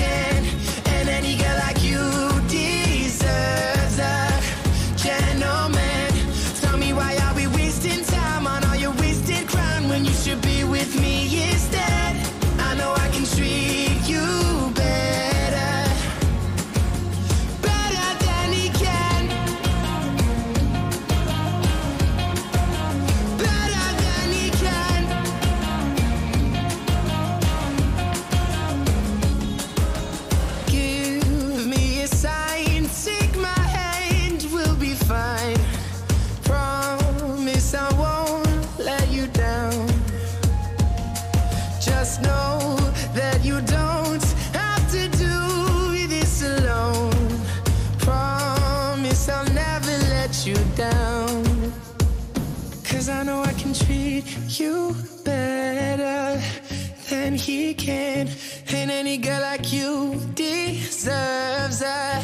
any 59.09 59.17
girl 59.17 59.41
like 59.41 59.73
you 59.73 60.21
deserves 60.35 61.81
a 61.81 62.21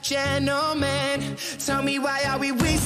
gentleman. 0.00 1.36
Tell 1.58 1.82
me 1.82 1.98
why 1.98 2.22
are 2.26 2.38
we 2.38 2.52
wasting 2.52 2.81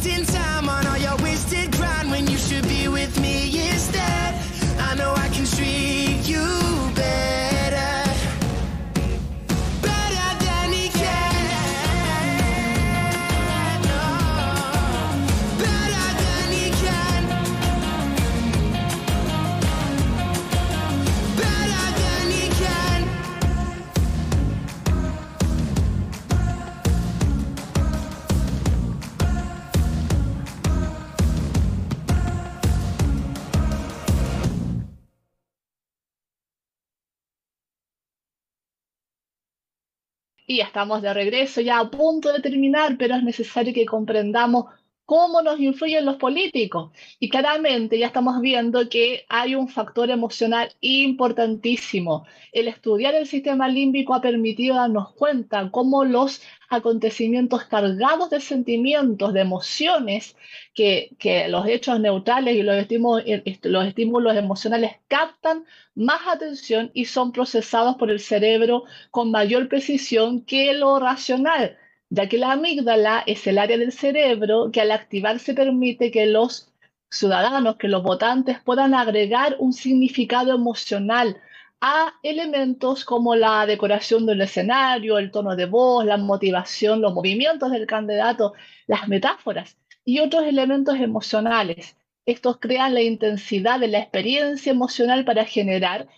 Y 40.46 40.60
estamos 40.60 41.02
de 41.02 41.12
regreso, 41.12 41.60
ya 41.60 41.78
a 41.80 41.90
punto 41.90 42.32
de 42.32 42.40
terminar, 42.40 42.96
pero 42.98 43.16
es 43.16 43.22
necesario 43.22 43.74
que 43.74 43.84
comprendamos 43.86 44.66
cómo 45.06 45.40
nos 45.40 45.60
influyen 45.60 46.04
los 46.04 46.16
políticos. 46.16 46.90
Y 47.20 47.28
claramente 47.30 47.98
ya 47.98 48.08
estamos 48.08 48.40
viendo 48.40 48.88
que 48.88 49.24
hay 49.28 49.54
un 49.54 49.68
factor 49.68 50.10
emocional 50.10 50.74
importantísimo. 50.80 52.26
El 52.52 52.68
estudiar 52.68 53.14
el 53.14 53.26
sistema 53.26 53.68
límbico 53.68 54.14
ha 54.14 54.20
permitido 54.20 54.74
darnos 54.74 55.12
cuenta 55.14 55.70
cómo 55.70 56.04
los 56.04 56.42
acontecimientos 56.68 57.64
cargados 57.64 58.30
de 58.30 58.40
sentimientos, 58.40 59.32
de 59.32 59.40
emociones, 59.40 60.36
que, 60.74 61.10
que 61.18 61.48
los 61.48 61.66
hechos 61.68 62.00
neutrales 62.00 62.56
y 62.56 62.62
los 62.62 62.76
estímulos, 62.76 63.24
los 63.62 63.86
estímulos 63.86 64.36
emocionales 64.36 64.96
captan 65.06 65.64
más 65.94 66.20
atención 66.26 66.90
y 66.94 67.04
son 67.04 67.30
procesados 67.32 67.96
por 67.96 68.10
el 68.10 68.18
cerebro 68.20 68.84
con 69.12 69.30
mayor 69.30 69.68
precisión 69.68 70.42
que 70.42 70.72
lo 70.74 70.98
racional 70.98 71.78
ya 72.10 72.28
que 72.28 72.38
la 72.38 72.52
amígdala 72.52 73.24
es 73.26 73.46
el 73.46 73.58
área 73.58 73.78
del 73.78 73.92
cerebro 73.92 74.70
que 74.72 74.80
al 74.80 74.90
activarse 74.92 75.54
permite 75.54 76.10
que 76.10 76.26
los 76.26 76.72
ciudadanos, 77.10 77.76
que 77.76 77.88
los 77.88 78.02
votantes 78.02 78.60
puedan 78.60 78.94
agregar 78.94 79.56
un 79.58 79.72
significado 79.72 80.54
emocional 80.54 81.36
a 81.80 82.14
elementos 82.22 83.04
como 83.04 83.36
la 83.36 83.66
decoración 83.66 84.26
del 84.26 84.40
escenario, 84.40 85.18
el 85.18 85.30
tono 85.30 85.56
de 85.56 85.66
voz, 85.66 86.04
la 86.04 86.16
motivación, 86.16 87.00
los 87.00 87.12
movimientos 87.12 87.70
del 87.70 87.86
candidato, 87.86 88.54
las 88.86 89.08
metáforas 89.08 89.76
y 90.04 90.20
otros 90.20 90.44
elementos 90.44 90.96
emocionales. 90.96 91.96
Estos 92.24 92.58
crean 92.58 92.94
la 92.94 93.02
intensidad 93.02 93.78
de 93.78 93.88
la 93.88 93.98
experiencia 93.98 94.72
emocional 94.72 95.24
para 95.24 95.44
generar 95.44 96.08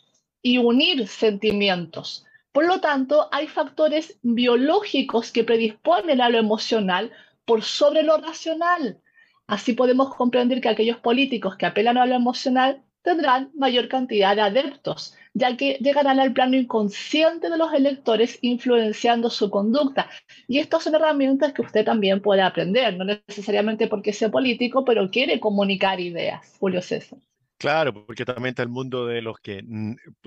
y 0.42 0.58
unir 0.58 1.08
sentimientos. 1.08 2.24
Por 2.58 2.66
lo 2.66 2.80
tanto, 2.80 3.28
hay 3.30 3.46
factores 3.46 4.18
biológicos 4.22 5.30
que 5.30 5.44
predisponen 5.44 6.20
a 6.20 6.28
lo 6.28 6.38
emocional 6.38 7.12
por 7.44 7.62
sobre 7.62 8.02
lo 8.02 8.16
racional. 8.16 9.00
Así 9.46 9.74
podemos 9.74 10.12
comprender 10.16 10.60
que 10.60 10.68
aquellos 10.68 10.96
políticos 10.96 11.54
que 11.56 11.66
apelan 11.66 11.98
a 11.98 12.06
lo 12.06 12.16
emocional 12.16 12.82
tendrán 13.02 13.52
mayor 13.54 13.86
cantidad 13.86 14.34
de 14.34 14.42
adeptos, 14.42 15.14
ya 15.34 15.56
que 15.56 15.74
llegarán 15.74 16.18
al 16.18 16.32
plano 16.32 16.56
inconsciente 16.56 17.48
de 17.48 17.58
los 17.58 17.72
electores 17.72 18.40
influenciando 18.42 19.30
su 19.30 19.50
conducta. 19.50 20.10
Y 20.48 20.58
estas 20.58 20.82
son 20.82 20.96
herramientas 20.96 21.52
que 21.52 21.62
usted 21.62 21.84
también 21.84 22.20
puede 22.20 22.42
aprender, 22.42 22.96
no 22.96 23.04
necesariamente 23.04 23.86
porque 23.86 24.12
sea 24.12 24.32
político, 24.32 24.84
pero 24.84 25.12
quiere 25.12 25.38
comunicar 25.38 26.00
ideas, 26.00 26.56
Julio 26.58 26.82
César. 26.82 27.20
Claro, 27.58 27.92
porque 28.06 28.24
también 28.24 28.50
está 28.50 28.62
el 28.62 28.68
mundo 28.68 29.06
de 29.06 29.20
los 29.20 29.38
que, 29.40 29.62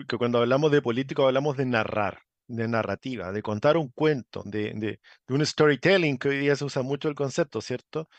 que 0.08 0.18
cuando 0.18 0.40
hablamos 0.40 0.70
de 0.72 0.82
político 0.82 1.26
hablamos 1.26 1.56
de 1.56 1.66
narrar, 1.66 2.20
de 2.48 2.68
narrativa, 2.68 3.32
de 3.32 3.42
contar 3.42 3.78
un 3.78 3.90
cuento, 3.90 4.44
de, 4.46 4.74
de, 4.76 5.00
de 5.28 5.34
un 5.34 5.46
storytelling, 5.46 6.18
que 6.18 6.28
hoy 6.30 6.40
día 6.40 6.58
se 6.58 6.66
usa 6.66 6.82
mucho 6.82 7.08
el 7.08 7.16
concepto, 7.16 7.62
¿cierto? 7.62 8.10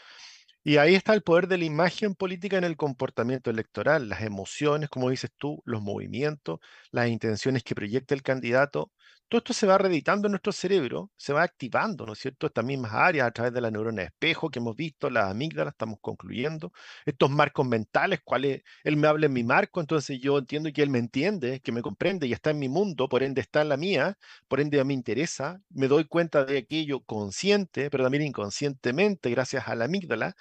Y 0.65 0.77
ahí 0.77 0.95
está 0.95 1.13
el 1.15 1.23
poder 1.23 1.49
de 1.49 1.59
la 1.59 1.65
imagen 1.65 2.15
política 2.15 2.57
en 2.59 2.65
el 2.65 2.77
comportamiento 2.77 3.51
electoral, 3.51 4.09
las 4.09 4.23
emociones, 4.23 4.89
como 4.89 5.11
dices 5.11 5.31
tú, 5.37 5.61
los 5.65 5.83
movimientos, 5.83 6.61
las 6.93 7.09
intenciones 7.09 7.65
que 7.65 7.75
proyecta 7.75 8.15
el 8.15 8.23
candidato. 8.23 8.93
Todo 9.29 9.39
esto 9.39 9.55
se 9.55 9.67
va 9.67 9.79
reeditando 9.79 10.29
en 10.29 10.33
nuestro 10.33 10.53
cerebro, 10.53 11.11
se 11.17 11.33
va 11.33 11.43
activando, 11.43 12.05
¿no 12.05 12.13
es 12.13 12.19
cierto? 12.19 12.47
Estas 12.47 12.65
mismas 12.67 12.93
áreas 12.93 13.27
a 13.27 13.31
través 13.31 13.55
de 13.55 13.63
la 13.63 13.71
neurona 13.71 14.03
de 14.03 14.09
espejo 14.09 14.51
que 14.51 14.59
hemos 14.59 14.77
visto, 14.77 15.09
las 15.09 15.31
amígdalas, 15.31 15.73
estamos 15.73 15.99
concluyendo. 16.03 16.71
Estos 17.07 17.31
marcos 17.31 17.67
mentales, 17.67 18.21
cuáles 18.23 18.63
él 18.85 18.97
me 18.99 19.09
habla 19.09 19.27
en 19.27 19.33
mi 19.33 19.43
marco, 19.43 19.81
entonces 19.81 20.21
yo 20.21 20.37
entiendo 20.39 20.71
que 20.73 20.83
él 20.83 20.91
me 20.91 20.99
entiende, 20.99 21.61
que 21.61 21.73
me 21.73 21.81
comprende 21.81 22.27
y 22.27 22.35
está 22.35 22.51
en 22.51 22.59
mi 22.59 22.69
mundo, 22.69 23.09
por 23.09 23.23
ende 23.23 23.41
está 23.41 23.63
en 23.63 23.71
la 23.71 23.79
mía, 23.79 24.19
por 24.49 24.61
ende 24.61 24.79
a 24.81 24.85
mí 24.85 24.89
me 24.89 24.95
interesa, 24.95 25.63
me 25.71 25.89
doy 25.89 26.05
cuenta 26.05 26.45
de 26.45 26.59
aquello 26.59 27.01
consciente, 27.03 27.89
pero 27.91 28.05
también 28.05 28.25
inconscientemente, 28.25 29.31
gracias 29.31 29.67
a 29.67 29.75
la 29.75 29.87
amígdala. 29.87 30.37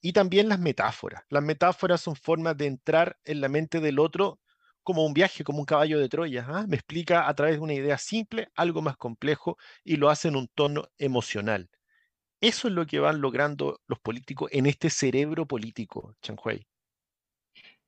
Y 0.00 0.12
también 0.12 0.48
las 0.48 0.60
metáforas. 0.60 1.24
Las 1.28 1.42
metáforas 1.42 2.00
son 2.00 2.16
formas 2.16 2.56
de 2.56 2.66
entrar 2.66 3.18
en 3.24 3.40
la 3.40 3.48
mente 3.48 3.80
del 3.80 3.98
otro 3.98 4.40
como 4.82 5.04
un 5.04 5.12
viaje, 5.12 5.44
como 5.44 5.58
un 5.58 5.64
caballo 5.64 5.98
de 5.98 6.08
Troya. 6.08 6.46
¿ah? 6.48 6.64
Me 6.68 6.76
explica 6.76 7.28
a 7.28 7.34
través 7.34 7.56
de 7.56 7.60
una 7.60 7.74
idea 7.74 7.98
simple 7.98 8.48
algo 8.54 8.80
más 8.80 8.96
complejo 8.96 9.58
y 9.84 9.96
lo 9.96 10.08
hace 10.08 10.28
en 10.28 10.36
un 10.36 10.48
tono 10.48 10.88
emocional. 10.98 11.68
Eso 12.40 12.68
es 12.68 12.74
lo 12.74 12.86
que 12.86 13.00
van 13.00 13.20
logrando 13.20 13.80
los 13.86 13.98
políticos 13.98 14.48
en 14.52 14.66
este 14.66 14.90
cerebro 14.90 15.46
político, 15.46 16.14
Chanhuay. 16.22 16.66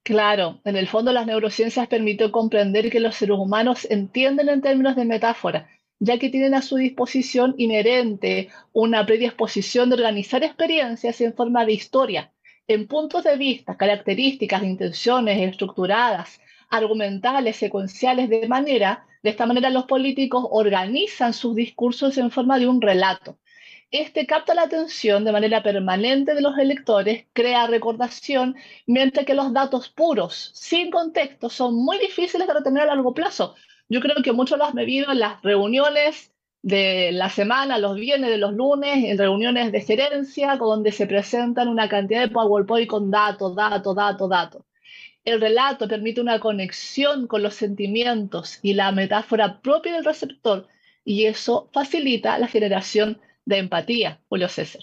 Claro, 0.03 0.61
en 0.65 0.77
el 0.77 0.89
fondo 0.89 1.13
las 1.13 1.27
neurociencias 1.27 1.87
permiten 1.87 2.31
comprender 2.31 2.91
que 2.91 3.01
los 3.01 3.15
seres 3.15 3.39
humanos 3.39 3.87
entienden 3.89 4.49
en 4.49 4.61
términos 4.61 4.97
de 4.97 5.05
metáfora, 5.05 5.69
ya 6.01 6.19
que 6.19 6.31
tienen 6.31 6.55
a 6.55 6.63
su 6.63 6.77
disposición 6.77 7.55
inherente 7.59 8.49
una 8.73 9.05
predisposición 9.07 9.91
de 9.91 9.97
organizar 9.97 10.43
experiencias 10.43 11.21
en 11.21 11.35
forma 11.35 11.65
de 11.67 11.75
historia, 11.75 12.33
en 12.67 12.89
puntos 12.89 13.23
de 13.23 13.37
vista, 13.37 13.77
características, 13.77 14.63
intenciones 14.63 15.39
estructuradas, 15.41 16.41
argumentales, 16.71 17.57
secuenciales, 17.57 18.31
de 18.31 18.49
manera, 18.49 19.07
de 19.23 19.31
esta 19.31 19.45
manera 19.45 19.69
los 19.69 19.85
políticos 19.85 20.47
organizan 20.51 21.35
sus 21.35 21.55
discursos 21.55 22.17
en 22.17 22.31
forma 22.31 22.59
de 22.59 22.67
un 22.67 22.81
relato. 22.81 23.39
Este 23.91 24.25
capta 24.25 24.55
la 24.55 24.63
atención 24.63 25.25
de 25.25 25.33
manera 25.33 25.63
permanente 25.63 26.35
de 26.35 26.41
los 26.41 26.57
electores, 26.59 27.27
crea 27.33 27.67
recordación, 27.67 28.55
mientras 28.87 29.27
que 29.27 29.35
los 29.35 29.53
datos 29.53 29.89
puros, 29.89 30.53
sin 30.55 30.91
contexto, 30.91 31.51
son 31.51 31.75
muy 31.75 31.99
difíciles 31.99 32.47
de 32.47 32.55
retener 32.55 32.85
a 32.85 32.95
largo 32.95 33.13
plazo. 33.13 33.57
Yo 33.91 34.01
creo 34.01 34.23
que 34.23 34.33
muchos 34.33 34.57
los 34.57 34.69
han 34.69 34.77
vivido 34.77 35.11
en 35.11 35.19
las 35.19 35.43
reuniones 35.43 36.33
de 36.63 37.11
la 37.13 37.29
semana, 37.29 37.77
los 37.77 37.97
viernes, 37.97 38.31
de 38.31 38.39
los 38.39 38.55
lunes, 38.55 39.05
en 39.05 39.19
reuniones 39.19 39.73
de 39.73 39.81
gerencia, 39.81 40.57
donde 40.57 40.93
se 40.93 41.09
presentan 41.09 41.67
una 41.67 41.89
cantidad 41.89 42.21
de 42.21 42.29
PowerPoint 42.29 42.89
con 42.89 43.11
datos, 43.11 43.57
datos, 43.57 43.97
datos, 43.97 44.31
datos. 44.31 44.65
El 45.25 45.41
relato 45.41 45.89
permite 45.89 46.21
una 46.21 46.39
conexión 46.39 47.27
con 47.27 47.43
los 47.43 47.55
sentimientos 47.55 48.61
y 48.63 48.75
la 48.75 48.93
metáfora 48.93 49.61
propia 49.61 49.95
del 49.95 50.05
receptor 50.05 50.69
y 51.05 51.27
eso 51.27 51.69
facilita 51.73 52.39
la 52.39 52.47
generación 52.47 53.21
de 53.45 53.59
empatía, 53.59 54.21
Julio 54.29 54.49
César. 54.49 54.83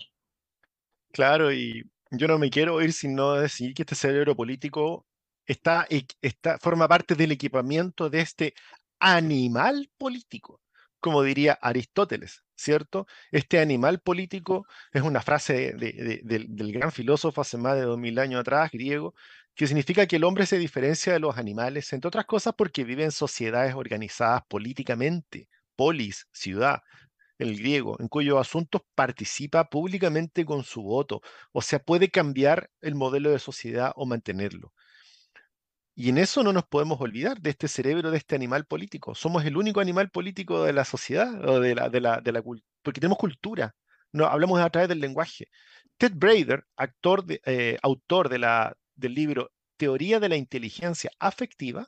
Claro, 1.14 1.53
y 1.53 1.89
yo 2.12 2.28
no 2.28 2.38
me 2.38 2.49
quiero 2.49 2.82
ir 2.82 2.91
sin 2.91 3.16
no 3.16 3.36
decir 3.36 3.74
que 3.74 3.84
este 3.84 3.95
cerebro 3.95 4.36
político 4.36 5.05
está, 5.45 5.88
está, 6.22 6.58
forma 6.60 6.89
parte 6.89 7.16
del 7.16 7.32
equipamiento 7.32 8.10
de 8.10 8.20
este 8.20 8.53
animal 9.00 9.89
político, 9.98 10.62
como 11.00 11.24
diría 11.24 11.54
Aristóteles, 11.62 12.43
¿cierto? 12.56 13.08
Este 13.32 13.60
animal 13.60 14.00
político 14.02 14.66
es 14.91 15.02
una 15.04 15.22
frase 15.22 15.74
del 15.76 16.72
gran 16.72 16.91
filósofo 16.91 17.41
hace 17.41 17.58
más 17.58 17.76
de 17.76 17.84
dos 17.84 17.98
mil 18.00 18.20
años 18.20 18.41
atrás, 18.41 18.72
griego, 18.72 19.14
que 19.56 19.68
significa 19.68 20.06
que 20.08 20.18
el 20.18 20.24
hombre 20.24 20.45
se 20.45 20.58
diferencia 20.58 21.14
de 21.14 21.20
los 21.20 21.38
animales, 21.38 21.91
entre 21.93 22.08
otras 22.08 22.26
cosas 22.26 22.54
porque 22.58 22.84
vive 22.84 23.04
en 23.04 23.12
sociedades 23.12 23.74
organizadas 23.76 24.43
políticamente, 24.48 25.50
polis, 25.76 26.28
ciudad, 26.32 26.82
el 27.39 27.58
griego, 27.58 27.98
en 28.00 28.08
cuyos 28.08 28.39
asuntos 28.39 28.82
participa 28.95 29.70
públicamente 29.70 30.45
con 30.45 30.64
su 30.64 30.82
voto, 30.84 31.22
o 31.52 31.62
sea, 31.62 31.80
puede 31.80 32.10
cambiar 32.10 32.70
el 32.82 32.95
modelo 32.95 33.32
de 33.32 33.39
sociedad 33.39 33.93
o 33.95 34.06
mantenerlo. 34.06 34.74
Y 36.00 36.10
en 36.10 36.20
eso 36.20 36.43
no 36.43 36.54
nos 36.54 36.68
podemos 36.68 37.02
olvidar 37.02 37.41
de 37.41 37.50
este 37.50 37.68
cerebro, 37.68 38.12
de 38.12 38.20
este 38.20 38.36
animal 38.36 38.66
político. 38.66 39.16
Somos 39.16 39.43
el 39.45 39.58
único 39.58 39.80
animal 39.80 40.12
político 40.12 40.64
de 40.64 40.72
la 40.72 40.86
sociedad, 40.86 41.43
o 41.43 41.60
de 41.60 41.74
la, 41.74 41.89
de 41.89 42.00
la, 42.00 42.43
porque 42.84 43.02
tenemos 43.02 43.18
cultura, 43.18 43.76
no, 44.12 44.28
hablamos 44.28 44.62
a 44.62 44.70
través 44.70 44.89
del 44.89 45.00
lenguaje. 45.00 45.48
Ted 45.98 46.12
Brader, 46.14 46.68
eh, 47.48 47.80
autor 47.82 48.30
del 48.30 49.14
libro 49.16 49.52
Teoría 49.76 50.20
de 50.20 50.30
la 50.30 50.36
Inteligencia 50.36 51.10
Afectiva, 51.18 51.88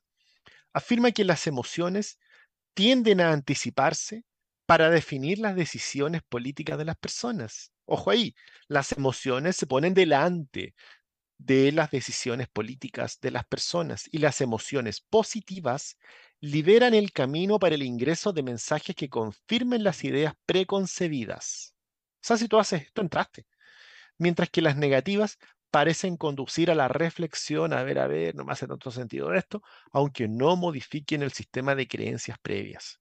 afirma 0.74 1.12
que 1.12 1.24
las 1.24 1.45
emociones 1.45 2.18
tienden 2.74 3.22
a 3.22 3.32
anticiparse 3.32 4.24
para 4.66 4.89
definir 4.89 5.38
las 5.38 5.55
decisiones 5.55 6.24
políticas 6.28 6.80
de 6.80 6.86
las 6.86 6.97
personas. 6.97 7.72
Ojo 7.86 8.10
ahí, 8.10 8.34
las 8.68 8.91
emociones 8.91 9.55
se 9.55 9.68
ponen 9.68 9.93
delante 9.93 10.74
de 11.39 11.71
las 11.71 11.89
decisiones 11.89 12.49
políticas 12.49 13.19
de 13.21 13.31
las 13.31 13.45
personas 13.45 14.07
y 14.11 14.19
las 14.19 14.41
emociones 14.41 15.01
positivas 15.01 15.97
liberan 16.41 16.93
el 16.93 17.11
camino 17.11 17.59
para 17.59 17.75
el 17.75 17.83
ingreso 17.83 18.33
de 18.33 18.43
mensajes 18.43 18.95
que 18.95 19.09
confirmen 19.09 19.83
las 19.83 20.03
ideas 20.03 20.35
preconcebidas. 20.45 21.73
O 22.15 22.19
sea, 22.21 22.37
si 22.37 22.47
tú 22.47 22.59
haces 22.59 22.83
esto, 22.83 23.01
entraste. 23.01 23.47
Mientras 24.17 24.49
que 24.49 24.61
las 24.61 24.75
negativas 24.75 25.39
parecen 25.71 26.17
conducir 26.17 26.71
a 26.71 26.75
la 26.75 26.89
reflexión, 26.89 27.73
a 27.73 27.83
ver, 27.83 27.99
a 27.99 28.07
ver, 28.07 28.35
no 28.35 28.43
me 28.43 28.51
hace 28.51 28.67
tanto 28.67 28.91
sentido 28.91 29.33
esto, 29.33 29.61
aunque 29.91 30.27
no 30.27 30.57
modifiquen 30.57 31.23
el 31.23 31.31
sistema 31.31 31.73
de 31.73 31.87
creencias 31.87 32.37
previas. 32.39 32.99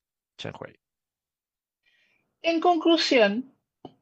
En 2.43 2.61
conclusión, 2.61 3.58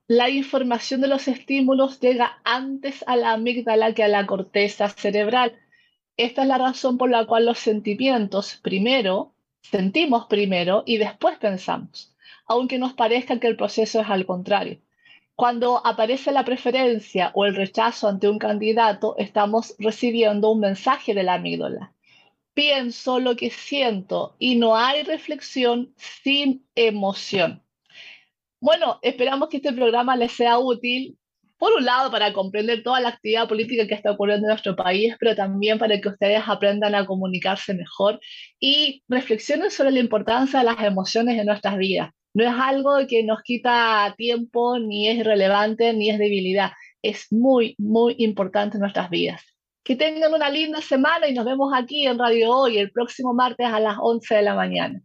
la 0.09 0.31
información 0.31 1.01
de 1.01 1.09
los 1.09 1.27
estímulos 1.27 1.99
llega 1.99 2.39
antes 2.45 3.03
a 3.09 3.17
la 3.17 3.33
amígdala 3.33 3.93
que 3.93 4.05
a 4.05 4.09
la 4.09 4.25
corteza 4.25 4.89
cerebral. 4.89 5.59
Esta 6.17 6.43
es 6.43 6.49
la 6.49 6.59
razón 6.59 6.97
por 6.97 7.11
la 7.11 7.27
cual 7.27 7.47
los 7.47 7.59
sentimientos 7.59 8.61
primero 8.63 9.35
sentimos 9.63 10.27
primero 10.27 10.85
y 10.87 10.99
después 10.99 11.39
pensamos, 11.39 12.15
aunque 12.47 12.79
nos 12.79 12.93
parezca 12.93 13.41
que 13.41 13.49
el 13.49 13.57
proceso 13.57 14.01
es 14.01 14.09
al 14.09 14.27
contrario. 14.27 14.79
Cuando 15.35 15.85
aparece 15.85 16.31
la 16.31 16.45
preferencia 16.45 17.33
o 17.35 17.45
el 17.45 17.57
rechazo 17.57 18.09
ante 18.09 18.29
un 18.29 18.39
candidato, 18.39 19.17
estamos 19.19 19.75
recibiendo 19.79 20.53
un 20.53 20.61
mensaje 20.61 21.15
de 21.15 21.25
la 21.25 21.35
amígdala. 21.35 21.93
Pienso 22.55 23.19
lo 23.19 23.37
que 23.37 23.51
siento 23.51 24.37
y 24.39 24.55
no 24.55 24.77
hay 24.77 25.03
reflexión 25.03 25.93
sin 25.97 26.65
emoción. 26.77 27.66
Bueno, 28.61 28.99
esperamos 29.03 29.49
que 29.49 29.59
este 29.59 29.73
programa 29.73 30.17
les 30.17 30.33
sea 30.33 30.59
útil, 30.59 31.17
por 31.59 31.73
un 31.73 31.85
lado, 31.85 32.11
para 32.11 32.33
comprender 32.33 32.83
toda 32.83 33.01
la 33.01 33.11
actividad 33.11 33.49
política 33.49 33.87
que 33.87 33.95
está 33.95 34.13
ocurriendo 34.13 34.47
en 34.47 34.51
nuestro 34.51 34.77
país, 34.77 35.15
pero 35.19 35.35
también 35.35 35.79
para 35.79 36.01
que 36.01 36.09
ustedes 36.09 36.43
aprendan 36.47 36.95
a 36.95 37.07
comunicarse 37.07 37.75
mejor 37.75 38.21
y 38.61 39.03
reflexionen 39.09 39.71
sobre 39.71 39.91
la 39.93 40.01
importancia 40.01 40.61
de 40.61 40.67
las 40.67 40.83
emociones 40.83 41.39
en 41.39 41.47
nuestras 41.47 41.77
vidas 41.79 42.11
no 42.37 42.45
es 42.45 42.55
algo 42.55 42.99
que 43.09 43.23
nos 43.23 43.41
quita 43.43 44.15
tiempo, 44.19 44.79
ni 44.79 45.09
es 45.09 45.17
irrelevante, 45.17 45.95
ni 45.95 46.11
es 46.11 46.19
debilidad. 46.19 46.73
Es 47.01 47.33
muy, 47.33 47.75
muy 47.79 48.15
importante 48.19 48.77
en 48.77 48.83
nuestras 48.83 49.09
vidas. 49.09 49.41
Que 49.83 49.97
tengan 49.97 50.35
una 50.35 50.51
linda 50.51 50.83
semana 50.83 51.29
y 51.29 51.33
nos 51.33 51.47
vemos 51.47 51.73
aquí 51.75 52.07
en 52.07 52.19
Radio 52.19 52.53
Hoy 52.53 52.77
el 52.77 52.91
próximo 52.91 53.33
martes 53.33 53.67
a 53.67 53.81
las 53.81 53.97
11 53.99 54.35
de 54.35 54.43
la 54.43 54.55
mañana. 54.55 55.01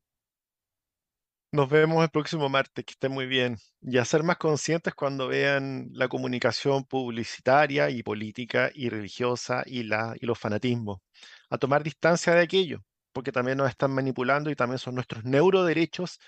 Nos 1.53 1.69
vemos 1.69 2.01
el 2.03 2.09
próximo 2.09 2.47
martes, 2.49 2.85
que 2.85 2.91
estén 2.93 3.11
muy 3.11 3.25
bien. 3.25 3.57
Y 3.81 3.97
a 3.97 4.05
ser 4.05 4.23
más 4.23 4.37
conscientes 4.37 4.93
cuando 4.93 5.27
vean 5.27 5.89
la 5.91 6.07
comunicación 6.07 6.85
publicitaria 6.85 7.89
y 7.89 8.03
política 8.03 8.71
y 8.73 8.89
religiosa 8.89 9.63
y, 9.65 9.81
y 9.81 10.25
los 10.25 10.39
fanatismos. 10.39 10.99
A 11.49 11.57
tomar 11.57 11.83
distancia 11.83 12.33
de 12.33 12.41
aquello, 12.43 12.79
porque 13.11 13.33
también 13.33 13.57
nos 13.57 13.69
están 13.69 13.91
manipulando 13.91 14.49
y 14.49 14.55
también 14.55 14.79
son 14.79 14.95
nuestros 14.95 15.25
neuroderechos 15.25 16.19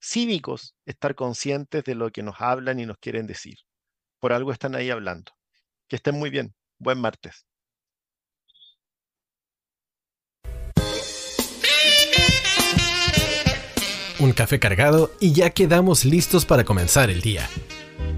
cívicos 0.00 0.76
estar 0.86 1.16
conscientes 1.16 1.82
de 1.84 1.96
lo 1.96 2.10
que 2.10 2.22
nos 2.22 2.40
hablan 2.40 2.78
y 2.78 2.86
nos 2.86 2.98
quieren 2.98 3.26
decir. 3.26 3.56
Por 4.20 4.32
algo 4.32 4.52
están 4.52 4.76
ahí 4.76 4.90
hablando. 4.90 5.32
Que 5.88 5.96
estén 5.96 6.16
muy 6.16 6.30
bien. 6.30 6.54
Buen 6.78 7.00
martes. 7.00 7.46
Un 14.18 14.32
café 14.32 14.58
cargado 14.58 15.12
y 15.20 15.32
ya 15.32 15.50
quedamos 15.50 16.04
listos 16.04 16.44
para 16.44 16.64
comenzar 16.64 17.08
el 17.08 17.20
día. 17.20 17.48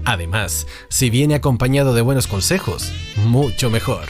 Además, 0.03 0.65
si 0.89 1.11
viene 1.11 1.35
acompañado 1.35 1.93
de 1.93 2.01
buenos 2.01 2.25
consejos, 2.25 2.91
mucho 3.25 3.69
mejor. 3.69 4.09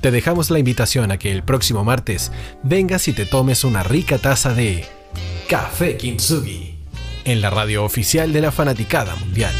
Te 0.00 0.10
dejamos 0.10 0.50
la 0.50 0.58
invitación 0.58 1.12
a 1.12 1.18
que 1.18 1.30
el 1.30 1.44
próximo 1.44 1.84
martes 1.84 2.32
vengas 2.64 3.06
y 3.06 3.12
te 3.12 3.26
tomes 3.26 3.62
una 3.62 3.84
rica 3.84 4.18
taza 4.18 4.54
de 4.54 4.84
Café 5.48 5.96
Kintsugi 5.96 6.74
en 7.24 7.40
la 7.40 7.50
radio 7.50 7.84
oficial 7.84 8.32
de 8.32 8.40
la 8.40 8.50
Fanaticada 8.50 9.14
Mundial. 9.14 9.54